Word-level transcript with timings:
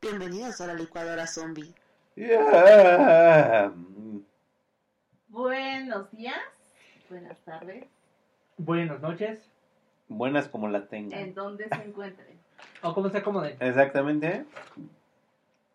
Bienvenidos 0.00 0.60
a 0.60 0.66
la 0.68 0.74
licuadora 0.74 1.26
zombie. 1.26 1.74
Yeah. 2.14 3.72
Buenos 5.26 6.12
días, 6.12 6.36
buenas 7.10 7.40
tardes, 7.40 7.86
Buenas 8.58 9.00
noches, 9.00 9.50
Buenas 10.06 10.46
como 10.46 10.68
la 10.68 10.86
tengan. 10.86 11.18
en 11.18 11.34
donde 11.34 11.68
se 11.68 11.82
encuentren. 11.82 12.38
o 12.82 12.94
como 12.94 13.08
se 13.08 13.18
acomoden. 13.18 13.56
Exactamente. 13.58 14.44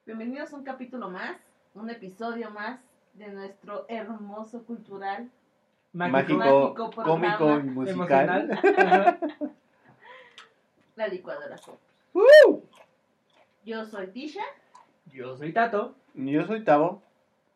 Bienvenidos 0.05 0.53
a 0.53 0.55
un 0.55 0.63
capítulo 0.63 1.09
más, 1.09 1.35
un 1.73 1.89
episodio 1.89 2.49
más 2.51 2.79
de 3.19 3.27
nuestro 3.27 3.85
hermoso 3.89 4.63
cultural. 4.63 5.29
Mágico, 5.91 6.37
Mágico 6.37 6.89
programa 6.89 7.37
cómico 7.37 7.59
y 7.59 7.63
musical. 7.63 8.49
La 10.95 11.07
licuadora 11.07 11.57
zombie. 11.57 11.81
Yo 13.65 13.85
soy 13.85 14.07
Tisha 14.07 14.43
Yo 15.11 15.35
soy 15.35 15.51
Tato. 15.51 15.95
Yo 16.13 16.47
soy 16.47 16.63
Tavo. 16.63 17.01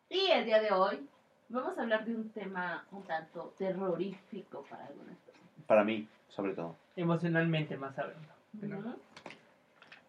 y 0.08 0.30
el 0.30 0.44
día 0.44 0.60
de 0.60 0.70
hoy 0.70 1.08
vamos 1.48 1.76
a 1.78 1.82
hablar 1.82 2.04
de 2.04 2.14
un 2.14 2.28
tema 2.30 2.84
un 2.92 3.02
tanto 3.02 3.54
terrorífico 3.58 4.62
para 4.68 4.86
algunas 4.86 5.16
personas. 5.18 5.50
Para 5.66 5.82
mí, 5.82 6.06
sobre 6.28 6.52
todo. 6.52 6.76
Emocionalmente 6.94 7.76
más 7.76 7.98
hablando. 7.98 8.28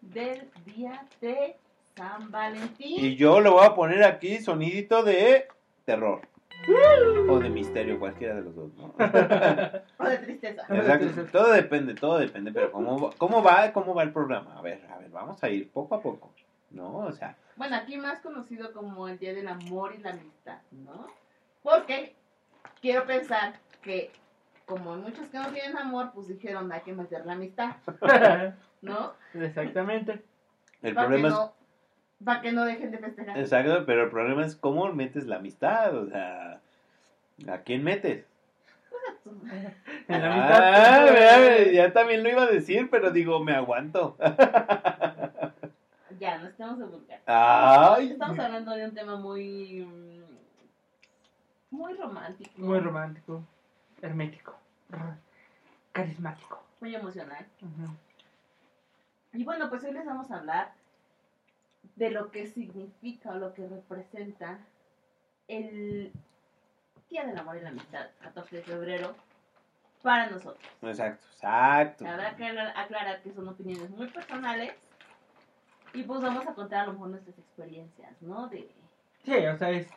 Del 0.02 0.48
día 0.64 1.04
de 1.20 1.56
San 1.96 2.30
Valentín. 2.30 3.04
Y 3.04 3.16
yo 3.16 3.40
le 3.40 3.48
voy 3.48 3.64
a 3.64 3.74
poner 3.74 4.04
aquí 4.04 4.38
sonidito 4.38 5.02
de 5.02 5.48
terror. 5.84 6.20
O 7.28 7.38
de 7.38 7.48
misterio, 7.48 7.98
cualquiera 7.98 8.34
de 8.34 8.42
los 8.42 8.54
dos. 8.54 8.70
¿no? 8.74 8.94
O 9.98 10.08
de 10.08 10.18
tristeza. 10.18 10.62
Exacto. 10.68 11.24
Todo 11.32 11.52
depende, 11.52 11.94
todo 11.94 12.18
depende. 12.18 12.52
Pero 12.52 12.72
¿cómo, 12.72 12.98
va- 13.00 13.14
¿cómo 13.18 13.42
va 13.42 13.72
cómo 13.72 13.94
va 13.94 14.02
el 14.02 14.12
programa? 14.12 14.58
A 14.58 14.62
ver, 14.62 14.84
a 14.90 14.98
ver, 14.98 15.10
vamos 15.10 15.42
a 15.42 15.48
ir 15.48 15.70
poco 15.70 15.94
a 15.94 16.00
poco. 16.02 16.32
¿No? 16.70 16.96
O 16.98 17.12
sea, 17.12 17.36
Bueno, 17.56 17.76
aquí 17.76 17.96
más 17.96 18.20
conocido 18.20 18.72
como 18.72 19.08
el 19.08 19.18
Día 19.18 19.32
del 19.32 19.46
Amor 19.48 19.94
y 19.96 20.02
la 20.02 20.10
Amistad, 20.10 20.58
¿no? 20.72 21.06
Porque 21.62 22.14
quiero 22.82 23.06
pensar 23.06 23.54
que 23.82 24.10
como 24.66 24.94
hay 24.94 25.00
muchos 25.00 25.28
que 25.28 25.38
no 25.38 25.48
tienen 25.52 25.76
amor, 25.78 26.10
pues 26.12 26.26
dijeron 26.26 26.70
hay 26.72 26.80
que 26.80 26.92
meter 26.92 27.24
la 27.24 27.34
amistad, 27.34 27.76
¿no? 28.82 29.12
Exactamente. 29.32 30.24
el 30.82 30.94
Para 30.94 31.06
problema 31.06 31.28
es. 31.28 31.34
no, 31.34 31.52
para 32.24 32.40
que 32.40 32.52
no 32.52 32.64
dejen 32.64 32.90
de 32.90 32.98
festejar. 32.98 33.38
Exacto, 33.38 33.84
pero 33.86 34.04
el 34.04 34.10
problema 34.10 34.44
es 34.44 34.56
cómo 34.56 34.92
metes 34.92 35.26
la 35.26 35.36
amistad. 35.36 35.96
O 35.96 36.06
sea, 36.08 36.60
¿a 37.48 37.58
quién 37.58 37.82
metes? 37.84 38.24
En 40.08 40.22
la 40.22 40.32
Ah, 40.32 41.00
mitad. 41.02 41.12
vea, 41.12 41.72
ya 41.72 41.92
también 41.92 42.22
lo 42.22 42.28
iba 42.30 42.44
a 42.44 42.46
decir, 42.50 42.88
pero 42.90 43.10
digo, 43.10 43.42
me 43.42 43.54
aguanto. 43.54 44.16
Ya, 46.18 46.38
no 46.38 46.46
estamos 46.48 46.78
de 46.78 46.86
vulgar. 46.86 47.20
Ay, 47.26 48.12
Estamos 48.12 48.38
hablando 48.38 48.70
de 48.74 48.86
un 48.86 48.94
tema 48.94 49.16
muy... 49.16 49.84
mm, 49.84 50.22
Muy 51.76 51.92
romántico. 51.92 52.50
Muy 52.56 52.80
romántico, 52.80 53.42
hermético, 54.00 54.56
carismático. 55.92 56.64
Muy 56.80 56.94
emocional. 56.94 57.44
Y 59.34 59.44
bueno, 59.44 59.68
pues 59.68 59.84
hoy 59.84 59.92
les 59.92 60.06
vamos 60.06 60.30
a 60.30 60.38
hablar 60.38 60.72
de 61.94 62.10
lo 62.10 62.30
que 62.30 62.46
significa 62.46 63.30
o 63.30 63.34
lo 63.36 63.54
que 63.54 63.66
representa 63.68 64.58
el 65.48 66.12
Día 67.08 67.24
del 67.24 67.38
Amor 67.38 67.56
y 67.56 67.60
la 67.60 67.68
Amistad, 67.70 68.06
14 68.20 68.56
de 68.56 68.62
febrero, 68.62 69.14
para 70.02 70.28
nosotros. 70.28 70.64
Exacto, 70.82 71.26
exacto. 71.32 72.06
Habrá 72.06 72.34
que 72.36 72.44
aclarar- 72.46 73.22
que 73.22 73.32
son 73.32 73.48
opiniones 73.48 73.90
muy 73.90 74.08
personales 74.08 74.74
y 75.94 76.02
pues 76.02 76.20
vamos 76.20 76.46
a 76.46 76.54
contar 76.54 76.80
a 76.80 76.86
lo 76.86 76.92
mejor 76.94 77.08
nuestras 77.10 77.38
experiencias, 77.38 78.20
¿no? 78.22 78.48
De, 78.48 78.68
Sí, 79.24 79.34
o 79.46 79.56
sea, 79.56 79.70
es 79.70 79.88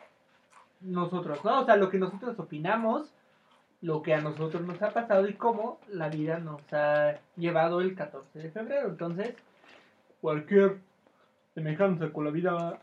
nosotros, 0.80 1.44
¿no? 1.44 1.60
O 1.60 1.64
sea, 1.64 1.76
lo 1.76 1.88
que 1.90 1.98
nosotros 1.98 2.38
opinamos, 2.38 3.12
lo 3.80 4.02
que 4.02 4.14
a 4.14 4.20
nosotros 4.20 4.62
nos 4.62 4.82
ha 4.82 4.90
pasado 4.92 5.28
y 5.28 5.34
cómo 5.34 5.78
la 5.88 6.08
vida 6.08 6.38
nos 6.38 6.60
ha 6.72 7.18
llevado 7.36 7.80
el 7.80 7.94
14 7.94 8.38
de 8.40 8.50
febrero. 8.50 8.88
Entonces, 8.88 9.34
cualquier 10.20 10.80
semejanza 11.54 12.10
con 12.12 12.24
la 12.24 12.30
vida... 12.30 12.80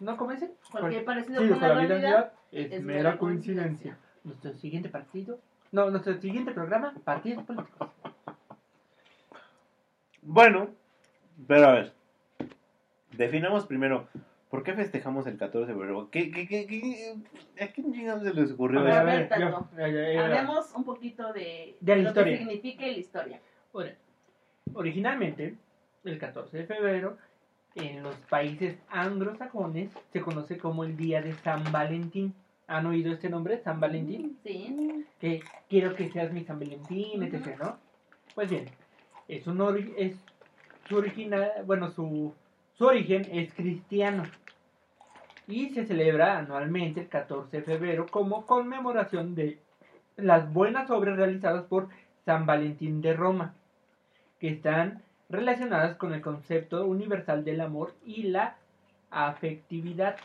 ¿No, 0.00 0.16
cómo 0.16 0.32
dicen? 0.32 0.52
cualquier 0.70 1.04
parecido 1.04 1.42
Sí, 1.42 1.48
con 1.48 1.60
la 1.60 1.68
realidad. 1.68 1.88
realidad 2.00 2.32
es, 2.52 2.72
es 2.72 2.82
mera 2.82 3.16
coincidencia. 3.18 3.92
coincidencia. 3.96 3.98
Nuestro 4.24 4.52
siguiente 4.54 4.88
partido... 4.88 5.38
No, 5.72 5.90
nuestro 5.90 6.14
siguiente 6.20 6.52
programa, 6.52 6.94
partidos 7.04 7.44
políticos. 7.44 7.88
Bueno, 10.22 10.70
pero 11.46 11.68
a 11.68 11.72
ver. 11.72 11.92
Definamos 13.12 13.66
primero, 13.66 14.08
¿por 14.50 14.62
qué 14.62 14.74
festejamos 14.74 15.26
el 15.26 15.38
14 15.38 15.66
de 15.66 15.72
febrero? 15.72 16.08
¿Qué, 16.10 16.30
qué, 16.30 16.46
qué, 16.46 16.66
qué, 16.66 17.14
¿A 17.64 17.68
quién 17.68 17.92
chingados 17.92 18.22
se 18.22 18.34
les 18.34 18.52
ocurrió 18.52 18.80
A 18.80 19.02
ver, 19.02 19.22
eso? 19.22 19.34
a 19.34 19.38
ver, 19.76 20.14
yo-. 20.14 20.20
Hablemos 20.22 20.72
un 20.74 20.84
poquito 20.84 21.32
de, 21.32 21.76
De 21.80 21.96
la 21.96 22.02
lo 22.02 22.08
historia. 22.08 22.32
que 22.32 22.38
significa 22.38 22.82
la 22.86 22.92
historia. 22.92 23.40
Ahora, 23.72 23.94
originalmente, 24.74 25.56
el 26.04 26.18
14 26.18 26.56
de 26.58 26.66
febrero, 26.66 27.16
en 27.76 28.02
los 28.02 28.16
países 28.30 28.76
anglosajones, 28.88 29.90
se 30.12 30.20
conoce 30.20 30.58
como 30.58 30.84
el 30.84 30.96
Día 30.96 31.22
de 31.22 31.34
San 31.34 31.70
Valentín. 31.70 32.34
¿Han 32.66 32.86
oído 32.86 33.12
este 33.12 33.28
nombre, 33.28 33.58
San 33.62 33.78
Valentín? 33.78 34.38
Sí. 34.42 35.04
Que 35.20 35.42
quiero 35.68 35.94
que 35.94 36.10
seas 36.10 36.32
mi 36.32 36.44
San 36.44 36.58
Valentín, 36.58 37.22
etc., 37.22 37.56
¿no? 37.60 37.76
Pues 38.34 38.50
bien, 38.50 38.64
es 39.28 39.46
un 39.46 39.58
ori- 39.58 39.94
es 39.96 40.16
su 40.88 40.96
original, 40.96 41.50
bueno, 41.64 41.90
su, 41.90 42.34
su 42.74 42.86
origen 42.86 43.26
es 43.30 43.52
cristiano 43.54 44.24
y 45.46 45.70
se 45.70 45.86
celebra 45.86 46.38
anualmente 46.38 47.00
el 47.02 47.08
14 47.08 47.58
de 47.58 47.62
febrero 47.62 48.06
como 48.10 48.46
conmemoración 48.46 49.34
de 49.34 49.60
las 50.16 50.52
buenas 50.52 50.90
obras 50.90 51.16
realizadas 51.16 51.64
por 51.66 51.88
San 52.24 52.46
Valentín 52.46 53.00
de 53.00 53.12
Roma, 53.14 53.54
que 54.40 54.48
están 54.48 55.02
relacionadas 55.28 55.96
con 55.96 56.14
el 56.14 56.20
concepto 56.20 56.86
universal 56.86 57.44
del 57.44 57.60
amor 57.60 57.94
y 58.04 58.24
la 58.24 58.56
afectividad, 59.10 60.16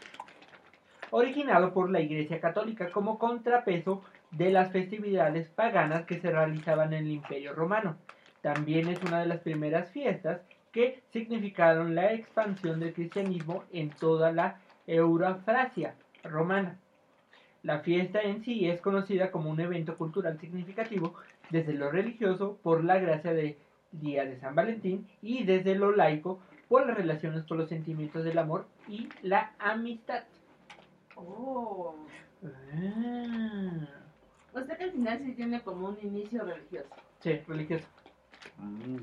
originado 1.09 1.73
por 1.73 1.89
la 1.89 2.01
Iglesia 2.01 2.39
Católica 2.39 2.91
como 2.91 3.17
contrapeso 3.17 4.03
de 4.31 4.51
las 4.51 4.72
festividades 4.72 5.47
paganas 5.50 6.06
que 6.06 6.19
se 6.19 6.31
realizaban 6.31 6.94
en 6.94 7.06
el 7.06 7.12
Imperio 7.12 7.53
Romano. 7.53 7.97
También 8.41 8.88
es 8.88 9.01
una 9.03 9.19
de 9.19 9.28
las 9.28 9.39
primeras 9.39 9.89
fiestas 9.91 10.41
que 10.72 11.03
significaron 11.12 11.95
la 11.95 12.13
expansión 12.13 12.79
del 12.79 12.94
cristianismo 12.94 13.63
en 13.73 13.89
toda 13.89 14.31
la 14.31 14.59
Eurafrasia 14.88 15.95
romana. 16.23 16.78
La 17.63 17.79
fiesta 17.79 18.22
en 18.22 18.44
sí 18.44 18.68
es 18.68 18.81
conocida 18.81 19.31
como 19.31 19.50
un 19.50 19.59
evento 19.59 19.97
cultural 19.97 20.39
significativo 20.39 21.13
desde 21.50 21.73
lo 21.73 21.91
religioso 21.91 22.57
por 22.63 22.83
la 22.83 22.97
gracia 22.97 23.33
del 23.33 23.57
Día 23.91 24.25
de 24.25 24.40
San 24.40 24.56
Valentín 24.56 25.07
y 25.22 25.44
desde 25.44 25.75
lo 25.75 25.91
laico 25.96 26.40
por 26.69 26.85
las 26.88 26.96
relaciones 26.96 27.44
con 27.46 27.57
los 27.57 27.69
sentimientos 27.69 28.24
del 28.24 28.38
amor 28.38 28.66
y 28.88 29.09
la 29.22 29.53
amistad. 29.59 30.24
Oh. 31.16 31.96
Ah, 32.44 33.88
O 34.53 34.62
sea 34.63 34.78
que 34.78 34.85
al 34.85 34.91
final 34.91 35.19
sí 35.24 35.34
tiene 35.34 35.62
como 35.62 35.90
un 35.90 35.97
inicio 36.01 36.44
religioso. 36.44 36.90
sí, 37.19 37.34
religioso. 37.47 37.85
Mm. 38.57 38.97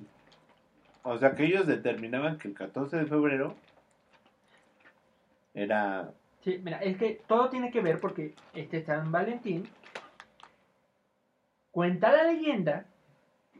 O 1.04 1.18
sea 1.18 1.34
que 1.34 1.44
ellos 1.44 1.66
determinaban 1.66 2.38
que 2.38 2.48
el 2.48 2.54
14 2.54 2.96
de 2.96 3.06
febrero 3.06 3.54
era... 5.54 6.12
Sí, 6.42 6.60
mira, 6.62 6.78
es 6.78 6.96
que 6.96 7.20
todo 7.26 7.48
tiene 7.50 7.70
que 7.70 7.80
ver 7.80 8.00
porque 8.00 8.34
este 8.54 8.84
San 8.84 9.10
Valentín 9.10 9.68
cuenta 11.70 12.10
la 12.12 12.24
leyenda 12.32 12.86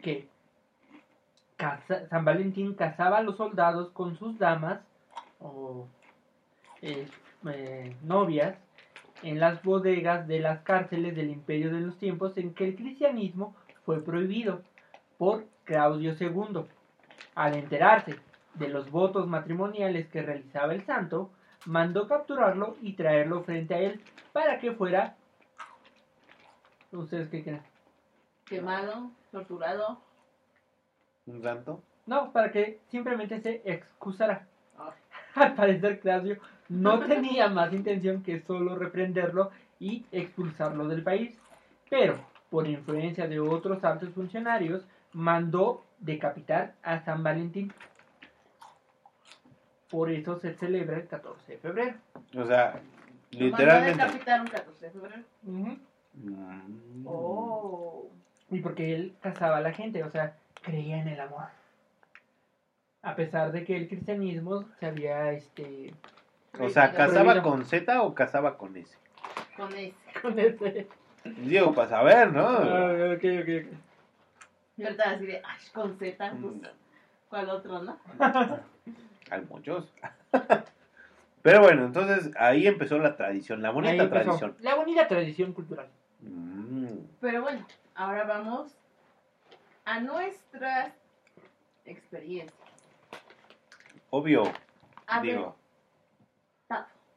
que 0.03 0.29
San 1.59 2.25
Valentín 2.25 2.75
casaba 2.75 3.19
a 3.19 3.23
los 3.23 3.37
soldados 3.37 3.91
con 3.91 4.17
sus 4.17 4.39
damas 4.39 4.81
o 5.41 5.87
eh, 6.83 7.09
eh, 7.47 7.97
novias 8.03 8.57
en 9.23 9.41
las 9.41 9.63
bodegas 9.65 10.29
de 10.29 10.39
las 10.39 10.63
cárceles 10.63 11.17
del 11.17 11.31
imperio 11.31 11.73
de 11.73 11.81
los 11.81 11.99
tiempos 11.99 12.37
en 12.37 12.55
que 12.55 12.65
el 12.65 12.77
cristianismo 12.77 13.57
fue 13.85 14.05
prohibido 14.05 14.63
por 15.17 15.47
Claudio 15.65 16.15
II. 16.19 16.65
Al 17.35 17.57
enterarse 17.57 18.17
de 18.55 18.69
los 18.69 18.91
votos 18.91 19.27
matrimoniales 19.27 20.09
que 20.09 20.23
realizaba 20.23 20.75
el 20.75 20.85
santo, 20.87 21.31
mandó 21.67 22.07
capturarlo 22.07 22.77
y 22.81 22.93
traerlo 22.93 23.43
frente 23.43 23.75
a 23.75 23.81
él 23.81 24.01
para 24.33 24.59
que 24.61 24.73
fuera... 24.73 25.17
¿Ustedes 26.93 27.29
qué 27.29 27.43
creen? 27.43 27.63
Quemado, 28.47 29.11
torturado. 29.31 30.08
Un 31.29 31.43
santo. 31.43 31.83
No, 32.07 32.33
para 32.33 32.51
que 32.51 32.81
simplemente 32.91 33.41
se 33.41 33.63
excusara. 33.65 34.47
Ah. 34.79 34.95
Al 35.35 35.55
parecer 35.55 36.01
Claudio 36.01 36.39
no 36.69 36.99
tenía 37.07 37.49
más 37.49 37.73
intención 37.73 38.23
que 38.23 38.41
solo 38.41 38.77
reprenderlo 38.77 39.51
y 39.81 40.05
expulsarlo 40.11 40.89
del 40.89 41.03
país, 41.03 41.39
pero 41.89 42.19
por 42.51 42.67
influencia 42.67 43.29
de 43.29 43.39
otros 43.41 43.85
altos 43.85 44.11
funcionarios 44.11 44.85
mandó 45.13 45.85
decapitar 45.99 46.75
a 46.83 47.01
San 47.05 47.23
Valentín. 47.23 47.73
Por 49.91 50.11
eso 50.11 50.39
se 50.39 50.55
celebra 50.55 50.97
el 50.97 51.07
14 51.07 51.53
de 51.53 51.59
febrero. 51.59 51.95
O 52.37 52.45
sea, 52.45 52.81
Mandó 53.33 53.47
literalmente. 53.47 54.03
decapitar 54.03 54.41
un 54.41 54.47
14 54.49 54.85
de 54.87 54.91
febrero. 54.91 55.23
Mm. 55.43 57.07
Oh. 57.07 58.11
Y 58.51 58.61
porque 58.61 58.95
él 58.95 59.15
casaba 59.21 59.59
a 59.59 59.61
la 59.61 59.73
gente, 59.73 60.03
o 60.05 60.11
sea, 60.11 60.37
creía 60.63 60.99
en 60.99 61.09
el 61.09 61.21
amor. 61.21 61.45
A 63.03 63.15
pesar 63.15 63.53
de 63.53 63.65
que 63.65 63.77
el 63.77 63.89
cristianismo 63.89 64.65
se 64.81 64.87
había, 64.87 65.33
este... 65.33 65.95
O 66.59 66.69
sea, 66.69 66.93
¿casaba 66.93 67.43
con 67.43 67.65
Z 67.65 68.03
o 68.03 68.15
casaba 68.15 68.59
con 68.59 68.77
S? 68.77 68.97
Con 69.57 69.73
ese. 69.75 69.95
Con 70.21 70.39
ese... 70.39 70.89
Digo, 71.25 71.75
para 71.75 71.89
saber, 71.89 72.33
¿no? 72.33 72.47
Ah, 72.47 73.15
ok, 73.15 73.25
ok, 73.43 73.49
ok. 73.67 73.79
Y 74.77 74.85
ahorita 74.85 75.11
así 75.11 75.27
de, 75.27 75.37
ay, 75.45 75.59
con 75.73 75.99
Z, 75.99 76.17
pues, 76.19 76.33
Mm, 76.43 76.61
¿cuál 77.29 77.51
otro, 77.51 77.83
no? 77.83 77.99
Hay 79.31 79.43
muchos. 79.49 79.93
Pero 81.43 81.61
bueno, 81.61 81.85
entonces 81.85 82.31
ahí 82.37 82.67
empezó 82.67 82.99
la 82.99 83.17
tradición, 83.17 83.63
la 83.63 83.71
bonita 83.71 84.09
tradición. 84.09 84.57
La 84.61 84.75
bonita 84.75 85.07
tradición 85.07 85.53
cultural. 85.53 85.89
Mm, 86.21 86.89
Pero 87.21 87.43
bueno, 87.43 87.67
ahora 87.95 88.25
vamos 88.25 88.77
a 89.89 90.01
nuestras 90.01 90.93
experiencias. 91.87 92.55
obvio, 94.11 94.43
A 95.07 95.23
digo, 95.23 95.57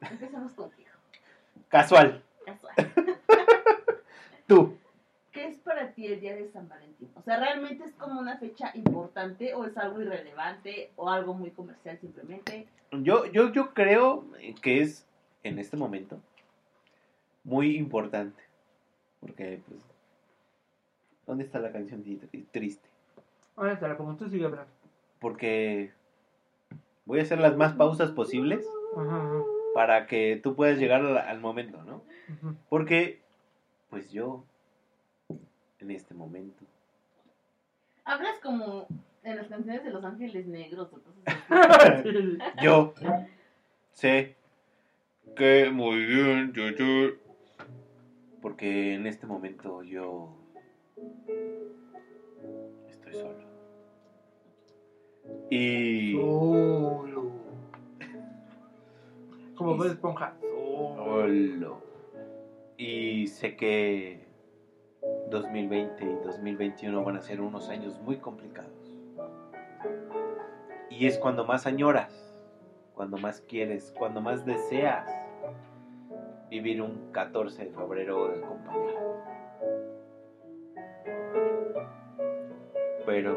empecemos 0.00 0.52
contigo. 0.54 0.88
casual. 1.68 2.22
Casual. 2.46 2.74
Tú. 4.46 4.78
¿Qué 5.32 5.48
es 5.48 5.58
para 5.58 5.92
ti 5.92 6.06
el 6.06 6.20
día 6.20 6.34
de 6.34 6.48
San 6.48 6.66
Valentín? 6.66 7.10
O 7.14 7.20
sea, 7.20 7.38
¿realmente 7.38 7.84
es 7.84 7.92
como 7.92 8.18
una 8.18 8.38
fecha 8.38 8.70
importante 8.74 9.52
o 9.52 9.66
es 9.66 9.76
algo 9.76 10.00
irrelevante 10.00 10.92
o 10.96 11.10
algo 11.10 11.34
muy 11.34 11.50
comercial 11.50 11.98
simplemente? 12.00 12.66
Yo, 12.90 13.26
yo, 13.26 13.52
yo 13.52 13.74
creo 13.74 14.24
que 14.62 14.80
es 14.80 15.06
en 15.42 15.58
este 15.58 15.76
momento 15.76 16.18
muy 17.44 17.76
importante. 17.76 18.42
Porque, 19.20 19.62
pues, 19.68 19.80
¿dónde 21.26 21.44
está 21.44 21.58
la 21.58 21.72
canción 21.72 22.02
tri- 22.04 22.46
triste? 22.50 22.88
Ahora 23.56 23.72
está, 23.72 23.96
como 23.96 24.16
tú 24.16 24.28
sigue 24.28 24.44
hablando. 24.44 24.70
Porque 25.20 25.92
voy 27.04 27.20
a 27.20 27.22
hacer 27.22 27.38
las 27.38 27.56
más 27.56 27.74
pausas 27.74 28.10
posibles 28.10 28.66
Ajá, 28.96 29.16
ajá, 29.16 29.42
para 29.74 30.06
que 30.06 30.40
tú 30.42 30.54
puedas 30.54 30.78
llegar 30.78 31.00
al, 31.04 31.16
al 31.18 31.40
momento, 31.40 31.82
¿no? 31.84 32.02
Porque, 32.68 33.20
pues 33.90 34.10
yo, 34.10 34.44
en 35.78 35.90
este 35.90 36.14
momento, 36.14 36.64
Hablas 38.04 38.38
como 38.42 38.88
en 39.22 39.36
las 39.36 39.46
canciones 39.46 39.84
de 39.84 39.90
Los 39.90 40.04
Ángeles 40.04 40.46
Negros 40.48 40.90
yo 42.62 42.94
sé 43.92 44.34
que 45.36 45.70
muy 45.70 46.04
bien, 46.04 46.52
yo, 46.52 46.68
yo. 46.70 47.14
Porque 48.40 48.94
en 48.94 49.06
este 49.06 49.26
momento 49.26 49.84
yo 49.84 50.36
estoy 52.88 53.12
solo. 53.14 53.46
Y 55.50 56.12
Solo. 56.12 57.30
Como 59.56 59.76
Bob 59.76 59.86
Esponja. 59.86 60.34
solo. 60.40 61.82
Y 62.76 63.26
sé 63.28 63.56
que 63.56 64.26
2020 65.30 66.04
y 66.04 66.14
2021 66.24 67.04
van 67.04 67.16
a 67.16 67.22
ser 67.22 67.40
unos 67.40 67.68
años 67.68 68.00
muy 68.00 68.16
complicados. 68.16 68.98
Y 70.90 71.06
es 71.06 71.18
cuando 71.18 71.44
más 71.44 71.66
añoras, 71.66 72.40
cuando 72.94 73.16
más 73.16 73.40
quieres, 73.40 73.94
cuando 73.98 74.20
más 74.20 74.44
deseas 74.44 75.08
vivir 76.50 76.82
un 76.82 77.10
14 77.12 77.64
de 77.64 77.70
febrero 77.70 78.26
acompañado. 78.26 79.31
Pero 83.12 83.36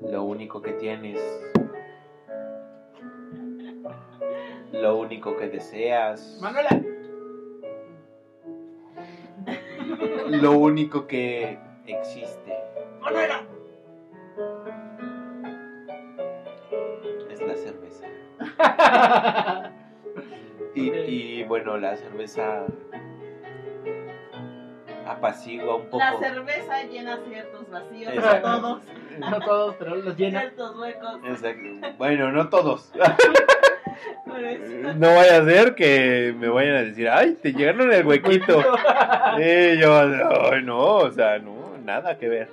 lo 0.00 0.24
único 0.24 0.62
que 0.62 0.72
tienes, 0.72 1.20
lo 4.72 4.96
único 4.96 5.36
que 5.36 5.50
deseas, 5.50 6.38
Manuela. 6.40 6.70
lo 10.30 10.52
único 10.52 11.06
que 11.06 11.58
existe 11.86 12.56
Manuela. 13.02 13.42
es 17.30 17.42
la 17.42 17.56
cerveza. 17.56 18.06
Y, 20.76 20.90
y, 20.90 21.44
bueno, 21.44 21.78
la 21.78 21.94
cerveza 21.94 22.66
apacigua 25.06 25.76
un 25.76 25.84
poco. 25.86 25.98
La 25.98 26.18
cerveza 26.18 26.82
llena 26.84 27.18
ciertos 27.28 27.70
vacíos, 27.70 28.14
no 28.14 28.40
todos, 28.40 28.82
No 29.18 29.40
todos, 29.40 29.76
pero 29.78 29.96
los 29.96 30.16
llena. 30.16 30.40
ciertos 30.40 30.76
huecos. 30.76 31.20
Exacto. 31.26 31.88
Bueno, 31.98 32.32
no 32.32 32.48
todos. 32.48 32.92
No 34.96 35.14
vaya 35.14 35.38
a 35.38 35.44
ser 35.44 35.74
que 35.74 36.34
me 36.36 36.48
vayan 36.48 36.74
a 36.76 36.82
decir, 36.82 37.08
ay, 37.08 37.34
te 37.40 37.52
llegaron 37.52 37.92
el 37.92 38.04
huequito. 38.06 38.58
Y 39.38 39.78
yo, 39.78 39.96
"Ay, 39.98 40.62
no, 40.64 40.78
o 40.96 41.10
sea, 41.10 41.38
no, 41.38 41.76
nada 41.84 42.18
que 42.18 42.28
ver. 42.28 42.50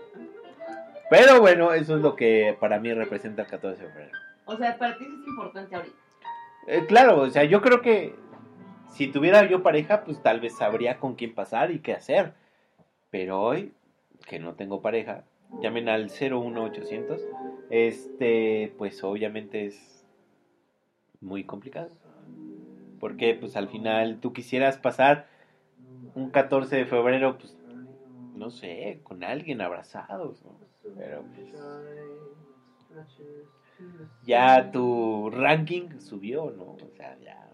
Pero 1.10 1.40
bueno, 1.42 1.74
eso 1.74 1.96
es 1.96 2.02
lo 2.02 2.16
que 2.16 2.56
para 2.60 2.80
mí 2.80 2.94
representa 2.94 3.42
el 3.44 3.48
14 3.48 3.82
de 3.84 3.90
febrero. 3.90 4.18
O 4.46 4.56
sea, 4.56 4.78
para 4.78 4.98
ti 4.98 5.06
sí 5.06 5.12
es 5.22 5.28
importante 5.28 5.76
ahorita. 5.76 5.96
Eh, 6.68 6.86
claro, 6.88 7.22
o 7.22 7.30
sea, 7.30 7.44
yo 7.44 7.62
creo 7.62 7.82
que 7.82 8.16
si 8.92 9.08
tuviera 9.08 9.44
yo 9.46 9.64
pareja, 9.64 10.04
pues 10.04 10.22
tal 10.22 10.40
vez 10.40 10.56
sabría 10.58 10.98
con 11.00 11.16
quién 11.16 11.34
pasar 11.34 11.72
y 11.72 11.80
qué 11.80 11.94
hacer. 11.94 12.34
Pero 13.12 13.42
hoy, 13.42 13.74
que 14.28 14.40
no 14.40 14.56
tengo 14.56 14.82
pareja, 14.82 15.24
llamen 15.62 15.90
al 15.90 16.10
01800, 16.10 17.22
este, 17.70 18.74
pues 18.78 19.04
obviamente 19.04 19.66
es 19.66 20.06
muy 21.22 21.44
complicado. 21.44 21.90
Porque 23.00 23.36
pues 23.36 23.56
al 23.56 23.68
final 23.68 24.20
tú 24.20 24.34
quisieras 24.34 24.78
pasar 24.78 25.28
un 26.16 26.30
14 26.30 26.76
de 26.76 26.86
febrero, 26.86 27.38
pues, 27.38 27.56
no 28.36 28.50
sé, 28.52 29.00
con 29.04 29.24
alguien 29.24 29.62
abrazados, 29.62 30.44
¿no? 30.44 30.56
Pero 30.98 31.24
pues, 31.24 31.54
ya 34.26 34.72
tu 34.72 35.30
ranking 35.32 36.00
subió, 36.00 36.52
¿no? 36.52 36.64
O 36.74 36.90
sea, 36.96 37.18
ya, 37.20 37.50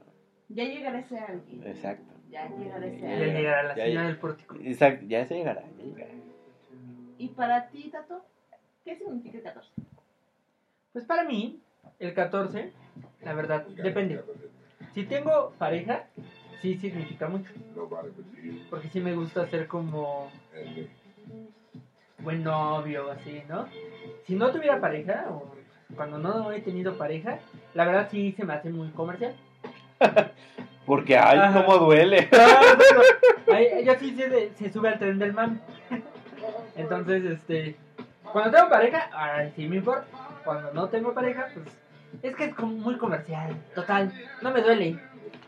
Ya 0.49 0.63
llegará 0.65 0.99
ese 0.99 1.17
alguien. 1.19 1.63
exacto. 1.65 2.16
Ya 2.29 2.47
llegará 2.49 2.85
ese 2.85 3.01
Ya 3.01 3.13
alguien. 3.13 3.35
llegará 3.37 3.63
la 3.63 3.75
Ya, 3.75 3.87
ya. 3.87 4.03
del 4.03 4.17
pórtico. 4.17 4.55
Exacto, 4.63 5.05
ya 5.07 5.25
se 5.25 5.35
llegará, 5.35 5.61
ya 5.77 5.83
llegará. 5.83 6.11
Y 7.17 7.29
para 7.29 7.67
ti, 7.69 7.89
Tato, 7.91 8.23
¿qué 8.83 8.95
significa 8.95 9.37
el 9.37 9.43
14? 9.43 9.71
Pues 10.93 11.05
para 11.05 11.23
mí, 11.23 11.59
el 11.99 12.13
14, 12.13 12.71
la 13.23 13.33
verdad, 13.33 13.65
depende. 13.67 14.21
Si 14.93 15.03
tengo 15.03 15.53
pareja, 15.57 16.05
sí 16.61 16.77
significa 16.77 17.27
mucho. 17.27 17.51
Porque 18.69 18.89
sí 18.89 18.99
me 18.99 19.13
gusta 19.15 19.45
ser 19.47 19.67
como 19.67 20.29
buen 22.19 22.43
novio, 22.43 23.11
así, 23.11 23.41
¿no? 23.47 23.67
Si 24.25 24.35
no 24.35 24.51
tuviera 24.51 24.81
pareja, 24.81 25.27
o 25.29 25.51
cuando 25.95 26.17
no 26.17 26.51
he 26.51 26.61
tenido 26.61 26.97
pareja, 26.97 27.39
la 27.73 27.85
verdad 27.85 28.07
sí 28.11 28.31
se 28.33 28.43
me 28.43 28.53
hace 28.53 28.69
muy 28.69 28.89
comercial. 28.89 29.35
Porque, 30.87 31.17
ay, 31.17 31.37
Ajá. 31.37 31.65
cómo 31.65 31.77
duele. 31.79 32.29
Ahí, 33.53 33.67
ella 33.73 33.99
sí 33.99 34.15
se, 34.15 34.51
se 34.55 34.71
sube 34.71 34.87
al 34.87 34.97
tren 34.97 35.19
del 35.19 35.33
man. 35.33 35.59
Entonces, 36.77 37.25
este, 37.25 37.75
cuando 38.31 38.51
tengo 38.51 38.69
pareja, 38.69 39.09
ay, 39.13 39.51
sí 39.55 39.67
me 39.67 39.75
importa. 39.75 40.05
Cuando 40.45 40.71
no 40.73 40.87
tengo 40.87 41.13
pareja, 41.13 41.47
pues 41.53 41.67
es 42.23 42.35
que 42.37 42.45
es 42.45 42.55
como 42.55 42.71
muy 42.71 42.95
comercial. 42.95 43.53
Total, 43.75 44.13
no 44.41 44.51
me 44.51 44.61
duele. 44.61 44.97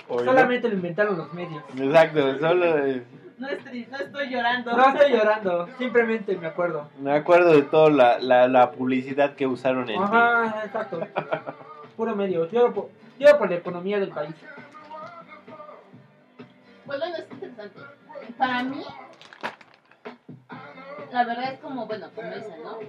Oye, 0.09 0.25
Solamente 0.25 0.67
lo 0.67 0.75
inventaron 0.75 1.17
los 1.17 1.33
medios. 1.33 1.63
Exacto, 1.77 2.37
solo 2.39 2.77
eh, 2.85 3.03
No, 3.37 3.47
estoy, 3.47 3.87
no 3.89 3.97
estoy 3.97 4.29
llorando. 4.29 4.75
No 4.75 4.89
estoy 4.89 5.11
llorando, 5.13 5.69
simplemente 5.77 6.35
me 6.35 6.47
acuerdo. 6.47 6.89
me 6.99 7.13
acuerdo 7.13 7.53
de 7.53 7.61
toda 7.61 7.89
la, 7.89 8.19
la, 8.19 8.49
la 8.49 8.71
publicidad 8.71 9.35
que 9.35 9.47
usaron 9.47 9.89
en 9.89 9.95
ti. 9.95 10.03
Ajá, 10.03 10.63
exacto. 10.65 10.99
Puro 11.95 12.13
medio. 12.15 12.49
Lloro 12.49 12.73
por, 12.73 12.89
lloro 13.17 13.37
por 13.37 13.49
la 13.49 13.55
economía 13.55 13.99
del 13.99 14.09
país. 14.09 14.35
Pues 16.89 16.99
bueno, 17.01 17.17
es 17.17 17.29
interesante. 17.29 17.79
Para 18.35 18.63
mí, 18.63 18.83
la 21.11 21.23
verdad 21.23 21.53
es 21.53 21.59
como, 21.59 21.85
bueno, 21.85 22.09
como 22.15 22.33
dicen, 22.33 22.63
¿no? 22.63 22.79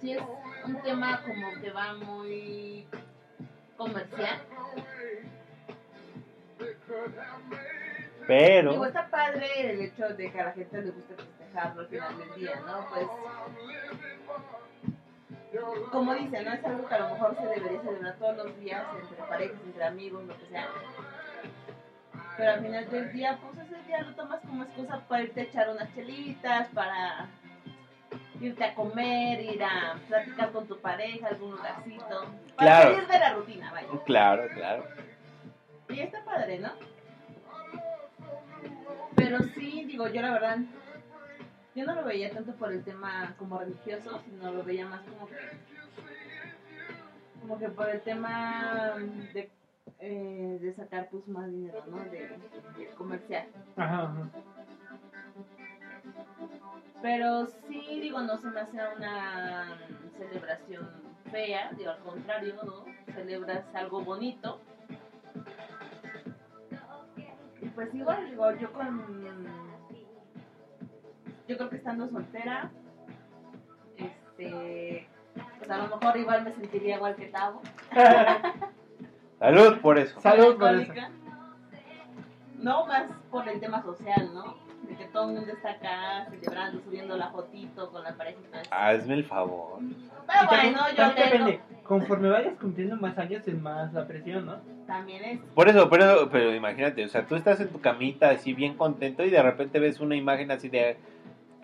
Sí 0.00 0.12
es 0.12 0.22
un 0.64 0.80
tema 0.82 1.20
como 1.22 1.60
que 1.60 1.72
va 1.72 1.94
muy 1.94 2.86
comercial. 3.76 4.40
Pero, 8.28 8.70
Digo, 8.70 8.86
está 8.86 9.10
padre 9.10 9.48
el 9.68 9.80
hecho 9.80 10.10
de 10.10 10.30
que 10.30 10.40
a 10.40 10.44
la 10.44 10.52
gente 10.52 10.82
le 10.82 10.90
guste 10.92 11.16
festejarlo 11.16 11.80
al 11.80 11.88
final 11.88 12.16
del 12.16 12.34
día, 12.36 12.62
¿no? 12.64 12.86
Pues, 12.88 13.06
como 15.90 16.14
dice, 16.14 16.40
¿no? 16.44 16.52
Es 16.52 16.64
algo 16.64 16.86
que 16.86 16.94
a 16.94 17.00
lo 17.00 17.14
mejor 17.14 17.36
se 17.36 17.46
debería 17.46 17.82
celebrar 17.82 18.14
todos 18.14 18.36
los 18.36 18.60
días 18.60 18.84
entre 19.02 19.26
parejas, 19.26 19.58
entre 19.66 19.84
amigos, 19.84 20.24
lo 20.24 20.38
que 20.38 20.46
sea. 20.46 20.68
Pero 22.36 22.50
al 22.52 22.60
final 22.62 22.90
del 22.90 23.12
día, 23.12 23.38
pues 23.40 23.66
ese 23.66 23.82
día 23.86 24.02
lo 24.02 24.14
tomas 24.14 24.40
como 24.40 24.64
excusa 24.64 25.00
para 25.08 25.22
irte 25.22 25.40
a 25.40 25.44
echar 25.44 25.68
unas 25.70 25.94
chelitas, 25.94 26.68
para 26.68 27.28
irte 28.40 28.64
a 28.64 28.74
comer, 28.74 29.40
ir 29.40 29.62
a 29.62 29.94
platicar 30.08 30.50
con 30.50 30.66
tu 30.66 30.78
pareja, 30.80 31.28
algún 31.28 31.52
lugarcito. 31.52 32.26
Para 32.56 32.70
Claro. 32.70 32.90
salir 32.94 33.08
de 33.08 33.18
la 33.18 33.34
rutina, 33.34 33.72
vaya. 33.72 33.88
claro, 34.04 34.48
claro. 34.52 34.84
Y 35.88 36.00
está 36.00 36.24
padre, 36.24 36.58
¿no? 36.58 36.72
Pero 39.16 39.38
sí, 39.54 39.84
digo, 39.86 40.08
yo 40.08 40.20
la 40.22 40.32
verdad, 40.32 40.58
yo 41.74 41.84
no 41.84 41.94
lo 41.94 42.04
veía 42.04 42.30
tanto 42.30 42.52
por 42.56 42.72
el 42.72 42.82
tema 42.82 43.34
como 43.38 43.58
religioso, 43.60 44.20
sino 44.24 44.52
lo 44.52 44.64
veía 44.64 44.86
más 44.86 45.02
como 45.02 45.28
que, 45.28 45.36
como 47.40 47.58
que 47.58 47.68
por 47.68 47.88
el 47.90 48.00
tema 48.00 48.94
de, 49.32 49.50
eh, 50.06 50.58
de 50.60 50.74
sacar 50.74 51.08
pues 51.10 51.26
más 51.28 51.50
dinero, 51.50 51.82
¿no? 51.86 51.96
De, 51.96 52.38
de 52.76 52.86
comercial. 52.94 53.46
Ajá, 53.74 54.02
ajá. 54.02 54.28
Pero 57.00 57.46
sí, 57.46 58.00
digo, 58.02 58.20
no 58.20 58.36
se 58.36 58.48
me 58.48 58.60
hace 58.60 58.76
una 58.96 59.78
celebración 60.18 60.90
fea, 61.30 61.70
digo, 61.72 61.90
al 61.90 61.98
contrario, 62.00 62.54
¿no? 62.64 62.84
Celebras 63.14 63.64
algo 63.74 64.02
bonito. 64.02 64.60
Y 67.62 67.66
pues 67.68 67.94
igual, 67.94 68.28
digo, 68.28 68.52
yo 68.56 68.72
con... 68.74 69.46
Yo 71.48 71.56
creo 71.56 71.70
que 71.70 71.76
estando 71.76 72.08
soltera, 72.08 72.70
este... 73.96 75.08
Pues 75.58 75.70
a 75.70 75.78
lo 75.78 75.96
mejor 75.96 76.16
igual 76.18 76.44
me 76.44 76.52
sentiría 76.52 76.96
igual 76.96 77.16
que 77.16 77.26
Tavo. 77.26 77.62
Salud 79.44 79.78
por 79.80 79.98
eso. 79.98 80.20
Salud 80.22 80.56
por 80.56 80.74
eso. 80.74 80.92
No, 82.60 82.86
más 82.86 83.04
por 83.30 83.46
el 83.46 83.60
tema 83.60 83.82
social, 83.82 84.30
¿no? 84.32 84.56
De 84.88 84.96
que 84.96 85.04
todo 85.06 85.28
el 85.28 85.36
mundo 85.36 85.52
está 85.52 85.72
acá 85.72 86.26
celebrando, 86.30 86.80
subiendo 86.82 87.14
la 87.18 87.28
fotito 87.28 87.90
con 87.90 88.02
la 88.04 88.14
pareja 88.16 88.38
y 88.40 88.50
todo 88.50 88.60
eso. 88.62 88.70
Hazme 88.72 89.14
el 89.14 89.24
favor. 89.24 89.80
Pero 89.80 90.44
Y 90.44 90.48
también, 90.48 90.74
bueno, 90.74 90.96
yo 90.96 91.08
depende. 91.08 91.60
Conforme 91.82 92.30
vayas 92.30 92.54
cumpliendo 92.58 92.96
más 92.96 93.18
años, 93.18 93.46
es 93.46 93.60
más 93.60 93.92
la 93.92 94.06
presión, 94.06 94.46
¿no? 94.46 94.56
También 94.86 95.22
es. 95.24 95.40
Por 95.54 95.68
eso, 95.68 95.90
pero, 95.90 96.30
pero 96.30 96.54
imagínate, 96.54 97.04
o 97.04 97.08
sea, 97.08 97.26
tú 97.26 97.34
estás 97.36 97.60
en 97.60 97.68
tu 97.68 97.82
camita 97.82 98.30
así 98.30 98.54
bien 98.54 98.78
contento 98.78 99.24
y 99.24 99.30
de 99.30 99.42
repente 99.42 99.78
ves 99.78 100.00
una 100.00 100.16
imagen 100.16 100.50
así 100.50 100.70
de 100.70 100.96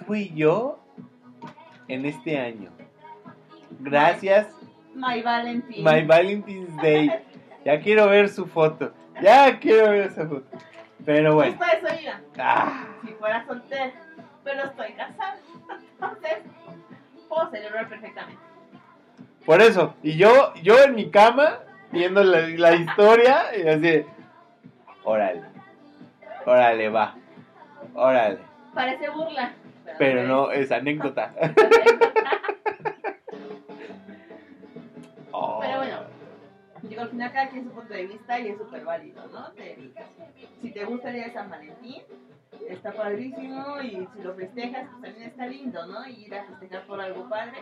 tú 0.07 0.15
y 0.15 0.35
yo 0.35 0.81
en 1.89 2.05
este 2.05 2.39
año. 2.39 2.71
Gracias, 3.79 4.55
My 4.95 5.23
Valentine. 5.23 5.83
My 5.83 6.05
Valentine's 6.07 6.77
Day. 6.77 7.11
Ya 7.71 7.81
quiero 7.81 8.09
ver 8.09 8.29
su 8.29 8.47
foto. 8.47 8.93
Ya 9.23 9.59
quiero 9.61 9.91
ver 9.91 10.01
esa 10.07 10.27
foto. 10.27 10.45
Pero 11.05 11.35
bueno. 11.37 11.57
Justo 11.57 11.67
eso 11.87 12.01
iba. 12.03 12.21
Ah, 12.39 12.85
Si 13.07 13.13
fuera 13.15 13.47
soltera, 13.47 13.93
pero 14.43 14.65
estoy 14.65 14.93
casada. 14.95 15.37
Entonces, 15.93 16.39
puedo 17.29 17.51
celebrar 17.51 17.89
perfectamente. 17.89 18.41
por 19.47 19.61
eso. 19.63 19.95
Y 20.03 20.17
yo, 20.17 20.53
yo 20.63 20.83
en 20.83 20.95
mi 20.97 21.11
cama, 21.11 21.61
viendo 21.93 22.25
la, 22.25 22.41
la 22.49 22.75
historia, 22.75 23.57
y 23.57 23.69
así, 23.69 24.05
órale, 25.05 25.43
órale, 26.47 26.89
va, 26.89 27.15
órale. 27.95 28.39
Parece 28.75 29.09
burla. 29.11 29.53
Pero 29.99 30.25
no, 30.27 30.51
es 30.51 30.73
anécdota. 30.73 31.33
digo, 37.01 37.05
al 37.05 37.11
final 37.11 37.33
cada 37.33 37.49
quien 37.49 37.65
su 37.65 37.71
punto 37.71 37.95
de 37.95 38.07
vista 38.07 38.39
y 38.41 38.49
es 38.49 38.59
súper 38.59 38.85
válido, 38.85 39.27
¿no? 39.29 39.51
Te- 39.53 39.91
si 40.61 40.71
te 40.71 40.85
gusta 40.85 41.09
el 41.09 41.15
día 41.15 41.25
de 41.27 41.33
San 41.33 41.51
Valentín, 41.51 42.03
está 42.69 42.93
padrísimo 42.93 43.81
y 43.81 44.07
si 44.15 44.23
lo 44.23 44.35
festejas, 44.35 44.87
pues 44.91 45.03
también 45.03 45.29
está 45.31 45.47
lindo, 45.47 45.87
¿no? 45.87 46.07
Y 46.07 46.27
ir 46.27 46.35
a 46.35 46.45
festejar 46.45 46.83
por 46.87 47.01
algo 47.01 47.29
padre. 47.29 47.59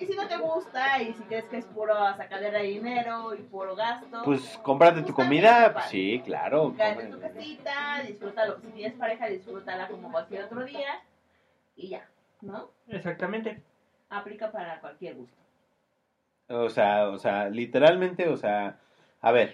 Y 0.00 0.06
si 0.06 0.16
no 0.16 0.26
te 0.26 0.36
gusta 0.36 1.00
y 1.00 1.12
si 1.14 1.22
crees 1.24 1.44
que 1.44 1.58
es 1.58 1.64
puro 1.66 1.94
sacadera 2.16 2.58
de 2.58 2.64
dinero 2.64 3.34
y 3.34 3.42
puro 3.42 3.76
gasto, 3.76 4.22
Pues 4.24 4.58
cómprate 4.62 5.02
tu 5.02 5.14
Pues 5.14 5.26
comida, 5.26 5.72
pues, 5.72 5.84
sí, 5.86 6.20
claro. 6.24 6.74
en 6.78 7.10
tu 7.10 7.20
casita, 7.20 8.02
disfrútalo. 8.06 8.60
Si 8.60 8.66
tienes 8.68 8.94
pareja, 8.94 9.26
disfrútala 9.28 9.86
como 9.88 10.10
cualquier 10.10 10.44
otro 10.44 10.64
día 10.64 11.02
y 11.76 11.88
ya, 11.90 12.08
¿no? 12.40 12.70
Exactamente. 12.88 13.62
Aplica 14.10 14.50
para 14.50 14.80
cualquier 14.80 15.14
gusto. 15.14 15.36
O 16.52 16.68
sea, 16.68 17.08
o 17.08 17.18
sea, 17.18 17.48
literalmente, 17.48 18.28
o 18.28 18.36
sea, 18.36 18.76
a 19.20 19.32
ver, 19.32 19.50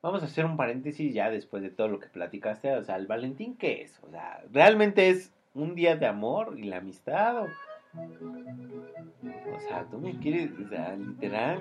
vamos 0.00 0.22
a 0.22 0.26
hacer 0.26 0.44
un 0.46 0.56
paréntesis 0.56 1.12
ya 1.12 1.30
después 1.30 1.62
de 1.62 1.70
todo 1.70 1.88
lo 1.88 1.98
que 1.98 2.08
platicaste. 2.08 2.72
O 2.76 2.84
sea, 2.84 2.96
el 2.96 3.06
Valentín, 3.06 3.56
¿qué 3.56 3.82
es? 3.82 3.98
O 4.06 4.10
sea, 4.10 4.42
¿realmente 4.52 5.10
es 5.10 5.32
un 5.54 5.74
día 5.74 5.96
de 5.96 6.06
amor 6.06 6.54
y 6.58 6.64
la 6.64 6.78
amistad? 6.78 7.42
O, 7.42 7.44
o 7.44 9.60
sea, 9.68 9.84
tú 9.90 9.98
me 9.98 10.18
quieres, 10.18 10.50
o 10.64 10.68
sea, 10.68 10.94
literal, 10.96 11.60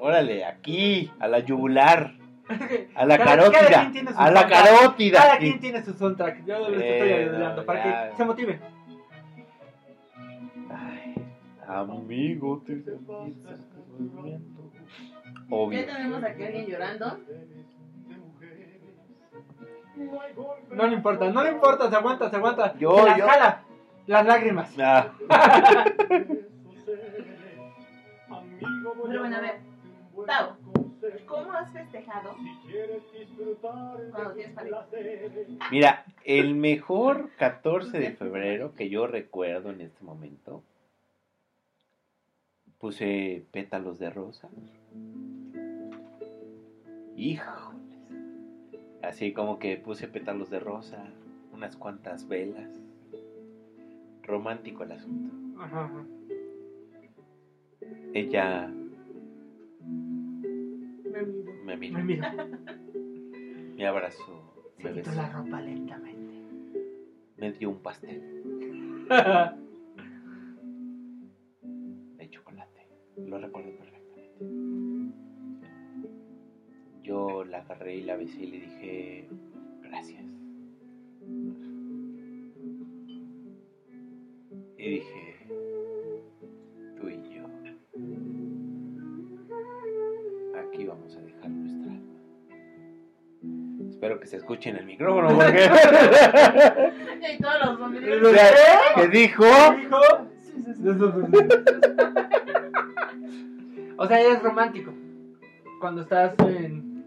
órale, 0.00 0.44
aquí, 0.44 1.10
a 1.20 1.28
la 1.28 1.38
yugular, 1.40 2.14
a 2.94 3.06
la 3.06 3.18
Cada- 3.18 3.36
cada 3.36 3.50
carótida, 3.52 3.80
quien 3.80 3.92
tiene 3.92 4.12
su 4.12 4.18
a 4.20 4.30
la 4.30 4.46
carótida. 4.48 5.18
Cada 5.22 5.38
quien 5.38 5.60
tiene 5.60 5.84
su 5.84 5.92
soundtrack. 5.94 6.44
Yo 6.44 6.68
les 6.70 6.80
Eh, 6.80 6.98
estoy 6.98 7.10
no, 7.10 7.16
ayudando 7.36 7.66
para 7.66 7.84
ya. 7.84 8.10
que 8.10 8.16
se 8.16 8.24
motiven. 8.24 8.60
Ay, 10.70 11.14
amigo, 11.66 12.62
te 12.66 12.72
Ya 13.98 14.38
Obvio. 15.50 15.84
tenemos 15.86 16.24
aquí 16.24 16.42
a 16.42 16.46
alguien 16.46 16.66
llorando. 16.66 17.18
No 20.70 20.86
le 20.86 20.94
importa, 20.94 21.30
no 21.30 21.44
le 21.44 21.50
importa, 21.50 21.90
se 21.90 21.96
aguanta, 21.96 22.30
se 22.30 22.36
aguanta. 22.36 22.74
Yo, 22.78 22.96
se 22.96 23.04
las 23.04 23.18
yo. 23.18 23.26
jala. 23.26 23.62
Las 24.06 24.26
lágrimas. 24.26 24.74
Ah, 24.78 25.12
Pero 29.04 29.20
bueno, 29.20 29.36
a 29.36 29.40
ver, 29.40 29.60
Tao, 30.26 30.56
¿cómo 31.26 31.52
has 31.52 31.72
festejado 31.72 32.34
cuando 33.60 34.32
tienes 34.34 34.54
pareja? 34.54 34.86
Mira, 35.70 36.04
el 36.24 36.54
mejor 36.54 37.30
14 37.38 37.98
de 37.98 38.12
febrero 38.12 38.74
que 38.74 38.88
yo 38.88 39.06
recuerdo 39.06 39.70
en 39.70 39.80
este 39.82 40.04
momento, 40.04 40.62
puse 42.82 43.46
pétalos 43.52 44.00
de 44.00 44.10
rosa. 44.10 44.48
Híjoles. 47.16 47.80
Así 49.04 49.32
como 49.32 49.60
que 49.60 49.76
puse 49.76 50.08
pétalos 50.08 50.50
de 50.50 50.58
rosa, 50.58 51.04
unas 51.52 51.76
cuantas 51.76 52.26
velas. 52.26 52.82
Romántico 54.24 54.82
el 54.82 54.92
asunto. 54.92 55.32
Ajá, 55.62 55.84
ajá. 55.84 56.04
Ella 58.14 58.66
Me 61.04 61.22
miro. 61.24 61.52
me 61.64 61.76
miró, 61.76 61.98
Ay, 61.98 62.04
mira. 62.04 62.48
me 63.76 63.86
abrazó, 63.92 64.72
Se 64.78 64.82
me 64.82 64.90
quitó 64.92 65.10
besó, 65.10 65.22
la 65.22 65.28
ropa 65.30 65.60
lentamente. 65.60 66.34
me 67.36 67.52
dio 67.52 67.70
un 67.70 67.78
pastel 67.78 68.20
Lo 73.32 73.38
recuerdo 73.38 73.70
perfectamente. 73.78 75.16
Yo 77.02 77.44
la 77.44 77.60
agarré 77.60 77.96
y 77.96 78.02
la 78.02 78.16
besé 78.16 78.42
y 78.42 78.46
le 78.46 78.60
dije 78.60 79.28
gracias. 79.80 80.22
Y 84.76 84.90
dije, 84.90 85.46
tú 87.00 87.08
y 87.08 87.22
yo, 87.34 87.44
aquí 90.58 90.84
vamos 90.84 91.16
a 91.16 91.22
dejar 91.22 91.48
nuestra 91.48 91.90
alma. 91.90 92.20
Espero 93.88 94.20
que 94.20 94.26
se 94.26 94.36
escuche 94.36 94.68
en 94.68 94.76
el 94.76 94.84
micrófono 94.84 95.28
porque... 95.34 95.70
Y 97.32 97.38
todos 97.40 97.64
los 97.64 97.80
hombres. 97.80 98.20
¿Qué 98.94 99.08
dijo? 99.08 99.46
¿Dijo? 99.74 100.00
O 104.02 104.06
sea, 104.08 104.20
es 104.20 104.42
romántico. 104.42 104.92
Cuando 105.80 106.02
estás 106.02 106.34
en 106.40 107.04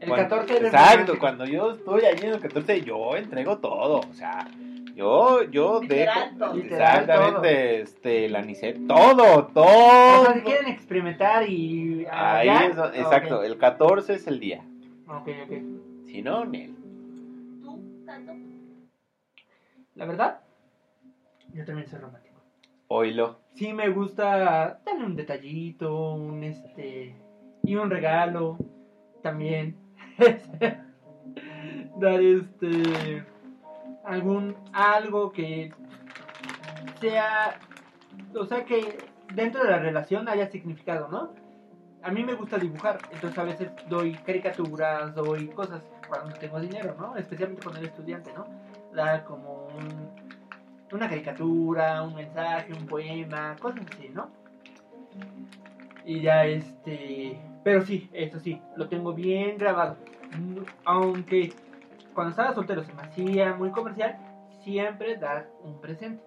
el 0.00 0.08
Cuando- 0.08 0.28
14 0.28 0.56
eres 0.56 0.66
Exacto, 0.72 0.90
romántico. 0.92 1.18
cuando 1.18 1.44
yo 1.44 1.70
estoy 1.72 2.04
allí 2.04 2.26
en 2.26 2.32
el 2.34 2.40
14 2.40 2.80
yo 2.82 3.16
entrego 3.16 3.58
todo, 3.58 4.00
o 4.00 4.14
sea, 4.14 4.46
Yo, 4.94 5.44
yo 5.44 5.80
Literal, 5.80 6.30
dejo. 6.34 6.38
todo. 6.46 6.54
Literal, 6.56 7.00
Exactamente, 7.02 7.80
este, 7.82 8.24
el 8.24 8.34
anisete. 8.34 8.80
Todo, 8.88 9.36
O 9.36 9.46
todo. 9.46 10.24
sea, 10.24 10.34
si 10.34 10.40
quieren 10.40 10.66
experimentar 10.66 11.48
y... 11.48 12.04
ah, 12.10 12.38
Ahí 12.38 12.46
¿ya? 12.48 12.64
es 12.66 12.74
donde- 12.76 12.98
exacto, 13.00 13.38
Ok, 13.38 13.44
el 13.44 13.58
14 13.58 14.14
es 14.14 14.26
el 14.26 14.40
día. 14.40 14.64
ok, 15.06 15.28
ok. 15.44 15.52
Si 16.06 16.20
no, 16.20 16.44
Nel. 16.46 16.74
¿Tú, 17.62 17.80
Tato? 18.06 18.32
La 19.94 20.04
verdad, 20.06 20.40
yo 21.54 21.64
también 21.64 21.86
soy 21.88 22.00
romántico. 22.00 22.40
Oílo. 22.88 23.36
Sí 23.58 23.72
me 23.72 23.88
gusta 23.88 24.78
darle 24.86 25.04
un 25.04 25.16
detallito, 25.16 26.14
un 26.14 26.44
este... 26.44 27.16
Y 27.64 27.74
un 27.74 27.90
regalo 27.90 28.56
también. 29.20 29.76
Dar 31.96 32.20
este... 32.20 33.24
Algún... 34.04 34.54
Algo 34.72 35.32
que 35.32 35.72
sea... 37.00 37.58
O 38.36 38.46
sea 38.46 38.64
que 38.64 38.96
dentro 39.34 39.64
de 39.64 39.70
la 39.72 39.80
relación 39.80 40.28
haya 40.28 40.46
significado, 40.46 41.08
¿no? 41.08 41.34
A 42.04 42.12
mí 42.12 42.22
me 42.22 42.34
gusta 42.34 42.58
dibujar, 42.58 43.00
entonces 43.10 43.36
a 43.40 43.42
veces 43.42 43.72
doy 43.88 44.14
caricaturas, 44.14 45.16
doy 45.16 45.48
cosas 45.48 45.82
cuando 46.06 46.32
tengo 46.38 46.60
dinero, 46.60 46.94
¿no? 46.96 47.16
Especialmente 47.16 47.64
cuando 47.64 47.80
era 47.80 47.88
estudiante, 47.88 48.32
¿no? 48.34 48.46
Dar 48.94 49.24
como 49.24 49.66
un, 49.66 50.07
una 50.92 51.08
caricatura, 51.08 52.02
un 52.02 52.14
mensaje, 52.14 52.72
un 52.72 52.86
poema, 52.86 53.56
cosas 53.60 53.84
así, 53.92 54.08
¿no? 54.08 54.30
Y 56.04 56.22
ya 56.22 56.46
este... 56.46 57.38
Pero 57.64 57.84
sí, 57.84 58.08
eso 58.12 58.38
sí, 58.38 58.60
lo 58.76 58.88
tengo 58.88 59.12
bien 59.12 59.58
grabado. 59.58 59.96
Aunque 60.84 61.52
cuando 62.14 62.30
estaba 62.30 62.54
soltero 62.54 62.82
se 62.82 62.92
me 62.94 63.02
hacía 63.02 63.54
muy 63.54 63.70
comercial, 63.70 64.18
siempre 64.62 65.16
dar 65.16 65.48
un 65.62 65.80
presente. 65.80 66.22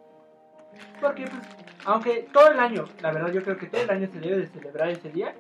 Porque 1.00 1.24
pues, 1.24 1.48
aunque 1.86 2.30
todo 2.32 2.50
el 2.50 2.60
año, 2.60 2.86
la 3.01 3.12
verdad 3.12 3.32
yo 3.32 3.44
creo 3.44 3.58
que 3.58 3.68
todo 3.68 3.82
el 3.82 3.89
año 3.89 4.08
se 4.08 4.20
debe 4.20 4.38
de 4.38 4.48
celebrar 4.48 4.89
ese 4.89 5.10
día, 5.10 5.36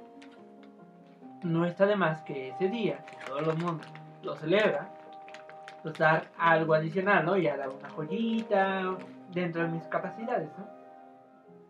no 1.43 1.65
está 1.65 1.85
de 1.85 1.95
más 1.95 2.21
que 2.23 2.49
ese 2.49 2.67
día, 2.69 3.05
que 3.05 3.25
todo 3.25 3.39
el 3.39 3.57
mundo 3.57 3.81
lo 4.23 4.35
celebra, 4.35 4.89
pues 5.83 5.97
dar 5.97 6.31
algo 6.37 6.73
adicional, 6.73 7.25
¿no? 7.25 7.37
Ya 7.37 7.57
dar 7.57 7.69
una 7.69 7.89
joyita 7.89 8.97
dentro 9.29 9.63
de 9.63 9.69
mis 9.69 9.83
capacidades, 9.85 10.49
¿no? 10.57 10.67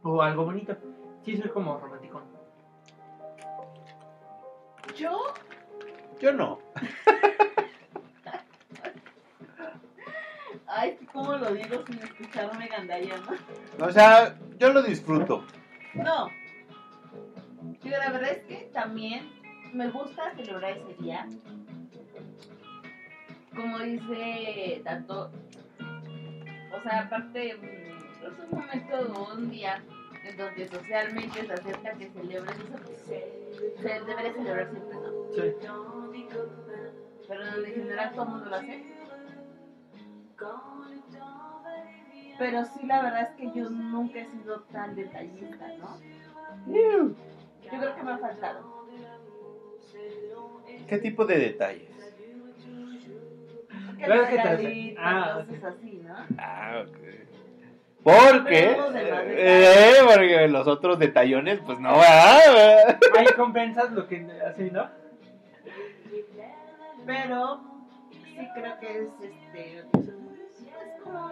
O 0.04 0.22
algo 0.22 0.46
bonito. 0.46 0.76
Sí, 1.24 1.38
soy 1.38 1.50
como 1.50 1.78
romántico. 1.78 2.22
Yo, 4.96 5.34
Yo 6.20 6.34
no. 6.34 6.60
ay, 10.68 10.98
¿cómo 11.12 11.34
lo 11.34 11.54
digo 11.54 11.84
sin 11.86 12.00
escucharme 12.00 12.68
gandallando? 12.68 13.32
O 13.80 13.92
sea, 13.92 14.36
yo 14.58 14.74
lo 14.74 14.82
disfruto. 14.82 15.46
No. 15.94 16.28
Yo 17.84 17.92
la 17.92 18.12
verdad 18.12 18.32
es 18.32 18.44
que 18.46 18.70
también 18.74 19.32
me 19.74 19.90
gusta 19.90 20.34
celebrar 20.36 20.78
ese 20.78 20.94
día. 21.02 21.28
Como 23.56 23.80
dice 23.80 24.82
tanto, 24.84 25.30
o 26.74 26.82
sea, 26.84 27.02
aparte 27.02 27.56
mm, 27.56 28.26
es 28.26 28.40
un 28.52 28.60
momento 28.60 29.14
o 29.14 29.34
un 29.34 29.50
día 29.50 29.84
en 30.24 30.38
donde 30.38 30.68
socialmente 30.68 31.46
se 31.46 31.54
acepta 31.54 31.94
que 31.94 32.10
celebres 32.12 32.56
eso, 32.56 32.78
pues, 32.86 33.02
se, 33.02 33.82
se 33.82 34.06
debería 34.06 34.34
celebrar 34.34 34.70
siempre, 34.72 34.96
¿no? 34.96 35.12
Sí. 35.34 35.42
Pero 37.28 37.66
en 37.66 37.74
general 37.74 38.12
todo 38.14 38.24
el 38.24 38.30
mundo 38.30 38.50
lo 38.50 38.56
hace. 38.56 38.84
Pero 42.38 42.66
sí, 42.66 42.86
la 42.86 43.04
verdad 43.04 43.30
es 43.30 43.36
que 43.38 43.58
yo 43.58 43.70
nunca 43.70 44.20
he 44.20 44.26
sido 44.26 44.62
tan 44.72 44.96
detallista, 44.96 45.68
¿no? 45.78 45.98
Yo 46.68 47.70
creo 47.70 47.96
que 47.96 48.04
me 48.04 48.12
ha 48.12 48.18
faltado. 48.18 48.88
¿Qué 50.88 50.98
tipo 50.98 51.26
de 51.26 51.38
detalles? 51.38 51.91
Que 54.02 54.08
Claro 54.08 54.28
que 54.28 54.36
te- 54.36 54.96
ah, 54.98 55.44
cosas 55.48 55.64
así, 55.76 56.02
¿no? 56.04 56.16
Ah, 56.40 56.84
ok. 56.88 56.98
Porque, 58.04 58.78
eh, 59.28 59.94
porque 60.04 60.48
los 60.48 60.68
otros 60.68 60.98
detallones, 60.98 61.60
pues 61.64 61.80
no, 61.80 61.92
¿verdad? 61.92 62.98
Ahí 63.20 63.28
compensas 63.38 63.92
lo 63.92 64.08
que 64.08 64.26
así, 64.44 64.72
¿no? 64.72 64.90
Pero 67.06 67.62
sí 68.24 68.48
creo 68.56 68.80
que 68.80 68.98
es 68.98 69.08
este. 69.22 69.78
Es 69.78 69.86
como 71.04 71.30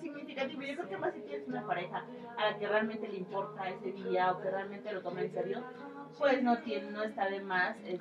significativo. 0.00 0.62
Yo 0.62 0.74
creo 0.76 0.88
que 0.88 0.96
más 0.96 1.12
si 1.12 1.20
tienes 1.20 1.46
una 1.48 1.66
pareja 1.66 2.02
a 2.38 2.50
la 2.50 2.58
que 2.58 2.66
realmente 2.66 3.06
le 3.06 3.18
importa 3.18 3.68
ese 3.68 3.92
día 3.92 4.32
o 4.32 4.40
que 4.40 4.50
realmente 4.50 4.90
lo 4.92 5.02
toma 5.02 5.20
en 5.20 5.32
serio, 5.34 5.62
pues 6.18 6.42
no 6.42 6.56
tiene, 6.60 6.90
no 6.92 7.02
está 7.02 7.28
de 7.28 7.40
más, 7.40 7.76
este. 7.84 8.00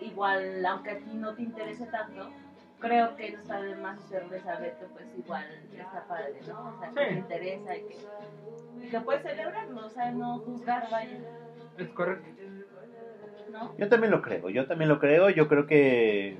Igual, 0.00 0.64
aunque 0.66 0.90
a 0.90 0.98
ti 0.98 1.14
no 1.14 1.34
te 1.34 1.42
interese 1.42 1.86
tanto, 1.86 2.30
creo 2.78 3.14
que 3.16 3.32
no 3.32 3.38
está 3.38 3.60
de 3.62 3.74
más 3.76 3.98
hacerle 3.98 4.40
saber 4.40 4.74
que 4.78 4.86
pues 4.86 5.06
igual 5.16 5.44
está 5.76 6.04
padre, 6.04 6.40
¿no? 6.48 6.68
O 6.68 6.78
sea, 6.78 6.88
que 6.88 7.00
Sí. 7.00 7.06
te 7.14 7.18
interesa 7.18 7.76
y 7.76 7.80
que, 7.82 7.96
y 8.86 8.88
que 8.88 9.00
puedes 9.00 9.22
celebrarlo, 9.22 9.86
o 9.86 9.90
sea, 9.90 10.10
no 10.12 10.38
juzgar, 10.38 10.88
vaya, 10.90 11.18
Es 11.76 11.88
correcto. 11.88 12.28
¿no? 13.52 13.74
Yo 13.78 13.88
también 13.88 14.10
lo 14.10 14.22
creo, 14.22 14.48
yo 14.48 14.66
también 14.66 14.88
lo 14.88 14.98
creo. 14.98 15.28
Yo 15.30 15.48
creo 15.48 15.66
que 15.66 16.36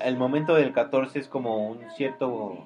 el 0.00 0.16
momento 0.16 0.54
del 0.54 0.72
14 0.72 1.18
es 1.18 1.28
como 1.28 1.68
un 1.68 1.90
cierto, 1.90 2.64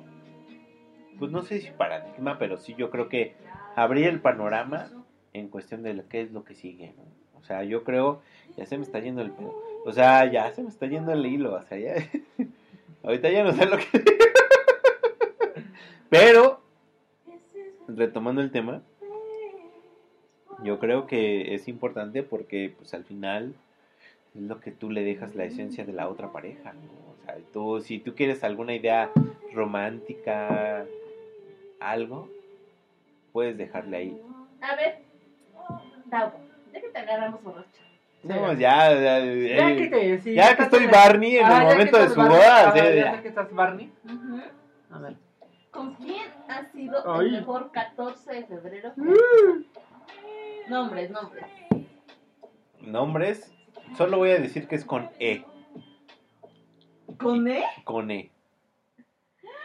pues 1.18 1.30
no 1.30 1.42
sé 1.42 1.60
si 1.60 1.70
paradigma, 1.70 2.38
pero 2.38 2.56
sí 2.56 2.74
yo 2.76 2.90
creo 2.90 3.08
que 3.08 3.34
abrir 3.76 4.06
el 4.06 4.20
panorama 4.20 4.90
en 5.32 5.48
cuestión 5.48 5.82
de 5.82 5.94
lo 5.94 6.08
que 6.08 6.20
es 6.22 6.32
lo 6.32 6.44
que 6.44 6.54
sigue. 6.54 6.94
¿no? 6.96 7.04
O 7.44 7.46
sea, 7.46 7.62
yo 7.62 7.84
creo, 7.84 8.22
ya 8.56 8.64
se 8.64 8.78
me 8.78 8.84
está 8.84 9.00
yendo 9.00 9.20
el 9.20 9.30
pedo. 9.30 9.54
O 9.84 9.92
sea, 9.92 10.24
ya 10.32 10.50
se 10.52 10.62
me 10.62 10.70
está 10.70 10.86
yendo 10.86 11.12
el 11.12 11.26
hilo. 11.26 11.52
O 11.52 11.62
sea, 11.64 11.76
ya. 11.76 11.94
Ahorita 13.02 13.28
ya 13.30 13.44
no 13.44 13.52
sé 13.52 13.66
lo 13.66 13.76
que. 13.76 13.84
Pero, 16.08 16.62
retomando 17.86 18.40
el 18.40 18.50
tema, 18.50 18.80
yo 20.62 20.78
creo 20.78 21.06
que 21.06 21.54
es 21.54 21.68
importante 21.68 22.22
porque, 22.22 22.72
pues 22.78 22.94
al 22.94 23.04
final, 23.04 23.54
es 24.34 24.40
lo 24.40 24.58
que 24.60 24.70
tú 24.70 24.90
le 24.90 25.04
dejas 25.04 25.34
la 25.34 25.44
esencia 25.44 25.84
de 25.84 25.92
la 25.92 26.08
otra 26.08 26.32
pareja. 26.32 26.72
O 27.20 27.26
sea, 27.26 27.36
tú, 27.52 27.82
si 27.82 27.98
tú 27.98 28.14
quieres 28.14 28.42
alguna 28.42 28.74
idea 28.74 29.10
romántica, 29.52 30.86
algo, 31.78 32.30
puedes 33.32 33.58
dejarle 33.58 33.96
ahí. 33.98 34.20
A 34.62 34.76
ver, 34.76 35.02
que 36.30 36.43
te 36.94 36.98
agarramos 37.00 37.42
borracho. 37.42 37.82
No, 38.22 38.52
ya, 38.54 38.94
ya, 38.94 39.18
Ya 39.18 39.18
eh, 39.18 39.76
que, 39.76 39.86
te, 39.88 40.18
sí, 40.20 40.32
ya 40.34 40.56
que 40.56 40.62
estoy 40.62 40.86
Barney 40.86 41.36
en 41.36 41.44
Ah, 41.44 41.58
el 41.58 41.62
ya 41.68 41.72
momento 41.74 41.98
de 41.98 42.08
su 42.08 42.14
Barney, 42.14 42.36
boda, 42.38 42.68
ah, 42.68 42.72
sí, 42.72 42.78
ya 42.78 42.94
ya. 42.94 43.14
sé 43.16 43.22
que 43.22 43.28
estás 43.28 43.52
Barney. 43.52 43.92
Ujú. 44.04 44.40
A 44.92 44.98
ver. 44.98 45.16
¿Con 45.70 45.94
quién 45.96 46.28
ha 46.48 46.64
sido 46.72 47.12
Ay. 47.14 47.26
el 47.26 47.32
mejor 47.32 47.70
14 47.72 48.32
de 48.32 48.46
febrero? 48.46 48.92
Nombres, 50.68 51.10
nombres. 51.10 51.44
Nombres, 52.80 53.52
solo 53.96 54.16
voy 54.18 54.30
a 54.30 54.38
decir 54.38 54.66
que 54.68 54.76
es 54.76 54.84
con 54.86 55.10
E. 55.18 55.44
¿Con 57.18 57.46
E? 57.48 57.62
Con 57.84 58.10
E. 58.10 58.30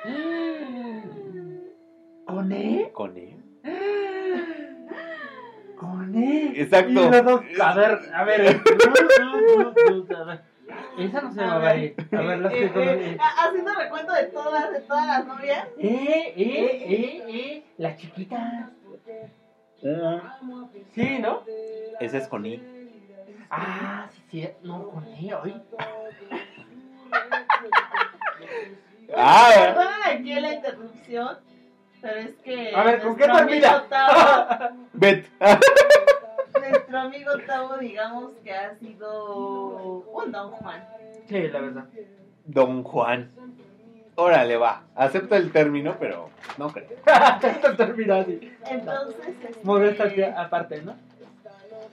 ¿Con 2.26 2.52
E? 2.52 2.89
Con 2.94 3.18
E. 3.18 3.38
Exacto. 6.56 6.90
Y 6.90 6.94
los 6.94 7.24
dos- 7.26 7.42
a 7.62 7.74
ver, 7.74 8.00
a 8.14 8.24
ver. 8.24 8.42
a 8.42 10.24
ver. 10.26 10.42
Esa 11.00 11.22
no 11.22 11.32
se 11.34 11.42
A 11.42 11.44
llama 11.46 11.60
ver. 11.60 11.96
A 12.12 12.22
ver, 12.22 12.40
las 12.40 12.54
Eh, 12.54 12.72
eh, 12.76 13.18
ha- 13.20 13.48
haciendo 13.48 13.74
recuento 13.74 14.14
de 14.14 14.24
todas, 14.26 14.72
de 14.72 14.80
todas 14.82 15.08
las 15.08 15.26
novias. 15.26 15.68
Eh, 15.78 16.34
eh, 16.36 16.86
eh, 16.88 17.24
eh. 17.28 17.64
La 17.78 17.96
chiquita. 17.96 18.70
Sí, 20.94 21.20
¿no? 21.20 21.44
Ese 22.00 22.18
es 22.18 22.28
con 22.28 22.46
I. 22.46 22.62
Ah, 23.50 24.08
sí, 24.12 24.22
sí. 24.30 24.50
No, 24.64 24.90
con 24.90 25.06
E, 25.08 25.34
hoy. 25.34 25.56
Ah, 29.16 29.52
Perdonen 29.56 30.20
aquí 30.20 30.34
la 30.34 30.54
interrupción, 30.54 31.38
pero 32.02 32.20
es 32.20 32.36
que. 32.44 32.76
A 32.76 32.84
ver, 32.84 33.02
¿con 33.02 33.16
qué 33.16 33.28
nuestro 33.28 33.46
amigo 33.48 33.68
termina? 33.90 34.72
Bet. 34.94 35.28
Nuestro 36.60 37.00
amigo 37.00 37.32
Tavo, 37.46 37.78
digamos 37.78 38.32
que 38.44 38.54
ha 38.54 38.76
sido 38.76 40.04
un 40.12 40.32
Don 40.32 40.52
Juan. 40.52 40.88
Sí, 41.28 41.48
la 41.48 41.60
verdad. 41.62 41.86
Don 42.46 42.84
Juan. 42.84 43.32
Órale, 44.16 44.58
va. 44.58 44.84
Acepto 44.96 45.36
el 45.36 45.52
término, 45.52 45.96
pero 46.00 46.30
no 46.58 46.72
creo. 46.72 46.88
Esto 47.42 47.76
termina 47.76 48.18
así. 48.18 48.52
Entonces, 48.70 49.28
este, 50.00 50.26
aparte, 50.26 50.82
¿no? 50.82 50.96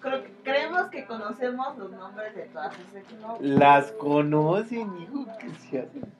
creo 0.00 0.22
creemos 0.42 0.88
que 0.90 1.04
conocemos 1.04 1.76
los 1.78 1.90
nombres 1.90 2.34
de 2.34 2.42
todas 2.44 2.74
sus 2.74 2.94
exnovias. 2.94 3.40
Las 3.40 3.92
conocen, 3.92 5.02
hijo, 5.02 5.26
que 5.38 5.50
se 5.50 5.80
hacen. 5.80 6.12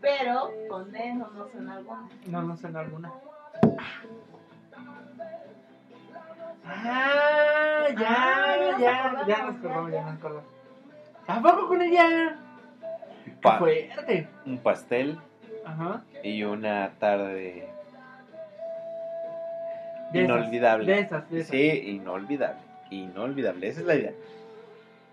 Pero 0.00 0.52
con 0.68 0.92
D 0.92 1.12
no 1.14 1.28
nos 1.30 1.54
en 1.54 1.68
alguna. 1.68 2.08
No, 2.26 2.42
no 2.42 2.56
sé 2.56 2.68
en 2.68 2.76
alguna. 2.76 3.12
Ah, 6.64 7.86
ya, 7.98 8.06
Ah, 8.08 8.78
ya 8.78 9.24
ya, 9.26 9.42
nos 9.44 9.56
acordamos, 9.56 9.82
nos 9.84 9.92
ya, 9.92 10.02
nos 10.02 10.14
acordamos. 10.14 10.44
¿A 11.26 11.42
poco 11.42 11.68
con 11.68 11.82
ella? 11.82 12.36
¡Qué 13.24 13.30
Pa- 13.42 13.58
fuerte! 13.58 14.28
un 14.46 14.58
pastel 14.58 15.18
Ajá. 15.64 16.02
y 16.22 16.42
una 16.44 16.90
tarde 16.98 17.68
De 20.12 20.24
esas, 20.24 20.36
inolvidable. 20.38 20.92
de 20.92 21.00
esas, 21.00 21.30
de 21.30 21.40
esas. 21.40 21.50
Sí, 21.50 21.82
inolvidable. 21.86 22.60
Inolvidable. 22.90 23.68
Esa 23.68 23.80
es 23.80 23.86
la 23.86 23.94
idea. 23.96 24.12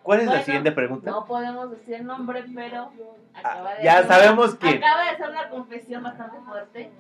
¿Cuál 0.05 0.19
es 0.19 0.25
Bueno, 0.27 0.39
la 0.39 0.45
siguiente 0.45 0.71
pregunta? 0.71 1.09
No 1.09 1.25
podemos 1.25 1.71
decir 1.71 1.95
el 1.95 2.05
nombre, 2.05 2.43
pero 2.53 2.91
acaba 3.33 3.71
Ah, 3.71 3.75
de 3.75 3.83
ya 3.83 3.93
hacer 3.97 4.07
sabemos 4.07 4.55
quién. 4.55 4.77
Acaba 4.83 5.01
de 5.03 5.09
hacer 5.09 5.29
una 5.31 5.49
confesión 5.49 6.03
bastante 6.03 6.37
fuerte. 6.45 6.91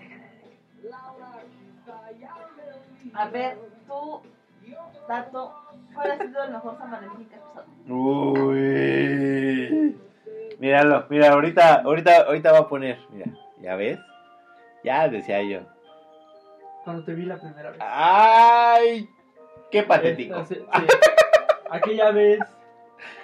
A 3.13 3.25
ver, 3.27 3.57
tú, 3.87 4.21
Tato, 5.07 5.53
¿cuál 5.93 6.11
ha 6.11 6.17
sido 6.17 6.43
el 6.45 6.51
mejor 6.51 6.77
San 6.79 6.89
Valentín 6.91 7.29
que 7.29 7.35
has 7.35 7.41
pasado? 7.41 7.67
Uy. 7.87 9.95
Míralo, 10.57 11.05
mira, 11.09 11.29
ahorita, 11.31 11.81
ahorita, 11.83 12.21
ahorita 12.23 12.51
va 12.53 12.59
a 12.59 12.67
poner. 12.67 12.97
Mira, 13.11 13.27
¿ya 13.61 13.75
ves? 13.75 13.99
Ya 14.83 15.07
decía 15.09 15.43
yo. 15.43 15.59
Cuando 16.83 17.03
te 17.03 17.13
vi 17.13 17.25
la 17.25 17.37
primera 17.37 17.69
vez. 17.69 17.79
¡Ay! 17.81 19.07
¡Qué 19.69 19.83
patético! 19.83 20.39
Esta, 20.39 20.55
sí, 20.55 20.61
sí. 20.65 20.87
Aquella 21.69 22.09
vez 22.11 22.39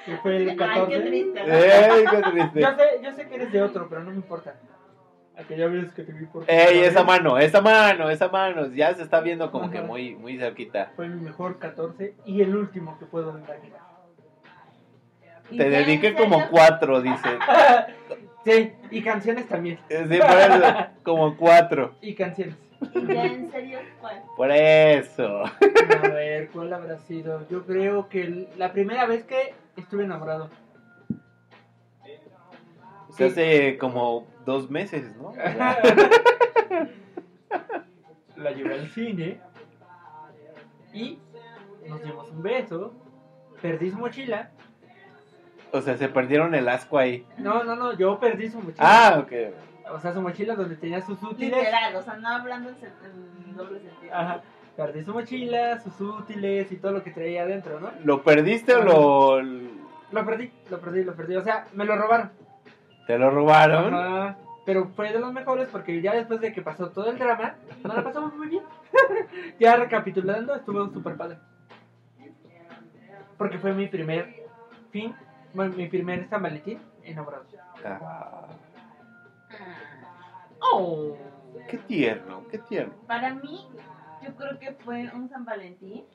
que 0.06 0.17
fue 0.17 0.38
el 0.38 0.50
Ay, 0.50 0.58
14. 0.58 0.91
qué 0.91 1.00
triste. 1.08 1.44
¿no? 1.48 1.54
¡Ey, 1.54 2.06
qué 2.10 2.32
triste! 2.32 2.62
Yo 2.62 2.76
sé, 2.76 2.84
yo 3.04 3.13
sé 3.13 3.28
que 3.28 3.36
eres 3.36 3.52
de 3.52 3.62
otro, 3.62 3.88
pero 3.89 4.04
no 4.04 4.10
me 4.12 4.15
importa. 4.15 4.56
Aquella 5.38 5.67
vez 5.67 5.91
que 5.94 6.04
te 6.04 6.12
vi 6.12 6.26
por 6.26 6.44
¡Ey, 6.48 6.80
esa 6.80 7.04
mano, 7.04 7.38
esa 7.38 7.62
mano, 7.62 8.10
esa 8.10 8.28
mano! 8.28 8.67
Ya 8.67 8.94
se 8.94 9.02
está 9.04 9.22
viendo 9.22 9.52
como 9.52 9.72
que 9.72 9.82
muy, 9.82 10.15
muy 10.15 10.38
cerquita. 10.38 10.91
Fue 10.96 11.08
mi 11.08 11.22
mejor 11.22 11.58
14 11.58 12.15
y 12.26 12.41
el 12.41 12.56
último 12.56 12.98
que 13.00 13.06
puedo 13.06 13.32
imaginar. 13.38 13.82
¿Y 15.50 15.58
Te 15.58 15.70
dediqué 15.70 16.13
como 16.15 16.48
cuatro, 16.50 17.02
dice. 17.02 17.30
Sí, 18.44 18.74
y 18.89 19.04
canciones 19.04 19.48
también. 19.48 19.78
Sí, 19.88 19.96
por 20.17 20.38
eso, 20.38 20.88
como 21.04 21.38
cuatro. 21.38 21.94
Y 22.02 22.15
canciones. 22.15 22.56
¿Y 22.96 23.06
ya 23.06 23.26
en 23.26 23.52
serio 23.52 23.80
cuál? 24.00 24.24
Por 24.36 24.50
eso. 24.52 25.44
A 25.44 26.08
ver, 26.08 26.50
¿cuál 26.50 26.74
habrá 26.74 26.98
sido? 26.98 27.48
Yo 27.50 27.63
creo 27.67 28.10
que 28.10 28.48
la 28.58 28.72
primera 28.72 29.06
vez 29.06 29.24
que 29.26 29.54
estuve 29.76 30.04
enamorado. 30.04 30.50
Hace 33.20 33.78
como 33.78 34.28
dos 34.46 34.70
meses, 34.70 35.16
¿no? 35.18 35.34
La 38.36 38.52
llevé 38.52 38.74
al 38.74 38.88
cine 38.90 39.40
y 40.94 41.20
nos 41.88 42.02
dimos 42.04 42.30
un 42.32 42.42
beso. 42.42 42.94
Perdí 43.62 43.92
su 43.92 43.98
mochila. 43.98 44.50
O 45.72 45.82
sea, 45.82 45.98
se 45.98 46.10
perdieron 46.10 46.56
el 46.56 46.68
asco 46.68 46.98
ahí. 46.98 47.28
No, 47.38 47.64
no, 47.64 47.76
no, 47.76 47.94
yo 47.94 48.20
perdí 48.20 48.50
su 48.50 48.60
mochila. 48.60 48.78
Ah, 48.80 49.20
ok. 49.20 49.32
O 49.94 50.00
sea, 50.00 50.14
su 50.14 50.22
mochila 50.22 50.56
donde 50.56 50.76
tenía 50.78 51.02
sus 51.02 51.22
útiles. 51.22 51.58
Literal, 51.58 51.96
o 51.96 52.02
sea, 52.02 52.16
no 52.16 52.28
hablando 52.30 52.70
en, 52.70 52.78
en 53.48 53.56
doble 53.56 53.80
sentido. 53.82 54.14
Ajá. 54.14 54.42
Perdí 54.76 55.04
su 55.04 55.14
mochila, 55.14 55.80
sus 55.80 56.00
útiles 56.02 56.72
y 56.72 56.78
todo 56.78 56.94
lo 56.94 57.04
que 57.04 57.12
traía 57.12 57.44
adentro, 57.44 57.80
¿no? 57.80 57.92
¿Lo 58.04 58.24
perdiste 58.24 58.74
o 58.76 58.84
lo, 58.84 59.42
Lo 59.42 60.26
perdí, 60.26 60.52
lo 60.70 60.80
perdí, 60.80 61.04
lo 61.04 61.14
perdí. 61.16 61.36
O 61.36 61.44
sea, 61.44 61.68
me 61.74 61.86
lo 61.86 61.96
robaron. 61.96 62.32
te 63.06 63.18
lo 63.18 63.30
robaron? 63.30 63.94
Ajá. 63.94 64.38
Pero 64.66 64.88
fue 64.96 65.12
de 65.12 65.20
los 65.20 65.34
mejores 65.34 65.68
porque 65.70 66.02
ya 66.02 66.14
después 66.14 66.40
de 66.40 66.54
que 66.54 66.62
pasó 66.62 66.90
todo 66.90 67.10
el 67.10 67.18
drama, 67.18 67.56
nos 67.84 67.96
la 67.96 68.04
pasamos 68.04 68.34
muy 68.36 68.48
bien. 68.48 68.64
ya 69.60 69.76
recapitulando, 69.76 70.56
estuvo 70.56 70.88
súper 70.90 71.18
padre. 71.18 71.38
Porque 73.38 73.58
fue 73.58 73.74
mi 73.74 73.88
primer 73.88 74.46
fin, 74.92 75.16
bueno, 75.54 75.76
mi 75.76 75.88
primer 75.88 76.30
San 76.30 76.44
Valentín 76.44 76.80
enamorado. 77.04 77.44
Ah, 77.84 78.00
Ah. 78.00 78.48
Oh. 80.62 81.18
qué 81.68 81.78
tierno, 81.80 82.44
qué 82.50 82.60
tierno. 82.60 82.94
Para 83.08 83.34
mí, 83.34 83.68
yo 84.22 84.36
creo 84.36 84.60
que 84.60 84.74
fue 84.74 85.10
un 85.14 85.30
San 85.30 85.46
Valentín 85.46 86.06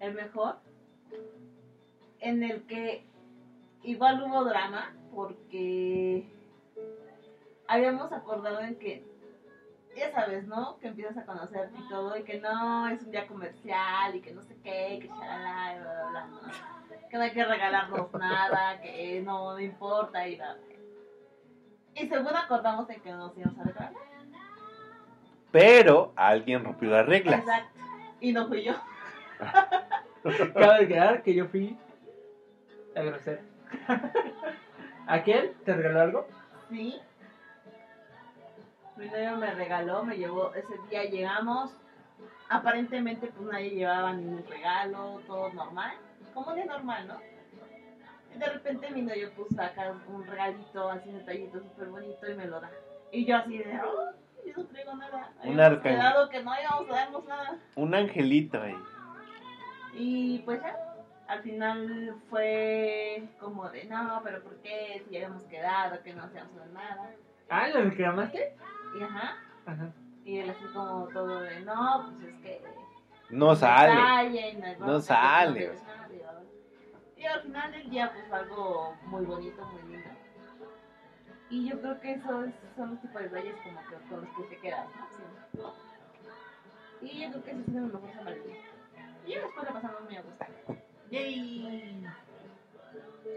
el 0.00 0.14
mejor, 0.14 0.56
en 2.20 2.42
el 2.42 2.66
que 2.66 3.04
igual 3.82 4.22
hubo 4.22 4.44
drama, 4.44 4.94
porque 5.12 6.28
habíamos 7.66 8.12
acordado 8.12 8.60
en 8.60 8.78
que, 8.78 9.04
ya 9.96 10.12
sabes, 10.12 10.46
¿no? 10.46 10.78
Que 10.78 10.88
empiezas 10.88 11.16
a 11.16 11.26
conocerte 11.26 11.76
y 11.78 11.88
todo, 11.88 12.16
y 12.16 12.22
que 12.22 12.40
no 12.40 12.88
es 12.88 13.02
un 13.02 13.10
día 13.10 13.26
comercial, 13.26 14.14
y 14.14 14.20
que 14.20 14.32
no 14.32 14.42
sé 14.42 14.56
qué, 14.62 15.00
que 15.02 15.08
chalala, 15.08 15.80
bla, 15.80 15.92
bla, 15.92 16.10
bla, 16.10 16.26
¿no? 16.26 17.08
Que 17.08 17.16
no 17.16 17.22
hay 17.22 17.32
que 17.32 17.44
regalarnos 17.44 18.12
nada, 18.12 18.80
que 18.80 19.20
no, 19.22 19.58
importa, 19.58 20.28
y 20.28 20.36
bla. 20.36 20.56
Y 21.94 22.06
según 22.06 22.36
acordamos 22.36 22.88
en 22.90 23.00
que 23.00 23.10
nos 23.10 23.36
íbamos 23.36 23.58
a 23.58 23.64
regalar. 23.64 24.17
Pero 25.50 26.12
alguien 26.16 26.64
rompió 26.64 26.90
las 26.90 27.06
reglas. 27.06 27.40
Exacto. 27.40 27.80
Y 28.20 28.32
no 28.32 28.48
fui 28.48 28.64
yo. 28.64 28.74
Cabe 30.54 30.88
quedar 30.88 31.22
que 31.22 31.34
yo 31.34 31.46
fui 31.46 31.76
a 32.94 33.02
grosero. 33.02 33.42
¿Aquel 35.06 35.54
te 35.64 35.74
regaló 35.74 36.00
algo? 36.00 36.26
Sí. 36.70 37.00
Mi 38.96 39.06
novio 39.06 39.36
me 39.36 39.54
regaló, 39.54 40.04
me 40.04 40.16
llevó, 40.16 40.52
ese 40.54 40.74
día 40.90 41.04
llegamos. 41.04 41.74
Aparentemente 42.48 43.28
pues 43.28 43.48
nadie 43.48 43.70
llevaba 43.70 44.12
ningún 44.12 44.44
regalo, 44.46 45.20
todo 45.26 45.52
normal. 45.52 45.92
Como 46.34 46.52
de 46.54 46.64
normal, 46.66 47.06
¿no? 47.06 47.20
Y 48.34 48.38
de 48.38 48.46
repente 48.46 48.90
mi 48.90 49.02
novio 49.02 49.32
puso 49.34 49.54
saca 49.54 49.94
un 50.08 50.26
regalito 50.26 50.90
así 50.90 51.10
detallito 51.10 51.60
súper 51.60 51.88
bonito 51.88 52.30
y 52.30 52.34
me 52.34 52.46
lo 52.46 52.60
da. 52.60 52.70
Y 53.12 53.24
yo 53.24 53.36
así 53.36 53.58
de, 53.58 53.80
oh, 53.80 54.12
no 54.56 54.64
traigo 54.66 54.94
nada. 54.94 55.32
Un 55.44 55.60
arcángel. 55.60 56.28
que 56.30 56.42
no 56.42 56.52
íbamos 56.60 56.90
a 56.90 56.94
darnos 56.94 57.24
nada. 57.26 57.58
Un 57.76 57.94
angelito 57.94 58.60
ahí. 58.60 58.76
Y 59.94 60.38
pues 60.40 60.60
ya, 60.60 60.76
al 61.26 61.42
final 61.42 62.16
fue 62.30 63.28
como 63.40 63.68
de, 63.70 63.84
no, 63.84 64.20
pero 64.24 64.42
¿por 64.42 64.56
qué? 64.56 65.02
Si 65.04 65.12
ya 65.12 65.18
habíamos 65.26 65.42
quedado, 65.44 66.02
que 66.02 66.14
no 66.14 66.24
hacíamos 66.24 66.66
nada. 66.72 67.10
Ah, 67.50 67.68
¿lo 67.68 67.82
reclamaste? 67.82 68.56
Y 68.98 69.02
ajá, 69.02 69.36
Ajá. 69.66 69.90
y 70.24 70.38
él 70.38 70.50
así 70.50 70.64
como 70.72 71.08
todo 71.08 71.40
de, 71.40 71.60
no, 71.60 72.12
pues 72.18 72.32
es 72.34 72.40
que... 72.40 72.62
No 73.30 73.54
sale. 73.54 73.94
no, 74.78 75.00
sale, 75.00 75.58
que 75.58 75.68
o 75.68 75.72
no 75.72 75.74
debes 75.74 75.82
nada", 75.82 76.08
y 77.18 77.24
al 77.24 77.42
final 77.42 77.72
del 77.72 77.90
día 77.90 78.12
pues 78.12 78.24
fue 78.28 78.38
algo 78.38 78.94
muy 79.06 79.24
bonito, 79.24 79.64
muy 79.66 79.82
lindo. 79.92 80.08
Y 81.50 81.68
yo 81.68 81.80
creo 81.80 82.00
que 82.00 82.12
esos 82.12 82.50
son 82.76 82.90
los 82.90 83.00
tipos 83.00 83.22
de 83.22 83.28
detalles 83.28 83.54
como 83.62 83.80
que 83.80 84.08
con 84.08 84.20
los 84.20 84.30
que 84.36 84.42
te 84.54 84.60
quedas. 84.60 84.86
Y 87.00 87.22
yo 87.22 87.30
creo 87.30 87.44
que 87.44 87.50
ese 87.52 87.60
es 87.62 87.68
el 87.68 87.82
mejor 87.84 88.12
San 88.14 88.24
Valentín. 88.24 88.56
Y 89.26 89.34
después 89.34 89.66
la 89.66 89.72
pasamos 89.72 90.00
muy 90.02 90.16
a 90.16 90.22
gusto. 90.22 90.46
¡Yay! 91.10 92.06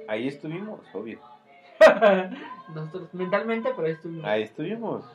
Ahí 0.08 0.28
estuvimos, 0.28 0.80
obvio. 0.93 1.19
Nosotros 2.74 3.13
mentalmente, 3.13 3.71
pero 3.76 3.88
ahí 3.88 3.93
estuvimos. 3.93 4.26
Ahí 4.26 4.43
estuvimos. 4.43 5.06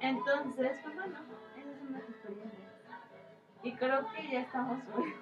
Entonces, 0.00 0.72
pues 0.82 0.94
bueno, 0.94 1.18
esas 1.56 1.78
son 1.78 1.92
las 1.92 2.02
experiencias. 2.02 2.70
Y 3.62 3.72
creo 3.74 4.06
que 4.12 4.30
ya 4.30 4.40
estamos 4.40 4.82
muy... 4.84 5.14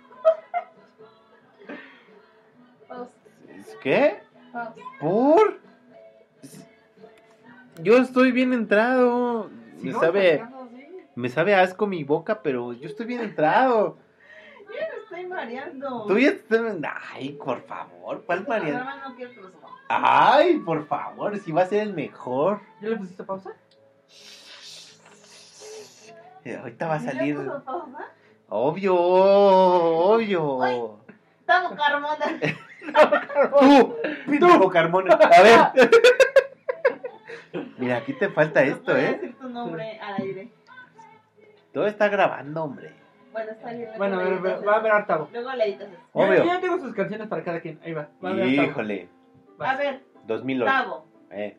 ¿Qué? 3.82 4.22
pausa. 4.52 4.74
¿Por? 5.00 5.60
Yo 7.82 7.98
estoy 7.98 8.32
bien 8.32 8.52
entrado. 8.52 9.50
Me 9.80 9.92
sabe, 9.92 10.44
sí. 10.70 10.86
me 11.14 11.28
sabe 11.28 11.54
asco 11.54 11.86
mi 11.86 12.02
boca, 12.04 12.42
pero 12.42 12.72
yo 12.72 12.88
estoy 12.88 13.06
bien 13.06 13.20
entrado. 13.20 13.96
Yo 14.68 14.74
me 14.74 15.02
estoy 15.02 15.26
mareando. 15.26 16.04
Tú 16.06 16.18
ya 16.18 16.28
estás... 16.28 16.60
Ay, 17.14 17.32
por 17.32 17.62
favor, 17.62 18.22
¿cuál 18.26 18.44
no 18.46 18.54
subamos. 18.58 19.72
Ay, 19.88 20.58
por 20.58 20.86
favor, 20.86 21.38
si 21.38 21.52
va 21.52 21.62
a 21.62 21.66
ser 21.66 21.84
el 21.84 21.94
mejor. 21.94 22.60
¿Ya 22.82 22.90
le 22.90 22.96
pusiste 22.96 23.24
pausa? 23.24 23.52
Eh, 26.44 26.56
Ahorita 26.56 26.86
va 26.86 26.96
a 26.96 26.98
¿Ya 26.98 27.12
salir. 27.12 27.36
puso 27.36 27.64
pausa? 27.64 28.12
Obvio, 28.50 28.94
obvio. 28.96 31.00
Estamos 31.40 31.72
Carmona. 31.72 32.26
Tú, 33.58 33.96
tú, 34.38 34.68
Carmona. 34.70 35.14
A 35.14 35.42
ver. 35.42 35.90
Mira, 37.78 37.96
aquí 37.98 38.12
te 38.14 38.28
falta 38.30 38.64
No 38.64 38.72
esto, 38.72 38.96
¿eh? 38.96 39.12
decir 39.14 39.38
tu 39.38 39.48
nombre 39.48 39.98
al 40.00 40.22
aire. 40.22 40.48
Todo 41.72 41.86
está 41.86 42.08
grabando, 42.08 42.64
hombre. 42.64 42.92
Bueno, 43.32 43.52
está 43.52 43.72
bien. 43.72 43.82
luego 43.96 43.98
Bueno, 43.98 44.18
a 44.20 44.24
le 44.24 44.30
ver, 44.30 44.38
editas 44.40 44.66
va 44.66 44.76
a 44.76 44.80
ver 44.80 44.92
octavo. 44.92 45.28
Luego 45.32 45.52
le 45.52 45.64
editas 45.64 45.88
eso. 45.88 45.96
Yo, 46.14 46.20
Obvio. 46.20 46.38
yo 46.38 46.44
ya 46.44 46.60
tengo 46.60 46.78
sus 46.78 46.94
canciones 46.94 47.28
para 47.28 47.44
cada 47.44 47.60
quien. 47.60 47.78
Ahí 47.84 47.92
va. 47.92 48.08
va 48.24 48.30
a 48.30 48.32
ver 48.34 48.48
octavo. 48.48 48.68
Híjole. 48.68 49.08
Vas. 49.58 49.68
A 49.70 49.76
ver, 49.78 50.02
2008. 50.26 50.64
Tavo, 50.72 51.06
Eh. 51.30 51.56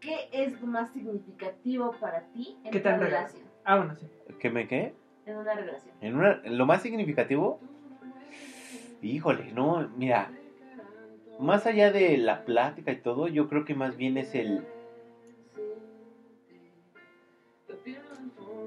¿qué 0.00 0.28
es 0.32 0.60
lo 0.60 0.66
más 0.66 0.90
significativo 0.92 1.92
para 1.98 2.20
ti 2.32 2.58
en 2.64 2.70
¿Qué 2.70 2.78
una 2.78 2.90
tan 2.90 3.00
relación? 3.00 3.42
Ah, 3.64 3.76
bueno, 3.76 3.96
sí. 3.96 4.06
¿Qué 4.38 4.50
me 4.50 4.68
qué? 4.68 4.94
En 5.26 5.36
una 5.38 5.54
relación. 5.54 5.94
En 6.02 6.16
una, 6.16 6.40
lo 6.44 6.66
más 6.66 6.82
significativo, 6.82 7.58
híjole, 9.04 9.52
no, 9.52 9.88
mira, 9.96 10.30
más 11.38 11.66
allá 11.66 11.92
de 11.92 12.16
la 12.16 12.44
plática 12.44 12.92
y 12.92 12.96
todo, 12.96 13.28
yo 13.28 13.48
creo 13.48 13.64
que 13.64 13.74
más 13.74 13.96
bien 13.96 14.16
es 14.16 14.34
el, 14.34 14.64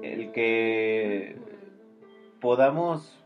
el 0.02 0.32
que 0.32 1.36
podamos, 2.40 3.24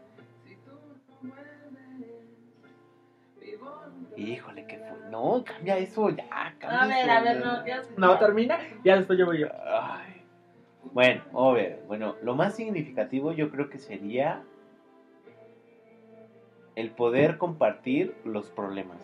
híjole, 4.17 4.67
que 4.67 4.79
fue, 4.79 4.99
no, 5.11 5.45
cambia 5.45 5.79
eso 5.79 6.09
ya, 6.11 6.55
cambia 6.59 6.83
A 6.83 6.87
ver, 6.87 6.97
eso, 6.97 7.11
a 7.11 7.21
ver, 7.21 7.35
ya. 7.35 7.45
no, 7.45 7.65
escuchar. 7.65 7.99
No, 7.99 8.19
termina, 8.19 8.59
ya 8.85 8.97
después 8.97 9.19
yo 9.19 9.27
voy 9.27 9.41
yo. 9.41 9.49
Ay. 9.67 10.23
Bueno, 10.93 11.23
a 11.35 11.53
ver, 11.53 11.83
bueno, 11.87 12.17
lo 12.23 12.35
más 12.35 12.55
significativo 12.55 13.33
yo 13.33 13.51
creo 13.51 13.71
que 13.71 13.79
sería 13.79 14.43
el 16.77 16.91
poder 16.91 17.39
compartir 17.39 18.15
los 18.25 18.51
problemas. 18.51 18.99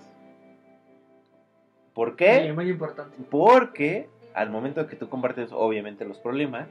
¿Por 1.94 2.10
Sí, 2.10 2.16
qué? 2.16 2.52
muy 2.52 2.68
importante. 2.70 3.16
Porque 3.30 4.08
al 4.34 4.50
momento 4.50 4.86
que 4.86 4.96
tú 4.96 5.08
compartes 5.08 5.50
obviamente 5.52 6.04
los 6.04 6.18
problemas, 6.18 6.68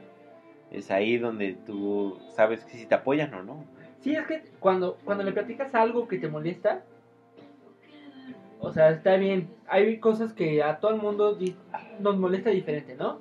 es 0.70 0.90
ahí 0.90 1.18
donde 1.18 1.54
tú 1.66 2.18
sabes 2.34 2.64
que 2.64 2.72
si 2.76 2.86
te 2.86 2.94
apoyan 2.94 3.32
o 3.34 3.42
no. 3.42 3.64
Sí, 4.00 4.14
es 4.14 4.26
que 4.26 4.42
cuando, 4.60 4.96
cuando 5.04 5.24
le 5.24 5.32
platicas 5.32 5.74
algo 5.74 6.08
que 6.08 6.18
te 6.18 6.28
molesta, 6.28 6.82
o 8.60 8.72
sea, 8.72 8.90
está 8.90 9.16
bien. 9.16 9.48
Hay 9.68 9.98
cosas 9.98 10.32
que 10.32 10.62
a 10.62 10.78
todo 10.80 10.92
el 10.94 11.00
mundo 11.00 11.38
nos 12.00 12.16
molesta 12.18 12.50
diferente, 12.50 12.96
¿no? 12.96 13.20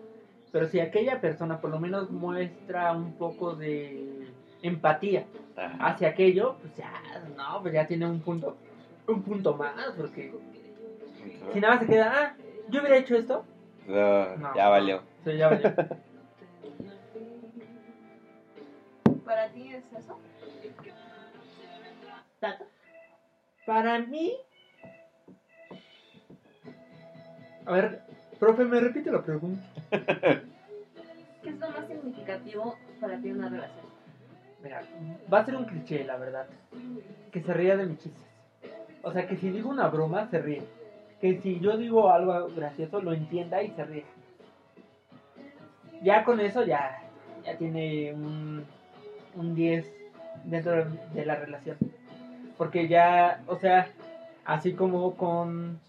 Pero 0.51 0.67
si 0.67 0.79
aquella 0.79 1.19
persona 1.21 1.59
por 1.61 1.69
lo 1.69 1.79
menos 1.79 2.09
muestra 2.09 2.93
un 2.93 3.13
poco 3.13 3.55
de 3.55 4.27
empatía. 4.61 5.25
Hacia 5.57 6.09
aquello, 6.09 6.57
pues 6.61 6.75
ya, 6.75 6.91
no, 7.35 7.61
pues 7.61 7.73
ya 7.73 7.87
tiene 7.87 8.05
un 8.05 8.19
punto, 8.21 8.57
un 9.07 9.23
punto 9.23 9.55
más, 9.55 9.73
porque 9.97 10.31
si 11.53 11.59
nada 11.59 11.75
más 11.75 11.83
se 11.83 11.89
queda, 11.91 12.11
ah, 12.15 12.35
yo 12.69 12.81
hubiera 12.81 12.97
hecho 12.97 13.15
esto, 13.15 13.43
No. 13.87 14.53
ya 14.55 14.69
valió. 14.69 15.01
sí, 15.23 15.35
ya 15.37 15.49
valió. 15.49 15.73
¿Para 19.25 19.47
ti 19.49 19.73
es 19.73 19.83
eso? 19.93 20.17
¿Tato? 22.39 22.65
Para 23.65 23.99
mí, 23.99 24.33
a 27.65 27.71
ver, 27.71 28.01
profe, 28.39 28.63
me 28.63 28.79
repite 28.79 29.11
la 29.11 29.21
pregunta. 29.23 29.61
¿Qué 29.89 31.49
es 31.49 31.59
lo 31.59 31.69
más 31.69 31.87
significativo 31.87 32.77
para 33.01 33.17
ti 33.17 33.29
en 33.29 33.37
una 33.39 33.49
relación? 33.49 33.86
Mira, 34.63 34.81
va 35.31 35.39
a 35.39 35.45
ser 35.45 35.55
un 35.55 35.65
cliché, 35.65 36.03
la 36.03 36.17
verdad. 36.17 36.47
Que 37.31 37.41
se 37.41 37.53
ría 37.53 37.77
de 37.77 37.85
mis 37.85 37.99
chistes. 37.99 38.23
O 39.03 39.11
sea, 39.11 39.27
que 39.27 39.37
si 39.37 39.49
digo 39.49 39.69
una 39.69 39.87
broma, 39.87 40.27
se 40.29 40.39
ríe. 40.39 40.63
Que 41.21 41.39
si 41.41 41.59
yo 41.59 41.77
digo 41.77 42.09
algo 42.11 42.49
gracioso, 42.55 43.01
lo 43.01 43.13
entienda 43.13 43.61
y 43.61 43.69
se 43.71 43.85
ríe. 43.85 44.05
Ya 46.01 46.23
con 46.23 46.39
eso, 46.39 46.63
ya, 46.63 47.01
ya 47.43 47.57
tiene 47.57 48.13
un, 48.13 48.65
un 49.35 49.55
10 49.55 49.91
dentro 50.45 50.85
de, 51.13 51.25
la 51.25 51.35
relación. 51.35 51.77
Porque 52.57 52.87
ya, 52.87 53.41
o 53.47 53.57
sea, 53.57 53.87
así 54.45 54.73
como 54.73 55.15
con 55.15 55.79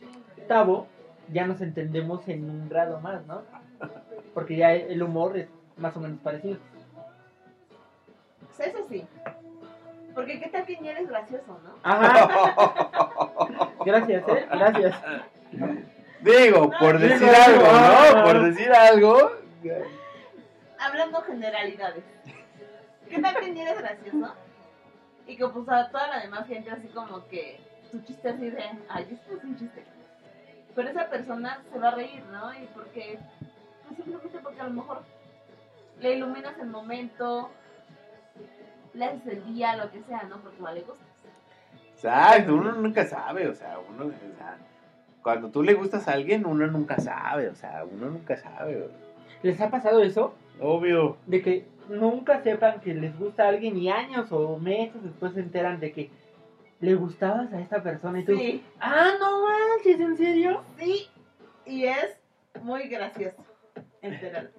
Tavo, 0.46 0.87
ya 1.33 1.46
nos 1.46 1.61
entendemos 1.61 2.26
en 2.28 2.48
un 2.48 2.68
grado 2.68 3.00
más, 3.00 3.26
¿no? 3.26 3.42
Porque 4.35 4.57
ya 4.57 4.72
el 4.72 5.02
humor 5.02 5.37
es 5.37 5.48
más 5.76 5.96
o 5.96 6.00
menos 6.00 6.18
parecido. 6.20 6.59
Pues 8.59 8.75
eso 8.75 8.87
sí. 8.88 9.07
Porque 10.14 10.40
qué 10.40 10.49
tal 10.49 10.66
que 10.66 10.81
ni 10.81 10.88
eres 10.88 11.09
gracioso, 11.09 11.61
¿no? 11.62 11.75
Ajá. 11.85 13.71
Gracias, 13.87 14.29
eh. 14.29 14.49
Gracias. 14.51 14.97
Digo, 16.21 16.71
por 16.81 16.99
Digo 16.99 17.14
decir 17.14 17.29
algo, 17.29 17.64
algo, 17.64 17.71
ah. 17.71 18.12
¿no? 18.16 18.25
Por 18.25 18.42
decir 18.42 18.73
algo. 18.73 19.31
Hablando 20.81 21.23
generalidades. 21.23 22.03
¿Qué 23.09 23.21
tal 23.21 23.37
que 23.37 23.53
ni 23.53 23.62
eres 23.62 23.79
gracioso? 23.79 24.35
Y 25.29 25.37
que 25.37 25.47
pues 25.47 25.68
a 25.68 25.88
toda 25.90 26.09
la 26.09 26.21
demás 26.21 26.49
gente 26.49 26.71
así 26.71 26.88
como 26.88 27.29
que 27.29 27.61
tu 27.92 28.01
chiste 28.01 28.29
así 28.29 28.51
de, 28.51 28.64
ay, 28.88 29.09
esto 29.12 29.37
es 29.37 29.44
un 29.44 29.57
chiste. 29.57 29.85
Pero 30.75 30.88
esa 30.88 31.09
persona 31.09 31.62
se 31.73 31.79
va 31.79 31.88
a 31.88 31.94
reír, 31.94 32.25
¿no? 32.33 32.53
Y 32.55 32.66
porque, 32.75 33.21
pues 33.87 33.97
simplemente 33.97 34.38
porque 34.42 34.61
a 34.61 34.64
lo 34.64 34.71
mejor 34.71 35.03
le 36.01 36.14
iluminas 36.14 36.59
el 36.59 36.68
momento, 36.68 37.51
le 38.98 39.04
haces 39.06 39.26
el 39.26 39.44
día, 39.54 39.76
lo 39.76 39.90
que 39.90 40.02
sea, 40.02 40.24
¿no? 40.24 40.37
Porque 40.38 40.61
vale 40.61 40.80
gustas. 40.80 41.06
Exacto, 41.94 42.54
uno 42.54 42.72
nunca 42.72 43.04
sabe, 43.06 43.48
o 43.48 43.54
sea, 43.54 43.78
uno, 43.88 44.06
o 44.06 44.37
sea, 44.37 44.56
cuando 45.22 45.50
tú 45.50 45.62
le 45.62 45.74
gustas 45.74 46.06
a 46.08 46.12
alguien, 46.12 46.46
uno 46.46 46.66
nunca 46.66 46.98
sabe, 46.98 47.48
o 47.48 47.54
sea, 47.54 47.84
uno 47.90 48.06
nunca 48.11 48.37
sabe. 48.37 48.88
¿Les 49.42 49.61
ha 49.61 49.70
pasado 49.70 50.00
eso? 50.02 50.34
Obvio. 50.61 51.16
De 51.26 51.42
que 51.42 51.66
nunca 51.88 52.42
sepan 52.42 52.80
que 52.80 52.94
les 52.94 53.18
gusta 53.18 53.44
a 53.44 53.48
alguien 53.48 53.76
y 53.76 53.90
años 53.90 54.30
o 54.30 54.58
meses 54.58 55.02
después 55.02 55.32
se 55.34 55.40
enteran 55.40 55.80
de 55.80 55.92
que 55.92 56.11
le 56.80 56.94
gustabas 56.94 57.52
a 57.52 57.61
esta 57.61 57.82
persona 57.82 58.20
y 58.20 58.24
tú. 58.24 58.37
Sí, 58.37 58.62
Ah, 58.80 59.11
no 59.18 59.44
manches, 59.44 59.98
¿en 60.00 60.16
serio? 60.16 60.62
sí, 60.78 61.08
y 61.66 61.84
es 61.87 62.20
muy 62.62 62.88
gracioso 62.88 63.44
enterarte. 64.02 64.58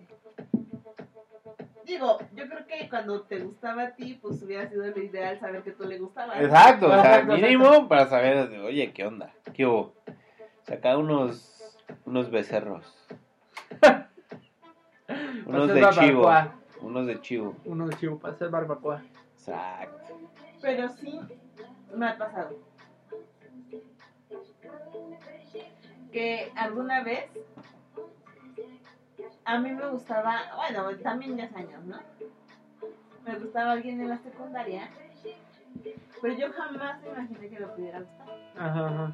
Digo, 1.89 2.19
yo 2.35 2.47
creo 2.47 2.67
que 2.67 2.87
cuando 2.87 3.21
te 3.23 3.39
gustaba 3.39 3.81
a 3.85 3.95
ti, 3.95 4.19
pues 4.21 4.43
hubiera 4.43 4.69
sido 4.69 4.85
lo 4.85 5.01
ideal 5.01 5.39
saber 5.39 5.63
que 5.63 5.71
tú 5.71 5.85
le 5.85 5.97
gustabas. 5.97 6.39
Exacto, 6.39 6.85
o 6.85 7.01
sea, 7.01 7.23
mínimo 7.23 7.87
para 7.87 8.05
saber, 8.05 8.47
oye, 8.59 8.93
¿qué 8.93 9.07
onda? 9.07 9.33
¿Qué 9.55 9.65
hubo? 9.65 9.95
Saca 10.61 10.95
unos, 10.99 11.75
unos 12.05 12.29
becerros. 12.29 12.95
unos 15.47 15.73
de 15.73 15.89
chivo. 15.89 16.21
barbacoa. 16.21 16.55
Unos 16.81 17.07
de 17.07 17.21
chivo. 17.21 17.55
Uno 17.65 17.87
de 17.87 17.97
chivo 17.97 18.19
para 18.19 18.35
hacer 18.35 18.49
barbacoa. 18.49 19.01
Exacto. 19.33 20.15
Pero 20.61 20.89
sí 20.89 21.19
me 21.95 22.05
ha 22.05 22.17
pasado. 22.19 22.55
Que 26.11 26.51
alguna 26.55 27.01
vez 27.03 27.31
a 29.55 29.59
mí 29.59 29.71
me 29.71 29.87
gustaba, 29.87 30.41
bueno, 30.55 30.95
también 31.03 31.37
ya 31.37 31.45
hace 31.45 31.55
años, 31.57 31.83
¿no? 31.85 31.97
Me 33.25 33.35
gustaba 33.37 33.71
alguien 33.73 34.01
en 34.01 34.09
la 34.09 34.17
secundaria, 34.17 34.89
pero 36.21 36.33
yo 36.35 36.51
jamás 36.53 37.01
me 37.01 37.09
imaginé 37.09 37.49
que 37.49 37.59
me 37.59 37.67
pudiera 37.67 37.99
gustar. 37.99 38.27
Ajá, 38.57 38.87
ajá. 38.87 39.13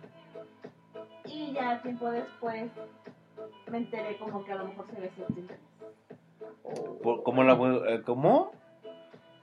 Y 1.26 1.54
ya 1.54 1.82
tiempo 1.82 2.10
después 2.10 2.72
me 3.72 3.78
enteré 3.80 4.18
como 4.18 4.44
que 4.46 4.52
a 4.52 4.56
lo 4.56 4.66
mejor 4.66 4.86
se 4.94 5.02
ve 5.02 5.12
cierto 5.16 5.34
interés. 5.40 5.62
Por- 7.04 7.24
¿Cómo 7.24 7.44
la 7.44 7.54
voy- 7.54 7.82
eh, 7.88 8.02
¿Cómo? 8.06 8.52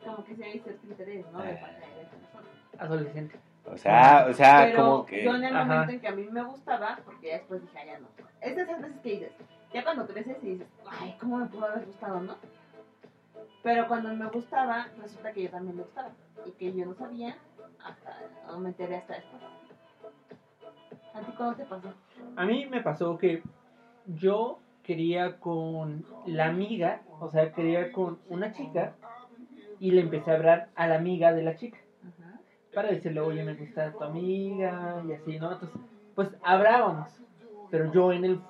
Como 0.05 0.25
que 0.25 0.35
se 0.37 0.43
ve 0.43 0.61
cierto 0.63 0.87
interés, 0.87 1.27
¿no? 1.33 1.43
De 1.43 1.51
Eh. 1.53 1.59
parte 1.61 1.81
de 1.81 2.03
esa 2.03 2.17
persona. 2.17 2.49
Adolescente. 2.79 3.39
O 3.65 3.77
sea, 3.77 4.27
o 4.29 4.33
sea, 4.33 4.65
Pero 4.65 4.83
como 4.83 5.07
que... 5.07 5.25
yo 5.25 5.35
en 5.37 5.45
el 5.45 5.57
Ajá. 5.57 5.65
momento 5.65 5.93
en 5.93 6.01
que 6.01 6.09
a 6.09 6.13
mí 6.13 6.25
me 6.31 6.43
gustaba, 6.43 6.99
porque 7.05 7.29
ya 7.29 7.35
después 7.35 7.63
dije, 7.63 7.79
ah, 7.79 7.85
ya 7.87 7.99
no. 8.01 8.07
Es 8.41 8.57
de 8.57 8.63
esas 8.63 8.83
veces 8.83 9.01
que 9.03 9.11
dices, 9.11 9.33
ya 9.73 9.85
cuando 9.85 10.07
creces 10.07 10.37
y 10.43 10.51
dices, 10.51 10.69
ay, 10.89 11.17
¿cómo 11.21 11.39
me 11.39 11.47
pudo 11.47 11.67
haber 11.67 11.87
gustado, 11.87 12.21
no? 12.21 12.37
Pero 13.63 13.87
cuando 13.87 14.13
me 14.15 14.27
gustaba, 14.27 14.89
resulta 15.01 15.33
que 15.33 15.45
yo 15.45 15.51
también 15.51 15.77
me 15.77 15.83
gustaba. 15.83 16.11
Y 16.45 16.51
que 16.53 16.73
yo 16.73 16.85
no 16.87 16.95
sabía, 16.95 17.37
hasta, 17.85 18.19
no 18.47 18.59
me 18.59 18.71
enteré 18.71 18.97
hasta 18.97 19.15
después. 19.15 19.43
¿A 21.15 21.21
ti 21.21 21.33
cómo 21.37 21.55
te 21.55 21.65
pasó? 21.65 21.93
A 22.37 22.45
mí 22.45 22.67
me 22.67 22.81
pasó 22.81 23.17
que 23.19 23.43
yo 24.07 24.59
quería 24.83 25.39
con 25.39 26.05
la 26.27 26.47
amiga, 26.47 27.03
o 27.21 27.31
sea, 27.31 27.53
quería 27.53 27.93
con 27.93 28.19
una 28.29 28.53
chica 28.53 28.95
y 29.79 29.93
le 29.93 30.01
empecé 30.01 30.31
a 30.31 30.35
hablar 30.35 30.69
a 30.75 30.87
la 30.87 30.97
amiga 30.97 31.33
de 31.33 31.43
la 31.43 31.55
chica 31.55 31.79
Ajá. 32.03 32.41
para 32.75 32.89
decirle, 32.89 33.21
oye, 33.21 33.45
me 33.45 33.55
gusta 33.55 33.93
tu 33.93 34.03
amiga 34.03 35.03
y 35.07 35.13
así, 35.13 35.39
¿no? 35.39 35.53
Entonces, 35.53 35.81
pues 36.15 36.29
hablábamos, 36.43 37.09
pero 37.71 37.93
yo 37.93 38.13
en 38.13 38.25
el, 38.25 38.41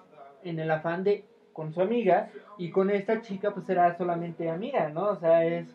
en 0.44 0.58
el 0.58 0.70
afán 0.70 1.04
de 1.04 1.24
con 1.52 1.72
su 1.72 1.82
amiga 1.82 2.30
y 2.58 2.70
con 2.70 2.90
esta 2.90 3.20
chica 3.20 3.52
pues 3.52 3.68
era 3.68 3.96
solamente 3.96 4.48
amiga, 4.50 4.88
¿no? 4.88 5.08
O 5.10 5.16
sea, 5.16 5.44
es... 5.44 5.66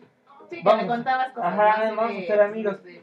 Sí, 0.50 0.56
que 0.56 0.62
Vamos. 0.64 0.82
me 0.82 0.88
contabas 0.88 1.32
cosas. 1.32 1.52
Ajá, 1.52 1.92
vamos 1.94 2.12
de- 2.16 2.24
a 2.24 2.26
ser 2.26 2.40
amigos. 2.40 2.82
de. 2.82 3.02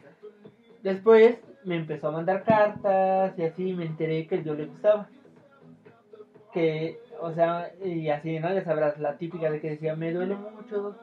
Después 0.82 1.38
me 1.64 1.76
empezó 1.76 2.08
a 2.08 2.12
mandar 2.12 2.42
cartas 2.44 3.38
y 3.38 3.44
así 3.44 3.72
me 3.72 3.84
enteré 3.86 4.26
que 4.26 4.42
yo 4.42 4.54
le 4.54 4.66
gustaba. 4.66 5.08
Que, 6.52 6.98
o 7.20 7.32
sea, 7.32 7.70
y 7.84 8.08
así, 8.08 8.38
¿no? 8.40 8.52
Ya 8.52 8.64
sabrás, 8.64 8.98
la 8.98 9.16
típica 9.16 9.50
de 9.50 9.60
que 9.60 9.70
decía, 9.70 9.94
me 9.94 10.12
duele 10.12 10.36
mucho, 10.36 10.96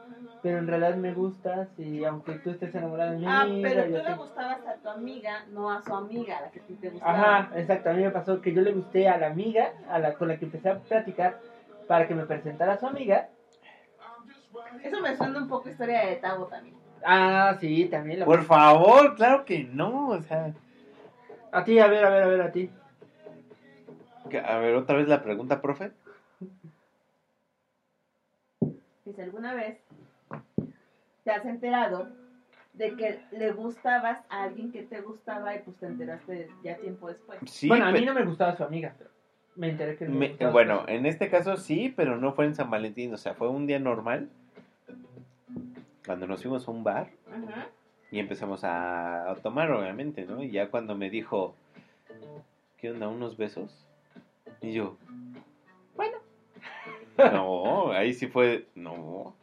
pero 0.44 0.58
en 0.58 0.66
realidad 0.66 0.96
me 0.96 1.14
gustas 1.14 1.70
y 1.78 2.04
aunque 2.04 2.34
tú 2.34 2.50
estés 2.50 2.74
enamorada 2.74 3.12
de 3.12 3.16
mi 3.16 3.24
Ah, 3.26 3.46
pero 3.62 3.88
tú 3.88 3.96
así. 3.96 4.10
le 4.10 4.14
gustabas 4.14 4.66
a 4.66 4.74
tu 4.74 4.88
amiga, 4.90 5.46
no 5.50 5.70
a 5.72 5.80
su 5.80 5.94
amiga, 5.94 6.36
a 6.36 6.40
la 6.42 6.50
que 6.50 6.60
a 6.60 6.62
ti 6.64 6.74
te 6.74 6.90
gustaba. 6.90 7.38
Ajá, 7.38 7.58
exacto, 7.58 7.88
a 7.88 7.92
mí 7.94 8.02
me 8.02 8.10
pasó 8.10 8.42
que 8.42 8.52
yo 8.52 8.60
le 8.60 8.72
gusté 8.72 9.08
a 9.08 9.16
la 9.16 9.28
amiga 9.28 9.72
a 9.88 9.98
la 9.98 10.12
con 10.12 10.28
la 10.28 10.36
que 10.36 10.44
empecé 10.44 10.68
a 10.68 10.78
platicar, 10.80 11.40
para 11.88 12.06
que 12.06 12.14
me 12.14 12.26
presentara 12.26 12.74
a 12.74 12.78
su 12.78 12.86
amiga. 12.86 13.30
Eso 14.82 15.00
me 15.00 15.16
suena 15.16 15.38
un 15.38 15.48
poco 15.48 15.70
historia 15.70 16.04
de 16.08 16.16
Tavo 16.16 16.44
también. 16.44 16.76
Ah, 17.02 17.56
sí, 17.58 17.86
también. 17.86 18.20
La... 18.20 18.26
Por 18.26 18.42
favor, 18.42 19.14
claro 19.16 19.46
que 19.46 19.64
no, 19.64 20.08
o 20.08 20.20
sea... 20.20 20.52
A 21.52 21.64
ti, 21.64 21.78
a 21.78 21.86
ver, 21.86 22.04
a 22.04 22.10
ver, 22.10 22.22
a 22.22 22.26
ver, 22.26 22.40
a 22.42 22.52
ti. 22.52 22.70
A 24.46 24.58
ver, 24.58 24.74
otra 24.74 24.96
vez 24.96 25.08
la 25.08 25.22
pregunta, 25.22 25.62
profe. 25.62 25.92
Si 29.04 29.20
alguna 29.20 29.52
vez 29.52 29.83
te 31.24 31.30
has 31.32 31.44
enterado 31.46 32.08
de 32.74 32.96
que 32.96 33.20
le 33.32 33.52
gustabas 33.52 34.18
a 34.28 34.44
alguien 34.44 34.70
que 34.72 34.82
te 34.82 35.00
gustaba 35.00 35.54
y 35.54 35.60
pues 35.60 35.76
te 35.78 35.86
enteraste 35.86 36.48
ya 36.62 36.76
tiempo 36.76 37.08
después. 37.08 37.38
Sí, 37.46 37.68
bueno, 37.68 37.86
a 37.86 37.92
mí 37.92 38.04
no 38.04 38.14
me 38.14 38.24
gustaba 38.24 38.56
su 38.56 38.64
amiga, 38.64 38.94
pero 38.98 39.10
me 39.56 39.70
enteré 39.70 39.96
que 39.96 40.06
me- 40.06 40.28
gustaba 40.30 40.50
su 40.50 40.52
bueno, 40.52 40.84
en 40.88 41.06
este 41.06 41.30
caso 41.30 41.56
sí, 41.56 41.92
pero 41.96 42.16
no 42.16 42.32
fue 42.32 42.46
en 42.46 42.54
San 42.54 42.70
Valentín, 42.70 43.14
o 43.14 43.16
sea, 43.16 43.34
fue 43.34 43.48
un 43.48 43.66
día 43.66 43.78
normal. 43.78 44.28
Cuando 46.04 46.26
nos 46.26 46.42
fuimos 46.42 46.68
a 46.68 46.70
un 46.70 46.84
bar 46.84 47.08
Ajá. 47.30 47.68
y 48.10 48.18
empezamos 48.18 48.62
a, 48.64 49.30
a 49.30 49.34
tomar, 49.36 49.70
obviamente, 49.70 50.26
¿no? 50.26 50.42
Y 50.42 50.50
ya 50.50 50.68
cuando 50.68 50.94
me 50.94 51.08
dijo, 51.08 51.54
¿qué 52.76 52.90
onda? 52.90 53.08
¿Unos 53.08 53.36
besos? 53.38 53.86
Y 54.60 54.72
yo, 54.72 54.98
Bueno, 55.96 56.18
no, 57.32 57.92
ahí 57.92 58.12
sí 58.12 58.26
fue, 58.26 58.66
no, 58.74 59.34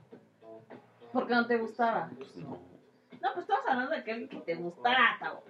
porque 1.14 1.34
no 1.34 1.46
te 1.48 1.58
gustaba. 1.58 2.10
pues 2.18 2.36
no. 2.38 2.72
No, 3.22 3.30
pues 3.34 3.44
estamos 3.44 3.66
hablando 3.68 3.92
de 3.92 4.04
que 4.04 4.12
alguien 4.12 4.30
que 4.30 4.38
te 4.38 4.56
gustara, 4.56 5.18
Tavo. 5.20 5.44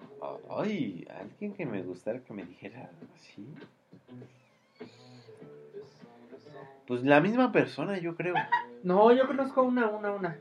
Ay, 0.49 1.07
alguien 1.17 1.53
que 1.53 1.65
me 1.65 1.81
gustara 1.81 2.19
que 2.19 2.33
me 2.33 2.43
dijera 2.43 2.89
así. 3.15 3.47
Pues 6.85 7.03
la 7.03 7.21
misma 7.21 7.51
persona, 7.51 7.97
yo 7.99 8.15
creo. 8.15 8.35
No, 8.83 9.13
yo 9.13 9.25
conozco 9.25 9.63
una, 9.63 9.87
una, 9.87 10.11
una. 10.11 10.37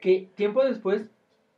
Que 0.00 0.28
tiempo 0.34 0.64
después 0.64 1.08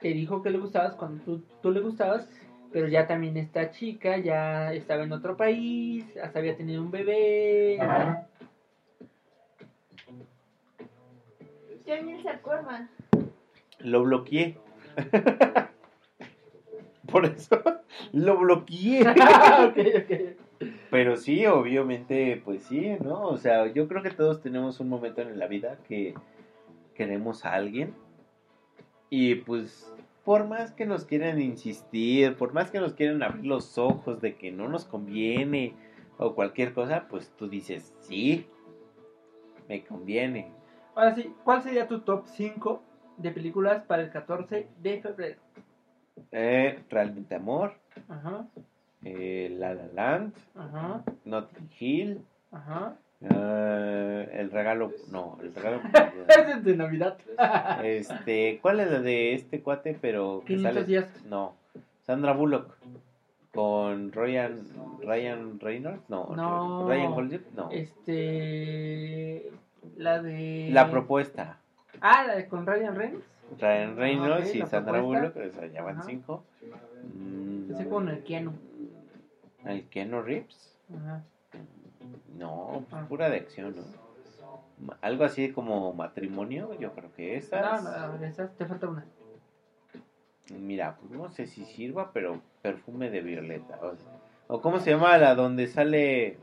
te 0.00 0.08
dijo 0.08 0.42
que 0.42 0.50
le 0.50 0.58
gustabas 0.58 0.94
cuando 0.94 1.22
tú, 1.24 1.44
tú 1.62 1.70
le 1.70 1.80
gustabas, 1.80 2.28
pero 2.72 2.88
ya 2.88 3.06
también 3.06 3.36
esta 3.36 3.70
chica 3.70 4.18
ya 4.18 4.74
estaba 4.74 5.04
en 5.04 5.12
otro 5.12 5.36
país, 5.36 6.04
hasta 6.22 6.40
había 6.40 6.56
tenido 6.56 6.82
un 6.82 6.90
bebé. 6.90 7.78
Ya 11.92 12.00
ni 12.00 12.12
él 12.12 12.22
se 12.22 12.30
acuerda. 12.30 12.88
Lo 13.80 14.02
bloqueé. 14.02 14.56
Por 17.12 17.26
eso 17.26 17.62
lo 18.12 18.38
bloqueé. 18.38 19.04
Pero 20.90 21.16
sí, 21.18 21.44
obviamente, 21.44 22.40
pues 22.42 22.62
sí, 22.62 22.96
¿no? 23.04 23.28
O 23.28 23.36
sea, 23.36 23.66
yo 23.66 23.88
creo 23.88 24.02
que 24.02 24.08
todos 24.08 24.40
tenemos 24.40 24.80
un 24.80 24.88
momento 24.88 25.20
en 25.20 25.38
la 25.38 25.46
vida 25.48 25.80
que 25.86 26.14
queremos 26.94 27.44
a 27.44 27.52
alguien. 27.52 27.94
Y 29.10 29.34
pues, 29.34 29.92
por 30.24 30.46
más 30.46 30.72
que 30.72 30.86
nos 30.86 31.04
quieran 31.04 31.42
insistir, 31.42 32.36
por 32.36 32.54
más 32.54 32.70
que 32.70 32.80
nos 32.80 32.94
quieran 32.94 33.22
abrir 33.22 33.44
los 33.44 33.76
ojos 33.76 34.22
de 34.22 34.36
que 34.36 34.50
no 34.50 34.66
nos 34.66 34.86
conviene 34.86 35.74
o 36.16 36.34
cualquier 36.34 36.72
cosa, 36.72 37.06
pues 37.10 37.30
tú 37.36 37.50
dices, 37.50 37.92
sí, 38.00 38.46
me 39.68 39.84
conviene. 39.84 40.61
Ahora 40.94 41.14
sí, 41.14 41.34
¿cuál 41.44 41.62
sería 41.62 41.88
tu 41.88 42.00
top 42.00 42.24
5 42.26 42.82
de 43.16 43.30
películas 43.30 43.82
para 43.84 44.02
el 44.02 44.10
14 44.10 44.68
de 44.78 45.00
febrero? 45.00 45.40
Eh, 46.30 46.82
realmente 46.90 47.34
amor, 47.34 47.74
Ajá, 48.08 48.46
eh, 49.04 49.54
La 49.58 49.74
La 49.74 49.86
Land, 49.94 50.34
ajá, 50.54 51.02
Notting 51.24 51.70
Hill, 51.78 52.20
ajá. 52.50 52.96
eh, 53.22 54.28
el 54.34 54.50
regalo, 54.50 54.92
no, 55.10 55.38
el 55.42 55.54
regalo. 55.54 55.80
Es 56.28 56.64
de 56.64 56.76
Navidad. 56.76 57.18
Este, 57.82 58.58
¿cuál 58.62 58.80
es 58.80 58.90
la 58.90 59.00
de 59.00 59.34
este 59.34 59.60
cuate? 59.62 59.96
Pero 60.00 60.40
que 60.40 60.56
500 60.56 60.74
sale. 60.74 60.86
días. 60.86 61.24
No, 61.26 61.54
Sandra 62.02 62.32
Bullock 62.32 62.76
con 63.54 64.12
Ryan 64.12 64.60
Ryan 65.02 65.58
Reynolds, 65.60 66.08
no, 66.08 66.26
No. 66.34 66.86
Ryan 66.88 67.12
Goldberg, 67.14 67.44
no. 67.54 67.70
Este. 67.70 69.50
La 69.96 70.22
de. 70.22 70.68
La 70.70 70.90
propuesta. 70.90 71.58
Ah, 72.00 72.24
la 72.26 72.36
de 72.36 72.48
con 72.48 72.66
Ryan 72.66 72.94
Reynolds. 72.94 73.26
Ryan 73.60 73.96
Reynolds 73.96 74.48
ok, 74.50 74.54
y 74.54 74.66
Sandra. 74.66 75.00
Bullock, 75.00 75.34
sea, 75.52 75.66
ya 75.66 75.82
van 75.82 75.96
Ajá. 75.98 76.06
cinco. 76.06 76.44
Mm, 77.14 77.88
con 77.88 78.08
el 78.08 78.22
Keanu. 78.24 78.52
¿El 79.64 79.84
Keanu 79.88 80.22
Reeves? 80.22 80.78
Ajá. 80.96 81.22
No, 82.38 82.84
pues 82.88 83.02
Ah. 83.02 83.06
pura 83.08 83.28
de 83.28 83.36
acción, 83.36 83.76
¿no? 83.76 83.82
Algo 85.00 85.24
así 85.24 85.52
como 85.52 85.92
matrimonio, 85.92 86.76
yo 86.80 86.92
creo 86.92 87.12
que 87.14 87.32
No, 87.32 87.38
esas. 87.38 87.84
no, 87.84 87.90
a 87.90 88.06
ver, 88.08 88.24
esas, 88.30 88.56
te 88.56 88.66
falta 88.66 88.88
una. 88.88 89.04
Mira, 90.50 90.96
pues 90.96 91.12
no 91.12 91.30
sé 91.30 91.46
si 91.46 91.64
sirva, 91.64 92.10
pero 92.12 92.40
perfume 92.62 93.10
de 93.10 93.20
violeta. 93.20 93.78
O, 93.82 94.54
o 94.56 94.60
cómo 94.60 94.80
se 94.80 94.90
llama 94.90 95.16
la 95.18 95.34
donde 95.34 95.66
sale. 95.68 96.38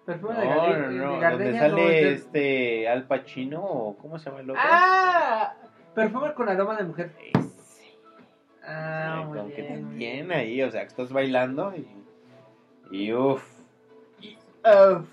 no. 0.07 0.13
Perfume 0.13 0.35
de, 0.39 0.45
No, 0.47 0.57
Gale- 0.57 0.79
no, 0.79 0.89
de 0.89 0.95
no, 0.99 1.05
donde 1.11 1.21
gardenia. 1.21 1.63
no, 1.69 1.69
sale 1.77 1.99
es 1.99 2.03
de- 2.05 2.13
este 2.15 2.89
Al 2.89 3.05
Pacino 3.05 3.63
o 3.65 3.97
cómo 3.97 4.19
se 4.19 4.27
llama 4.31 4.41
el 4.43 4.51
otro. 4.51 4.63
¡Ah! 4.65 5.55
Perfume 5.95 6.33
con 6.35 6.49
aroma 6.49 6.77
de 6.77 6.85
mujer. 6.85 7.13
Ese. 7.35 7.97
Ah, 8.65 9.19
Ay, 9.21 9.25
muy 9.27 9.39
como 9.39 9.51
que 9.51 9.63
te 9.63 10.35
ahí, 10.35 10.63
o 10.63 10.71
sea, 10.71 10.83
que 10.83 10.89
estás 10.89 11.13
bailando 11.13 11.73
y. 11.77 11.87
Y 12.91 13.13
uff. 13.13 13.45
Uf. 14.65 15.07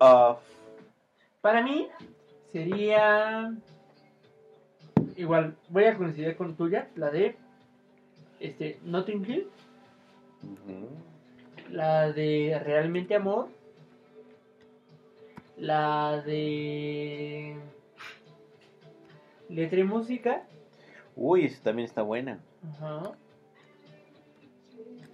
uff. 0.00 0.38
Para 1.40 1.62
mí 1.62 1.88
sería 2.52 3.52
igual, 5.16 5.54
voy 5.68 5.84
a 5.84 5.96
coincidir 5.96 6.36
con 6.36 6.56
tuya, 6.56 6.88
la 6.96 7.10
de 7.10 7.36
este 8.40 8.78
Notting 8.84 9.24
Hill, 9.28 9.48
la 11.70 12.12
de 12.12 12.60
Realmente 12.64 13.14
Amor, 13.14 13.48
la 15.56 16.22
de 16.22 17.56
Letra 19.48 19.80
y 19.80 19.84
Música, 19.84 20.42
Uy, 21.14 21.46
esa 21.46 21.62
también 21.62 21.86
está 21.86 22.02
buena. 22.02 22.40
ajá, 22.62 23.12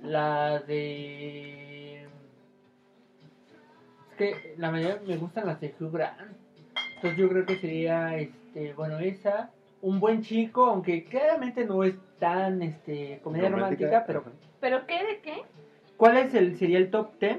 la 0.03 0.59
de 0.61 2.03
es 4.11 4.17
que 4.19 4.55
la 4.59 4.71
mayoría 4.71 5.01
me 5.07 5.17
gustan 5.17 5.47
las 5.47 5.61
de 5.61 5.75
Hugh 5.79 5.93
Grant. 5.93 6.21
Entonces 6.97 7.19
yo 7.19 7.29
creo 7.29 7.47
que 7.47 7.57
sería, 7.57 8.17
este, 8.17 8.75
bueno, 8.75 8.99
esa, 8.99 9.51
un 9.81 10.01
buen 10.01 10.23
chico, 10.23 10.67
aunque 10.67 11.05
claramente 11.05 11.65
no 11.65 11.83
es 11.83 11.95
tan, 12.19 12.63
este, 12.63 13.21
comedia 13.23 13.49
romántica, 13.49 14.05
pero 14.07 14.23
Ajá. 14.23 14.33
¿Pero 14.61 14.87
qué 14.87 15.05
de 15.05 15.21
qué? 15.21 15.43
¿cuál 15.97 16.17
es 16.17 16.35
el, 16.35 16.57
sería 16.57 16.79
el 16.79 16.91
top 16.91 17.11
10? 17.21 17.39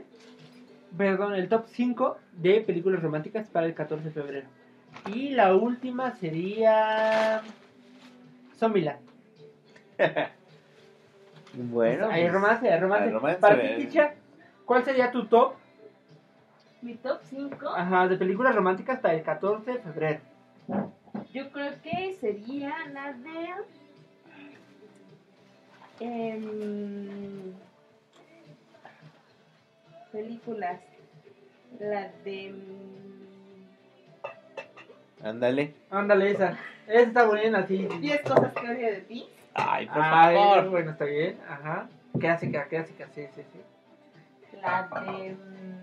Perdón, 0.97 1.35
el 1.35 1.49
top 1.49 1.65
5 1.67 2.17
de 2.33 2.61
películas 2.61 3.01
románticas 3.01 3.47
para 3.49 3.65
el 3.65 3.73
14 3.73 4.05
de 4.05 4.11
febrero. 4.11 4.47
Y 5.07 5.29
la 5.29 5.55
última 5.55 6.11
sería 6.11 7.41
Zombieland. 8.57 8.99
Bueno. 11.55 12.07
hay 12.09 12.23
pues, 12.23 12.33
romance, 12.33 12.67
hay 12.67 12.79
romance. 12.79 13.05
hay 13.05 13.11
romance, 13.11 13.39
Para 13.39 13.63
eh. 13.63 13.75
ti, 13.77 13.85
Ticha, 13.85 14.15
¿cuál 14.65 14.83
sería 14.83 15.11
tu 15.11 15.27
top 15.27 15.53
Mi 16.81 16.95
top 16.95 17.19
5, 17.29 17.69
ajá, 17.69 18.07
de 18.07 18.17
películas 18.17 18.55
románticas 18.55 18.99
para 18.99 19.13
el 19.13 19.21
14 19.21 19.71
de 19.71 19.79
febrero? 19.79 20.19
yo 21.31 21.51
creo 21.51 21.73
que 21.81 22.13
sería 22.19 22.73
la 22.91 23.13
de. 23.13 23.49
em, 25.99 27.53
películas. 30.13 30.79
La 31.79 32.09
de. 32.23 32.53
mm, 32.53 32.83
Ándale. 35.25 35.73
Ándale, 35.89 36.31
esa. 36.31 36.57
Esa 36.87 36.99
está 37.01 37.25
buena, 37.25 37.65
sí. 37.67 37.87
sí. 37.91 37.97
10 37.99 38.21
cosas 38.21 38.53
que 38.53 38.69
odio 38.69 38.87
de 38.91 39.01
ti. 39.01 39.27
Ay, 39.53 39.87
por 39.87 40.01
Ay, 40.01 40.35
favor. 40.35 40.69
Bueno, 40.69 40.91
está 40.91 41.05
bien. 41.05 41.37
Ajá. 41.49 41.87
Clásica, 42.19 42.67
clásica, 42.67 43.07
sí, 43.13 43.25
sí, 43.35 43.41
sí. 43.51 43.61
La 44.61 44.87
de. 45.01 45.33
mm, 45.33 45.73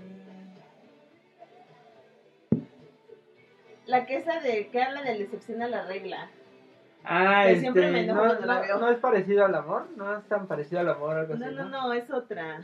La 3.86 4.07
que 4.07 4.16
esa 4.16 4.40
de 4.40 4.68
que 4.68 4.82
habla 4.82 5.02
de 5.02 5.14
la 5.16 5.24
excepción 5.24 5.62
a 5.62 5.68
la 5.68 5.84
regla. 5.86 6.28
Ah, 7.02 7.42
Que 7.44 7.48
este, 7.52 7.61
siempre 7.62 7.90
me 7.90 8.05
enojo 8.05 8.20
no, 8.20 8.26
cuando 8.28 8.46
la 8.46 8.55
no- 8.57 8.61
veo. 8.61 8.78
no 8.78 8.90
es 8.90 8.98
parecido 8.98 9.46
al 9.46 9.55
amor, 9.55 9.88
no 9.96 10.18
es 10.18 10.24
tan 10.28 10.46
parecido 10.46 10.82
al 10.82 10.90
amor, 10.90 11.16
algo 11.16 11.34
No, 11.34 11.46
así. 11.46 11.55
no, 11.55 11.64
no, 11.68 11.92
es 11.94 12.11
otra. 12.11 12.61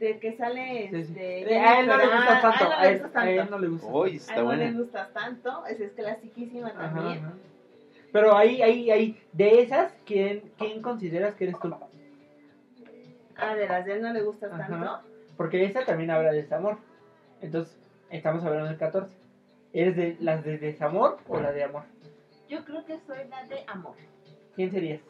De 0.00 0.18
que 0.18 0.32
sale. 0.36 0.88
Sí, 0.90 1.04
sí. 1.04 1.12
Este, 1.12 1.52
Eh, 1.54 1.58
a 1.58 1.80
él 1.80 1.86
no 1.86 1.96
le 1.96 2.04
Jennifer- 2.04 2.16
gusta 2.16 2.40
tanto, 2.40 2.64
A 2.72 2.80
a 2.80 2.88
él 2.90 2.98
no 2.98 2.98
le 2.98 2.98
gusta 3.02 3.20
a 3.20 3.28
él 3.30 3.36
tanto. 3.36 3.50
no 3.50 3.58
le 3.58 4.64
A 4.64 4.66
él 4.66 4.74
no 4.74 4.80
gustas 4.82 5.12
tanto. 5.12 5.66
Esa 5.66 5.84
es 5.84 5.92
clasiquísima 5.92 6.68
Ajá, 6.68 6.78
también. 6.94 7.24
ajá. 7.24 7.34
Pero 8.12 8.36
ahí, 8.36 8.60
ahí, 8.62 8.90
ahí, 8.90 9.20
de 9.32 9.60
esas, 9.62 9.92
¿quién, 10.06 10.42
quién 10.58 10.82
consideras 10.82 11.34
que 11.34 11.44
eres 11.44 11.60
tú? 11.60 11.72
Ah, 13.36 13.54
de 13.54 13.68
las 13.68 13.84
de 13.84 13.92
él 13.94 14.02
no 14.02 14.12
le 14.12 14.22
gustas 14.22 14.52
Ajá. 14.52 14.66
tanto. 14.68 15.00
Porque 15.36 15.64
esa 15.64 15.84
también 15.84 16.10
habla 16.10 16.32
de 16.32 16.42
desamor. 16.42 16.78
Entonces, 17.40 17.76
estamos 18.10 18.42
hablando 18.44 18.68
del 18.68 18.78
14. 18.78 19.14
¿Eres 19.72 19.96
de 19.96 20.16
las 20.20 20.44
de 20.44 20.58
desamor 20.58 21.18
o 21.28 21.38
la 21.40 21.52
de 21.52 21.62
amor? 21.64 21.84
Yo 22.48 22.64
creo 22.64 22.84
que 22.84 22.98
soy 23.06 23.18
la 23.28 23.44
de 23.44 23.64
amor. 23.68 23.94
¿Quién 24.56 24.70
serías? 24.72 25.00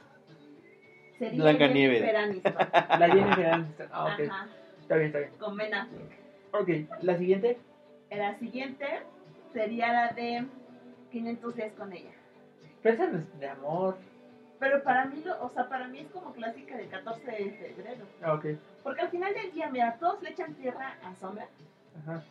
Sería 1.18 1.42
Blancanieves. 1.42 2.00
Jennifer 2.02 2.16
Aniston. 2.16 2.54
La 3.00 3.08
Jennifer 3.08 3.46
Aniston. 3.46 3.86
Ah, 3.92 4.04
ok. 4.04 4.20
Ajá, 4.28 4.46
Está 4.90 4.98
bien, 4.98 5.06
está 5.06 5.18
bien. 5.20 5.30
con 5.38 5.56
Ben 5.56 5.72
Affleck. 5.72 6.10
Ok, 6.50 6.68
la 7.02 7.16
siguiente. 7.16 7.58
La 8.10 8.36
siguiente 8.40 8.86
sería 9.52 9.92
la 9.92 10.08
de 10.14 10.44
500 11.12 11.54
días 11.54 11.72
con 11.74 11.92
ella. 11.92 12.10
Pero 12.82 12.94
esa 12.96 13.06
no 13.06 13.18
es 13.18 13.38
de 13.38 13.46
amor. 13.46 13.96
Pero 14.58 14.82
para 14.82 15.04
mí, 15.04 15.22
lo- 15.24 15.40
o 15.44 15.48
sea, 15.50 15.68
para 15.68 15.86
mí 15.86 16.00
es 16.00 16.08
como 16.08 16.32
clásica 16.32 16.76
del 16.76 16.88
14 16.88 17.24
de 17.30 17.50
febrero. 17.52 18.04
Ah, 18.20 18.34
ok. 18.34 18.46
Porque 18.82 19.02
al 19.02 19.10
final 19.10 19.32
del 19.32 19.52
día, 19.52 19.70
mira, 19.70 19.96
todos 20.00 20.20
le 20.24 20.30
echan 20.30 20.54
tierra 20.54 20.96
a 21.04 21.14
Sombra 21.14 21.46
Ajá. 22.02 22.24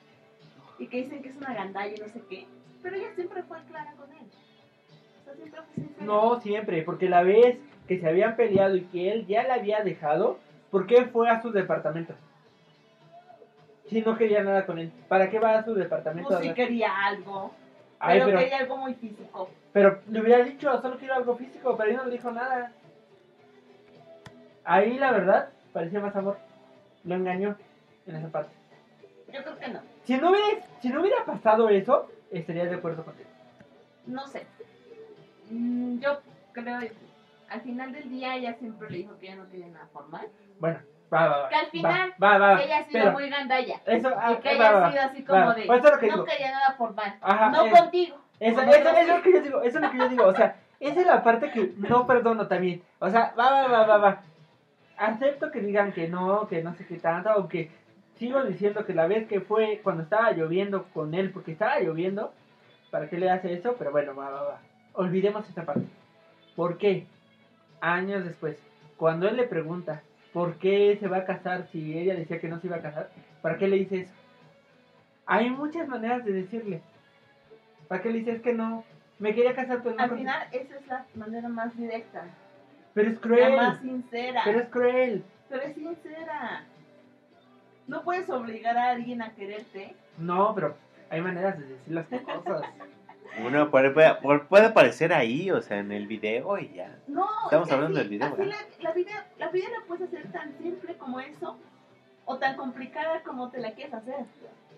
y 0.80 0.88
que 0.88 1.04
dicen 1.04 1.22
que 1.24 1.30
es 1.30 1.38
una 1.38 1.54
gandalla 1.54 1.96
y 1.96 2.00
no 2.00 2.10
sé 2.10 2.22
qué. 2.30 2.46
Pero 2.84 2.98
ella 2.98 3.14
siempre 3.16 3.42
fue 3.44 3.58
clara 3.70 3.94
con 3.94 4.12
él. 4.12 4.28
O 5.22 5.24
sea, 5.24 5.34
siempre 5.36 5.62
fue 5.62 5.76
sincera. 5.76 6.06
No, 6.06 6.42
siempre, 6.42 6.82
porque 6.84 7.08
la 7.08 7.24
vez 7.24 7.58
que 7.88 8.02
se 8.02 8.10
habían 8.10 8.36
peleado 8.36 8.76
y 8.76 8.82
que 8.82 9.14
él 9.14 9.26
ya 9.28 9.48
la 9.48 9.54
había 9.54 9.82
dejado, 9.82 10.40
¿por 10.70 10.88
qué 10.88 11.06
fue 11.06 11.30
a 11.30 11.42
su 11.42 11.52
departamento? 11.52 12.16
Si 13.90 14.02
no 14.02 14.18
quería 14.18 14.44
nada 14.44 14.66
con 14.66 14.78
él, 14.78 14.92
¿para 15.08 15.30
qué 15.30 15.40
va 15.40 15.58
a 15.58 15.66
su 15.66 15.74
departamento? 15.74 16.30
Pues 16.30 16.40
a 16.40 16.44
sí 16.44 16.54
quería 16.54 16.92
algo. 17.06 17.54
Ay, 18.00 18.20
pero, 18.20 18.26
pero, 18.28 18.40
quería 18.40 18.58
algo 18.60 18.78
muy 18.78 18.94
físico. 18.94 19.50
pero 19.74 20.00
le 20.10 20.22
hubiera 20.22 20.44
dicho, 20.44 20.82
solo 20.82 20.98
quiero 20.98 21.16
algo 21.16 21.36
físico, 21.36 21.76
pero 21.76 21.90
él 21.90 21.98
no 21.98 22.06
le 22.06 22.12
dijo 22.12 22.32
nada. 22.32 22.72
Ahí 24.64 24.98
la 24.98 25.12
verdad, 25.12 25.50
parecía 25.74 26.00
más 26.00 26.16
amor. 26.16 26.38
Lo 27.04 27.16
engañó 27.16 27.58
en 28.06 28.16
esa 28.16 28.28
parte. 28.30 28.52
Yo 29.34 29.44
creo 29.44 29.58
que 29.58 29.68
no. 29.70 29.82
Si 30.04 30.18
no 30.18 30.30
hubiera, 30.32 30.66
si 30.82 30.90
no 30.90 31.02
hubiera 31.02 31.26
pasado 31.26 31.70
eso, 31.70 32.10
estaría 32.32 32.66
de 32.66 32.76
acuerdo 32.76 33.04
contigo. 33.04 33.30
No 34.06 34.28
sé. 34.28 34.46
Mm, 35.50 36.00
Yo 36.00 36.20
creo 36.54 36.80
al 37.50 37.62
final 37.62 37.92
del 37.92 38.10
día 38.10 38.36
ella 38.36 38.54
siempre 38.54 38.90
le 38.90 38.98
dijo 39.00 39.18
que 39.18 39.28
ella 39.28 39.38
no 39.38 39.50
quería 39.50 39.68
nada 39.68 39.88
formal. 39.92 40.28
Bueno, 40.60 40.80
va, 41.12 41.28
va, 41.28 41.38
va. 41.44 41.50
Que 41.50 41.56
al 41.56 41.68
final 41.68 42.14
va, 42.22 42.38
va, 42.38 42.54
va, 42.54 42.64
ella 42.64 42.78
ha 42.80 42.84
sido 42.86 43.00
pero 43.00 43.12
muy 43.12 43.30
gandalla. 43.30 43.82
eso, 43.86 44.10
ah, 44.18 44.32
y 44.32 44.36
que 44.38 44.50
va, 44.50 44.54
ella 44.56 44.72
va, 44.72 44.88
ha 44.88 44.92
sido 44.92 45.04
así 45.04 45.24
como 45.24 45.46
va. 45.46 45.54
de. 45.54 45.66
Pues 45.66 45.80
eso 45.80 45.88
es 45.88 45.94
lo 45.94 46.00
que 46.00 46.08
no 46.08 46.14
digo. 46.14 46.26
quería 46.26 46.52
nada 46.52 46.76
formal. 46.78 47.16
Ajá, 47.22 47.50
no 47.50 47.66
eh, 47.66 47.72
contigo. 47.72 48.18
Eso, 48.40 48.62
eso, 48.62 48.72
eso 48.72 48.90
es 48.90 49.08
lo 49.08 49.22
que 49.22 49.34
yo 49.34 49.42
digo, 49.42 49.62
eso 49.62 49.78
es 49.78 49.84
lo 49.84 49.92
que 49.92 49.98
yo 49.98 50.10
digo, 50.10 50.26
o 50.26 50.34
sea, 50.34 50.56
esa 50.80 51.02
es 51.02 51.06
la 51.08 51.24
parte 51.24 51.52
que 51.52 51.74
no 51.78 52.08
perdono 52.08 52.48
también. 52.48 52.82
O 53.00 53.10
sea, 53.10 53.34
va, 53.38 53.52
va, 53.52 53.68
va, 53.68 53.86
va, 53.86 53.98
va. 53.98 54.22
Acepto 54.98 55.52
que 55.52 55.60
digan 55.60 55.92
que 55.92 56.08
no, 56.08 56.48
que 56.48 56.64
no 56.64 56.74
sé 56.76 56.86
qué 56.86 56.98
tanto, 56.98 57.30
aunque 57.30 57.72
sigo 58.16 58.44
diciendo 58.44 58.86
que 58.86 58.94
la 58.94 59.08
vez 59.08 59.28
que 59.28 59.42
fue 59.42 59.82
cuando 59.84 60.04
estaba 60.04 60.32
lloviendo 60.32 60.86
con 60.94 61.14
él, 61.14 61.32
porque 61.32 61.52
estaba 61.52 61.80
lloviendo, 61.80 62.34
¿para 62.92 63.10
qué 63.10 63.18
le 63.18 63.30
hace 63.30 63.54
eso? 63.54 63.76
Pero 63.78 63.92
bueno, 63.92 64.16
va, 64.16 64.30
va, 64.30 64.42
va. 64.42 64.62
Olvidemos 64.94 65.48
esta 65.48 65.64
parte. 65.64 65.86
¿Por 66.56 66.78
qué? 66.78 67.08
Años 67.82 68.26
después, 68.26 68.58
cuando 68.98 69.28
él 69.28 69.38
le 69.38 69.44
pregunta 69.44 70.02
por 70.40 70.56
qué 70.58 70.96
se 71.02 71.10
va 71.10 71.18
a 71.18 71.26
casar 71.26 71.68
si 71.70 71.98
ella 71.98 72.16
decía 72.16 72.40
que 72.40 72.48
no 72.48 72.62
se 72.62 72.68
iba 72.68 72.78
a 72.78 72.82
casar, 72.82 73.10
¿para 73.42 73.58
qué 73.58 73.68
le 73.68 73.76
dice 73.76 74.00
eso? 74.04 74.14
Hay 75.26 75.50
muchas 75.50 75.86
maneras 75.90 76.24
de 76.24 76.32
decirle. 76.32 76.82
¿Para 77.90 78.02
qué 78.02 78.10
le 78.10 78.20
dices 78.20 78.42
que 78.42 78.54
no? 78.54 78.86
Me 79.20 79.36
quería 79.36 79.54
casar, 79.54 79.82
pero 79.84 79.98
no. 79.98 80.02
Al 80.02 80.18
final, 80.18 80.48
esa 80.54 80.78
es 80.78 80.88
la 80.88 81.06
manera 81.14 81.50
más 81.50 81.76
directa. 81.76 82.24
Pero 82.94 83.10
es 83.10 83.16
La 83.16 83.22
cruel. 83.22 83.56
más 83.58 83.82
sincera. 83.82 84.42
Pero 84.46 84.60
es 84.62 84.70
cruel. 84.70 85.24
Pero 85.50 85.62
es 85.64 85.76
sincera. 85.76 86.64
No 87.88 88.02
puedes 88.04 88.30
obligar 88.30 88.78
a 88.78 88.92
alguien 88.92 89.22
a 89.22 89.32
quererte. 89.36 89.94
No, 90.20 90.56
pero 90.56 90.78
hay 91.10 91.20
maneras 91.20 91.60
de 91.60 91.66
decir 91.66 91.94
las 91.94 92.06
cosas. 92.06 92.62
Uno 93.46 93.70
puede, 93.72 93.92
puede, 93.92 94.40
puede 94.50 94.66
aparecer 94.66 95.14
ahí, 95.14 95.50
o 95.52 95.62
sea, 95.62 95.78
en 95.80 95.92
el 95.92 96.08
video 96.08 96.58
y 96.58 96.74
ya. 96.74 96.98
No, 97.08 97.26
Estamos 97.46 97.68
es 97.68 97.70
que 97.70 97.76
hablando 97.76 98.00
así- 98.00 98.10
del 98.10 98.20
video, 98.20 98.34
así 98.34 98.46
la, 98.46 98.90
la 98.90 98.94
vida, 98.94 99.26
la 99.38 99.50
vida 99.50 99.68
la 99.70 99.86
puedes 99.88 100.08
hacer 100.08 100.32
tan 100.32 100.58
simple 100.58 100.96
como 100.98 101.20
eso, 101.20 101.58
o 102.26 102.38
tan 102.38 102.56
complicada 102.58 103.22
como 103.24 103.50
te 103.50 103.60
la 103.60 103.72
quieres 103.72 103.94
hacer. 103.94 104.26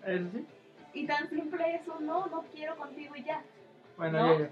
Eso 0.06 0.24
sí. 0.32 0.46
Y 0.94 1.06
tan 1.06 1.28
simple 1.28 1.74
eso, 1.76 1.98
no, 2.00 2.26
no 2.26 2.44
quiero 2.54 2.76
contigo 2.76 3.16
y 3.16 3.24
ya. 3.24 3.42
Bueno, 3.96 4.18
¿No? 4.26 4.38
ya, 4.38 4.44
ya. 4.46 4.50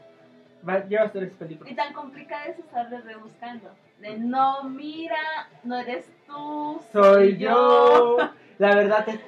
Va, 0.68 0.86
llevas 0.86 1.12
tres 1.12 1.32
películas. 1.32 1.72
Y 1.72 1.74
tan 1.76 1.92
complicada 1.94 2.44
es 2.46 2.58
estarle 2.58 3.00
rebuscando. 3.00 3.70
De 4.00 4.18
no, 4.18 4.64
mira, 4.64 5.48
no 5.64 5.78
eres 5.78 6.06
tú, 6.26 6.80
Soy 6.92 7.36
yo. 7.38 8.16
La 8.58 8.74
verdad 8.74 9.08
es. 9.08 9.20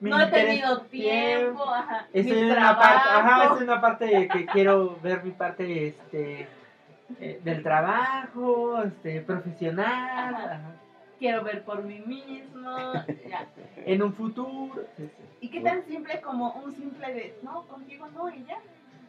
Mi 0.00 0.10
No 0.10 0.20
he 0.20 0.26
tenido 0.26 0.80
tiempo, 0.82 1.64
ajá. 1.68 2.06
Estoy 2.12 2.36
mi 2.36 2.42
en 2.50 2.56
una 2.56 2.76
parte, 2.78 3.08
ajá, 3.08 3.20
trabajo. 3.22 3.42
estoy 3.42 3.58
en 3.64 3.70
una 3.70 3.80
parte 3.80 4.28
que 4.28 4.46
quiero 4.46 4.98
ver 5.02 5.24
mi 5.24 5.30
parte 5.30 5.88
este 5.88 6.48
eh, 7.20 7.40
del 7.44 7.62
trabajo, 7.62 8.82
este 8.82 9.20
profesional, 9.22 10.34
Ajá. 10.34 10.44
ajá. 10.54 10.70
Quiero 11.18 11.44
ver 11.44 11.62
por 11.62 11.82
mí 11.84 12.00
mismo. 12.00 12.76
ya. 13.28 13.46
en 13.76 14.02
un 14.02 14.12
futuro. 14.12 14.82
sí, 14.96 15.04
sí. 15.06 15.22
¿Y 15.40 15.48
qué 15.50 15.60
tan 15.60 15.82
simple 15.84 16.20
como 16.20 16.52
un 16.54 16.74
simple 16.74 17.12
de, 17.14 17.38
no, 17.42 17.62
contigo 17.66 18.08
no 18.08 18.28
y 18.30 18.44
ya? 18.44 18.58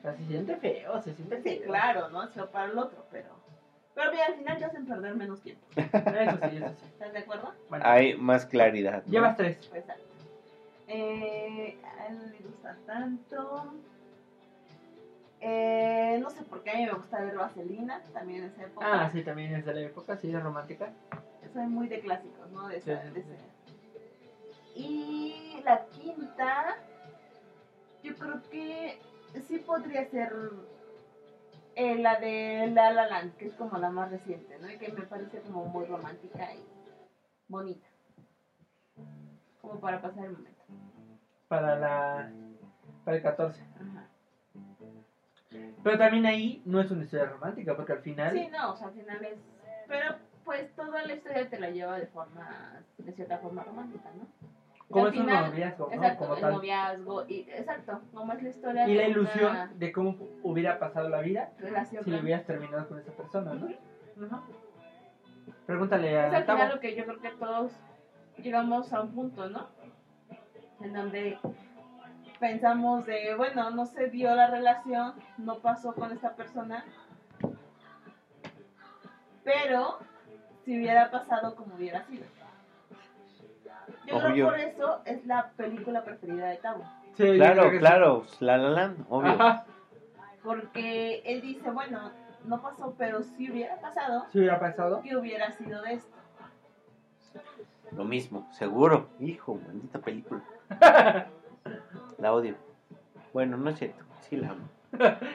Se 0.01 0.25
siente 0.27 0.55
feo, 0.57 1.01
se 1.01 1.13
siente 1.15 1.37
Sí, 1.41 1.57
feo. 1.59 1.67
claro, 1.67 2.09
¿no? 2.09 2.23
Eso 2.23 2.47
para 2.51 2.65
el 2.71 2.77
otro, 2.77 3.05
pero... 3.11 3.29
Pero 3.95 4.11
mira, 4.11 4.25
al 4.27 4.35
final 4.35 4.57
te 4.57 4.65
hacen 4.65 4.85
perder 4.85 5.15
menos 5.15 5.41
tiempo. 5.41 5.65
Eso 5.77 5.87
sí, 6.49 6.57
eso 6.57 6.67
sí. 6.67 6.85
¿Estás 6.91 7.13
de 7.13 7.19
acuerdo? 7.19 7.53
Bueno, 7.69 7.85
Hay 7.87 8.15
más 8.17 8.45
claridad. 8.45 9.03
¿no? 9.05 9.11
llevas 9.11 9.37
tres. 9.37 9.55
Pues 9.69 9.81
exacto. 9.81 10.03
Eh, 10.87 11.77
a 11.97 12.07
él 12.07 12.17
no 12.19 12.25
le 12.27 12.39
gusta 12.39 12.75
tanto. 12.85 13.73
Eh, 15.41 16.17
no 16.21 16.29
sé 16.29 16.43
por 16.43 16.61
qué 16.63 16.71
a 16.71 16.75
mí 16.75 16.85
me 16.85 16.93
gusta 16.93 17.19
ver 17.21 17.35
Vaselina, 17.35 18.01
también 18.13 18.43
en 18.43 18.49
esa 18.51 18.63
época. 18.63 19.03
Ah, 19.03 19.09
sí, 19.11 19.21
también 19.23 19.53
es 19.55 19.65
de 19.65 19.73
la 19.73 19.81
época, 19.81 20.15
sí, 20.17 20.31
es 20.33 20.41
romántica. 20.41 20.91
Soy 21.53 21.67
muy 21.67 21.87
de 21.87 21.99
clásicos, 21.99 22.49
¿no? 22.51 22.67
De 22.67 22.77
esa- 22.77 23.01
Sí, 23.01 23.07
sí, 23.07 23.13
de 23.13 23.21
sí. 23.21 23.27
ese- 23.31 23.55
Y 24.75 25.61
la 25.63 25.85
quinta, 25.85 26.75
yo 28.03 28.13
creo 28.15 28.41
que 28.49 28.97
sí 29.47 29.57
podría 29.59 30.05
ser 30.09 30.33
eh, 31.75 31.97
la 31.97 32.15
de 32.19 32.67
La 32.73 32.89
La 32.91 33.05
Land, 33.05 33.35
que 33.35 33.45
es 33.45 33.53
como 33.53 33.77
la 33.77 33.89
más 33.89 34.09
reciente, 34.09 34.57
¿no? 34.59 34.69
Y 34.69 34.77
que 34.77 34.89
me 34.89 35.03
parece 35.03 35.39
como 35.41 35.65
muy 35.65 35.85
romántica 35.85 36.47
y 36.53 36.63
bonita. 37.49 37.85
Como 39.61 39.79
para 39.79 39.99
pasar 40.01 40.25
el 40.25 40.31
momento. 40.31 40.54
Para 41.47 41.75
la. 41.77 42.29
Para 43.03 43.17
el 43.17 43.23
14. 43.23 43.61
Ajá. 43.61 44.07
Pero 45.83 45.97
también 45.97 46.25
ahí 46.25 46.61
no 46.65 46.81
es 46.81 46.89
una 46.91 47.03
historia 47.03 47.27
romántica, 47.27 47.75
porque 47.75 47.93
al 47.93 47.99
final. 47.99 48.31
Sí, 48.33 48.49
no, 48.51 48.71
o 48.71 48.75
sea, 48.75 48.87
al 48.87 48.93
final 48.93 49.23
es... 49.23 49.37
Pero 49.87 50.15
pues 50.43 50.75
toda 50.75 51.03
la 51.03 51.13
historia 51.13 51.49
te 51.49 51.59
la 51.59 51.69
lleva 51.69 51.97
de 51.99 52.07
forma, 52.07 52.81
de 52.97 53.11
cierta 53.13 53.37
forma 53.39 53.63
romántica, 53.63 54.09
¿no? 54.17 54.25
como 54.89 55.07
al 55.07 55.13
es 55.13 55.19
un 55.19 55.25
noviazgo, 55.25 55.87
¿no? 55.87 55.93
Exacto, 55.95 56.19
Como 56.19 56.35
el 56.35 56.41
tal. 56.41 56.53
noviazgo, 56.53 57.25
y, 57.27 57.39
exacto, 57.49 58.01
como 58.13 58.33
es 58.33 58.43
la 58.43 58.49
historia 58.49 58.87
Y 58.87 58.95
la 58.95 59.07
ilusión 59.07 59.49
una 59.51 59.67
de 59.67 59.91
cómo 59.91 60.15
hubiera 60.43 60.77
pasado 60.77 61.09
la 61.09 61.21
vida 61.21 61.51
relación. 61.57 62.03
si 62.03 62.11
con- 62.11 62.19
hubieras 62.19 62.45
terminado 62.45 62.87
con 62.87 62.99
esa 62.99 63.11
persona, 63.11 63.53
¿no? 63.55 63.67
Pregúntale 65.65 66.11
Es 66.27 66.33
a 66.33 66.37
al 66.37 66.45
Tavo. 66.45 66.59
final 66.59 66.75
lo 66.75 66.79
que 66.81 66.95
yo 66.95 67.03
creo 67.05 67.19
que 67.19 67.29
todos 67.31 67.71
llegamos 68.37 68.93
a 68.93 69.01
un 69.01 69.11
punto, 69.13 69.49
¿no? 69.49 69.67
En 70.81 70.93
donde 70.93 71.39
pensamos 72.39 73.05
de, 73.05 73.33
bueno, 73.35 73.69
no 73.71 73.85
se 73.85 74.09
dio 74.09 74.33
la 74.35 74.47
relación, 74.47 75.13
no 75.37 75.59
pasó 75.59 75.93
con 75.95 76.11
esta 76.11 76.33
persona, 76.35 76.83
pero 79.43 79.99
si 80.63 80.77
hubiera 80.77 81.11
pasado 81.11 81.55
como 81.55 81.75
hubiera 81.75 82.03
sido. 82.05 82.25
Yo 84.07 84.17
creo 84.19 84.31
Obvio. 84.31 84.45
por 84.47 84.59
eso 84.59 85.01
es 85.05 85.25
la 85.25 85.49
película 85.55 86.03
preferida 86.03 86.47
de 86.47 86.57
Tavo. 86.57 86.83
Sí, 87.13 87.23
creo 87.23 87.35
Claro, 87.35 87.63
que 87.63 87.71
sí. 87.71 87.77
claro, 87.79 88.25
La 88.39 88.57
La 88.57 88.69
Land, 88.69 89.05
obvio. 89.09 89.31
Ajá. 89.31 89.65
Porque 90.43 91.21
él 91.25 91.41
dice, 91.41 91.69
bueno, 91.71 92.11
no 92.45 92.61
pasó, 92.61 92.93
pero 92.97 93.23
si 93.23 93.49
hubiera 93.49 93.79
pasado, 93.79 94.25
Si 94.31 94.39
hubiera 94.39 94.59
pasado. 94.59 95.01
¿qué 95.01 95.15
hubiera 95.15 95.51
sido 95.51 95.81
de 95.81 95.93
esto? 95.93 96.15
Lo 97.91 98.03
mismo, 98.03 98.47
seguro. 98.51 99.09
Hijo, 99.19 99.55
maldita 99.55 99.99
película. 99.99 100.43
La 102.17 102.33
odio. 102.33 102.55
Bueno, 103.33 103.57
no 103.57 103.69
es 103.69 103.79
cierto, 103.79 104.03
sí 104.21 104.37
la 104.37 104.51
amo. 104.51 104.69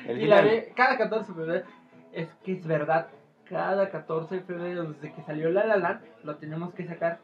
El 0.06 0.22
Y 0.22 0.26
la 0.26 0.40
ve 0.40 0.72
cada 0.74 0.96
14 0.96 1.32
de 1.32 1.38
febrero. 1.38 1.66
Es 2.12 2.28
que 2.42 2.52
es 2.52 2.66
verdad. 2.66 3.08
Cada 3.44 3.90
14 3.90 4.36
de 4.36 4.40
febrero, 4.42 4.84
desde 4.84 5.12
que 5.12 5.22
salió 5.22 5.50
La 5.50 5.66
La 5.66 5.76
Land, 5.76 6.00
lo 6.24 6.36
tenemos 6.36 6.72
que 6.72 6.86
sacar. 6.86 7.18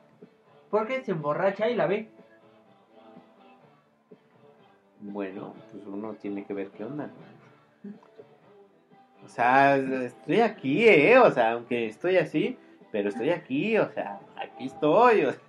Porque 0.71 1.03
se 1.03 1.13
emborracha 1.13 1.69
y 1.71 1.77
la 1.77 1.87
ve. 1.87 2.11
Bueno, 5.01 5.55
pues 5.73 5.87
uno 5.87 6.15
tiene 6.15 6.45
que 6.45 6.53
ver 6.53 6.71
qué 6.71 6.85
onda. 6.85 7.07
¿no? 7.07 7.37
O 9.25 9.29
sea, 9.29 9.77
estoy 9.77 10.41
aquí, 10.41 10.87
¿eh? 10.87 11.19
O 11.19 11.31
sea, 11.31 11.53
aunque 11.53 11.87
estoy 11.87 12.17
así, 12.17 12.57
pero 12.97 13.11
estoy 13.11 13.29
aquí, 13.29 13.77
o 13.77 13.91
sea, 13.91 14.21
aquí 14.37 14.65
estoy. 14.65 15.27
o 15.27 15.33
sea. 15.33 15.41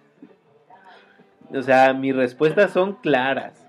O 1.58 1.62
sea, 1.62 1.94
mis 1.94 2.14
respuestas 2.14 2.72
son 2.72 2.96
claras. 2.96 3.66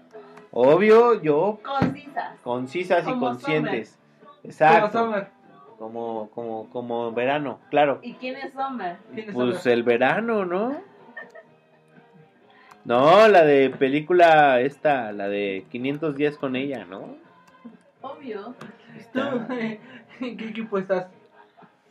Obvio, 0.51 1.23
yo 1.23 1.61
Concisas. 1.63 2.41
concisas 2.43 3.03
y 3.05 3.11
Como 3.11 3.21
conscientes. 3.21 3.97
Exacto. 4.43 4.99
Summer. 4.99 5.29
Como, 5.79 6.29
como, 6.31 6.69
como 6.71 7.13
verano, 7.13 7.61
claro. 7.71 8.01
¿Y 8.03 8.15
quién 8.15 8.35
es 8.35 8.53
Summer? 8.53 8.97
¿Quién 9.15 9.29
es 9.29 9.35
Pues 9.37 9.59
Summer? 9.59 9.79
el 9.79 9.83
verano, 9.85 10.45
¿no? 10.45 10.83
No, 12.85 13.29
la 13.29 13.45
de 13.45 13.71
película 13.71 14.61
esta, 14.61 15.13
la 15.13 15.29
de 15.29 15.67
500 15.71 16.17
días 16.17 16.37
con 16.37 16.57
ella, 16.57 16.85
¿no? 16.85 17.15
Obvio. 18.03 18.57
¿Tú, 19.13 19.21
¿En 20.21 20.37
qué 20.37 20.49
equipo 20.49 20.79
estás? 20.79 21.07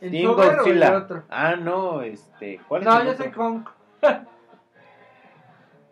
¿En 0.01 0.11
Team 0.11 0.33
Godzilla. 0.35 0.97
otro? 0.97 1.23
Ah, 1.29 1.55
no, 1.55 2.01
este, 2.01 2.59
¿cuál 2.67 2.81
es 2.81 2.87
No, 2.87 2.99
el 2.99 3.05
yo 3.07 3.11
otro? 3.13 3.23
soy 3.23 3.33
Kong. 3.33 3.65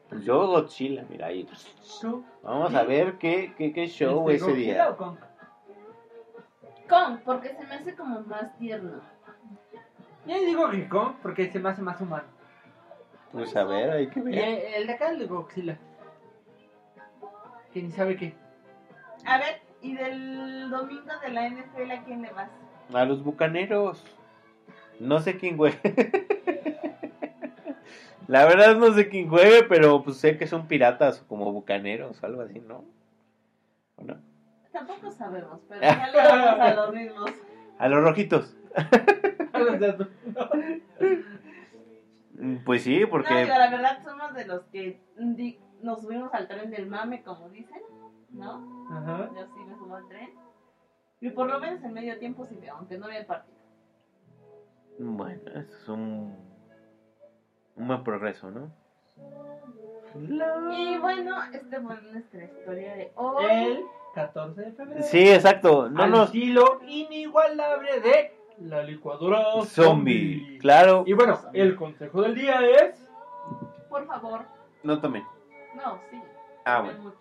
Pues 0.09 0.23
yo 0.23 0.47
Godzilla, 0.47 1.03
mira 1.09 1.27
ahí. 1.27 1.49
¿Tú? 2.01 2.23
Vamos 2.43 2.69
¿Sí? 2.71 2.77
a 2.77 2.83
ver 2.83 3.17
qué, 3.17 3.53
qué, 3.57 3.73
qué 3.73 3.87
show 3.87 4.29
¿Este 4.29 4.35
ese 4.35 4.45
Godzilla 4.51 4.73
día. 4.73 4.89
o 4.89 4.97
Kong? 4.97 5.17
Kong, 6.87 7.19
porque 7.25 7.49
se 7.55 7.63
me 7.65 7.75
hace 7.75 7.95
como 7.95 8.21
más 8.21 8.55
tierno. 8.57 9.01
Yo 10.27 10.35
digo 10.39 10.69
que 10.69 10.87
Kong 10.87 11.13
porque 11.23 11.49
se 11.51 11.59
me 11.59 11.69
hace 11.69 11.81
más 11.81 11.99
humano. 11.99 12.25
Pues 13.31 13.55
a 13.55 13.63
ver, 13.63 13.89
hay 13.91 14.07
que 14.09 14.19
Y 14.19 14.23
ver. 14.23 14.35
el, 14.37 14.73
el 14.75 14.87
de 14.87 14.93
acá 14.93 15.05
es 15.07 15.11
el 15.13 15.19
de 15.19 15.25
Godzilla. 15.25 15.77
Que 17.73 17.81
ni 17.81 17.91
sabe 17.91 18.15
qué. 18.15 18.35
A 19.25 19.39
ver, 19.39 19.61
¿y 19.81 19.95
del 19.95 20.69
domingo 20.69 21.11
de 21.21 21.29
la 21.31 21.49
NFL 21.49 21.91
a 21.91 22.03
quién 22.03 22.21
le 22.21 22.31
vas? 22.31 22.49
A 22.93 23.05
los 23.05 23.23
bucaneros. 23.23 24.03
No 24.99 25.19
sé 25.19 25.37
quién 25.37 25.57
juegue. 25.57 25.79
La 28.27 28.45
verdad 28.45 28.75
no 28.75 28.91
sé 28.93 29.07
quién 29.09 29.29
juegue, 29.29 29.63
pero 29.63 30.01
pues 30.03 30.17
sé 30.17 30.37
que 30.37 30.47
son 30.47 30.67
piratas 30.67 31.21
o 31.21 31.27
como 31.27 31.51
bucaneros 31.51 32.21
o 32.21 32.25
algo 32.25 32.41
así, 32.41 32.59
¿no? 32.59 32.83
¿O 33.97 34.03
no? 34.03 34.17
Tampoco 34.71 35.11
sabemos, 35.11 35.61
pero 35.69 35.81
ya 35.81 36.09
le 36.11 36.17
vamos 36.17 36.59
a 36.59 36.73
los 36.73 36.93
mismos. 36.93 37.31
A 37.77 37.89
los 37.89 38.03
rojitos. 38.03 38.55
Pues 42.65 42.83
sí, 42.83 42.99
No, 42.99 43.09
porque 43.09 43.45
la 43.45 43.69
verdad 43.69 44.03
somos 44.03 44.33
de 44.33 44.45
los 44.45 44.63
que 44.65 44.99
nos 45.81 46.01
subimos 46.01 46.33
al 46.33 46.47
tren 46.49 46.69
del 46.69 46.87
mame, 46.87 47.23
como 47.23 47.49
dicen, 47.49 47.81
¿no? 48.31 48.87
Ajá. 48.91 49.29
Yo 49.33 49.45
sí 49.45 49.63
me 49.65 49.75
subo 49.75 49.95
al 49.95 50.07
tren. 50.09 50.31
Y 51.21 51.29
por 51.29 51.47
lo 51.47 51.59
menos 51.59 51.83
en 51.83 51.93
medio 51.93 52.17
tiempo 52.19 52.45
sí 52.45 52.55
veo, 52.61 52.75
aunque 52.75 52.97
no 52.97 53.07
vea 53.07 53.19
el 53.19 53.25
partido. 53.25 53.55
bueno, 54.99 55.41
eso 55.51 55.59
es 55.77 55.87
un 55.89 56.35
un 57.75 57.87
buen 57.87 58.03
progreso, 58.03 58.51
¿no? 58.51 58.71
Y 60.71 60.97
bueno, 60.97 61.35
este 61.51 61.81
fue 61.81 62.01
nuestra 62.01 62.43
historia 62.45 62.95
de 62.95 63.11
hoy. 63.15 63.45
El 63.49 63.85
14 64.13 64.61
de 64.61 64.71
febrero. 64.71 65.03
Sí, 65.03 65.29
exacto. 65.29 65.89
No 65.89 66.03
al 66.03 66.11
nos 66.11 66.25
estilo 66.27 66.79
inigualable 66.87 67.99
de 67.99 68.33
la 68.59 68.83
licuadora 68.83 69.43
zombie, 69.65 70.57
claro. 70.59 71.03
Y 71.05 71.11
bueno, 71.13 71.37
el 71.51 71.75
consejo 71.75 72.21
del 72.21 72.35
día 72.35 72.61
es 72.65 73.05
Por 73.89 74.05
favor, 74.07 74.45
No 74.83 75.01
tomen. 75.01 75.23
no, 75.75 75.99
sí. 76.09 76.21
Ah, 76.63 76.81
bueno. 76.81 76.99
mucho. 77.03 77.17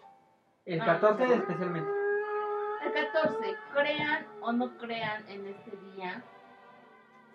el 0.66 0.80
Ah, 0.80 0.84
14 0.86 1.26
¿no? 1.26 1.34
especialmente. 1.34 1.90
El 2.86 2.92
14, 2.92 3.56
crean 3.74 4.26
o 4.40 4.52
no 4.52 4.76
crean 4.76 5.24
en 5.28 5.46
este 5.46 5.72
día, 5.94 6.22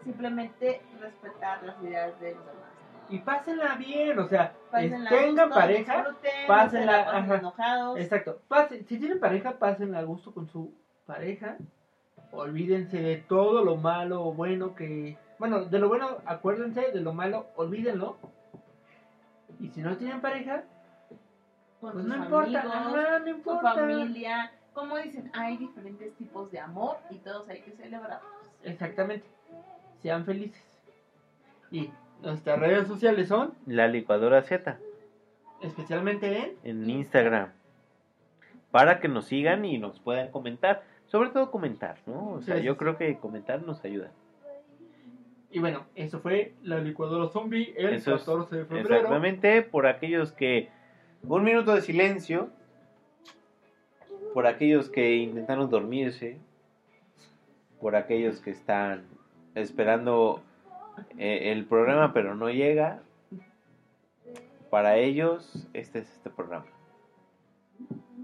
simplemente 0.04 0.82
respetar 1.00 1.64
las 1.64 1.82
ideas 1.84 2.20
de 2.20 2.36
los 2.36 2.45
demás. 2.45 2.70
Y 3.10 3.18
pásenla 3.20 3.76
bien, 3.76 4.20
o 4.20 4.28
sea, 4.28 4.54
Pásenla 4.70 5.10
es- 5.10 5.16
tengan 5.26 5.47
gusto, 5.47 5.60
pareja. 5.60 6.06
pásenla, 6.47 7.12
la 7.28 7.36
enojados. 7.38 8.00
Exacto. 8.00 8.39
Si 8.88 9.00
tienen 9.00 9.20
pareja, 9.20 9.54
pásenla 9.58 10.00
a 10.00 10.04
gusto 10.04 10.32
con 10.34 10.47
su 10.47 10.74
pareja. 11.08 11.58
Olvídense 12.32 13.02
de 13.02 13.18
todo 13.18 13.64
lo 13.66 13.76
malo 13.78 14.24
o 14.24 14.34
bueno 14.34 14.76
que... 14.76 15.18
Bueno, 15.39 15.66
de 15.66 15.80
lo 15.80 15.88
bueno 15.88 16.18
acuérdense, 16.26 16.91
de 16.91 17.02
lo 17.02 17.14
malo 17.14 17.47
olvídenlo. 17.56 18.18
Y 19.60 19.70
si 19.70 19.82
no 19.82 19.97
tienen 19.97 20.22
pareja, 20.22 20.64
Con 21.82 21.93
pues 21.93 22.06
sus 22.06 22.06
no 22.06 22.24
importa, 22.24 22.60
ajá, 22.60 23.20
no 23.20 23.28
importa. 23.30 23.74
familia. 23.74 24.52
Como 24.74 24.98
dicen, 24.98 25.30
hay 25.34 25.58
diferentes 25.58 26.14
tipos 26.14 26.52
de 26.52 26.60
amor 26.60 26.98
y 27.10 27.16
todos 27.18 27.48
hay 27.50 27.62
que 27.62 27.72
celebrarlos. 27.72 28.32
Exactamente. 28.64 29.26
Sean 30.02 30.26
felices. 30.26 30.64
Y 31.72 31.92
nuestras 32.22 32.60
redes 32.60 32.88
sociales 32.88 33.28
son, 33.28 33.54
La 33.66 33.88
licuadora 33.88 34.42
Z 34.42 34.78
especialmente 35.62 36.56
en... 36.64 36.82
en 36.84 36.90
Instagram. 36.90 37.50
Para 38.72 39.00
que 39.00 39.08
nos 39.08 39.26
sigan 39.26 39.66
y 39.66 39.78
nos 39.78 40.00
puedan 40.00 40.30
comentar. 40.32 40.84
Sobre 41.08 41.30
todo 41.30 41.50
comentar, 41.52 41.98
¿no? 42.06 42.34
O 42.34 42.42
sea, 42.42 42.56
Sí, 42.56 42.62
sí, 42.62 42.68
yo 42.68 42.78
creo 42.78 42.98
que 42.98 43.18
comentar 43.18 43.62
nos 43.64 43.84
ayuda. 43.84 44.12
Y 45.52 45.60
bueno, 45.60 45.86
eso 45.96 46.20
fue 46.20 46.54
la 46.62 46.78
licuadora 46.78 47.28
zombie 47.30 47.74
el 47.76 47.96
Eso 47.96 48.14
es- 48.16 48.22
14 48.22 48.56
de 48.58 48.66
febrero. 48.66 48.96
Exactamente, 48.96 49.62
por 49.64 49.88
aquellos 49.88 50.32
que... 50.32 50.70
Un 51.24 51.44
minuto 51.44 51.74
de 51.74 51.82
silencio. 51.82 52.50
Por 54.34 54.48
aquellos 54.48 54.90
que 54.90 55.18
intentaron 55.18 55.70
dormirse. 55.70 56.38
Por 57.80 57.96
aquellos 57.96 58.40
que 58.40 58.52
están 58.52 59.04
esperando 59.56 60.42
eh, 61.18 61.52
el 61.52 61.66
programa 61.66 62.14
pero 62.14 62.36
no 62.36 62.50
llega. 62.50 63.02
Para 64.70 64.98
ellos, 64.98 65.68
este 65.74 66.00
es 66.00 66.12
este 66.12 66.30
programa. 66.30 66.66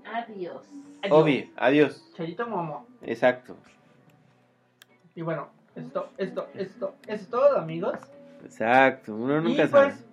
Adiós. 0.06 0.62
Adiós. 1.02 1.22
Obi, 1.22 1.52
adiós. 1.56 2.14
Chayito 2.16 2.48
Momo. 2.48 2.86
Exacto. 3.02 3.56
Y 5.16 5.22
bueno, 5.24 5.48
esto, 5.76 6.10
esto, 6.18 6.48
esto, 6.54 6.96
es 7.08 7.28
todo, 7.28 7.58
amigos. 7.58 7.98
Exacto. 8.44 9.16
Uno 9.16 9.42
nunca 9.42 9.64
y 9.64 9.68
sabe. 9.68 9.86
pues, 9.88 10.06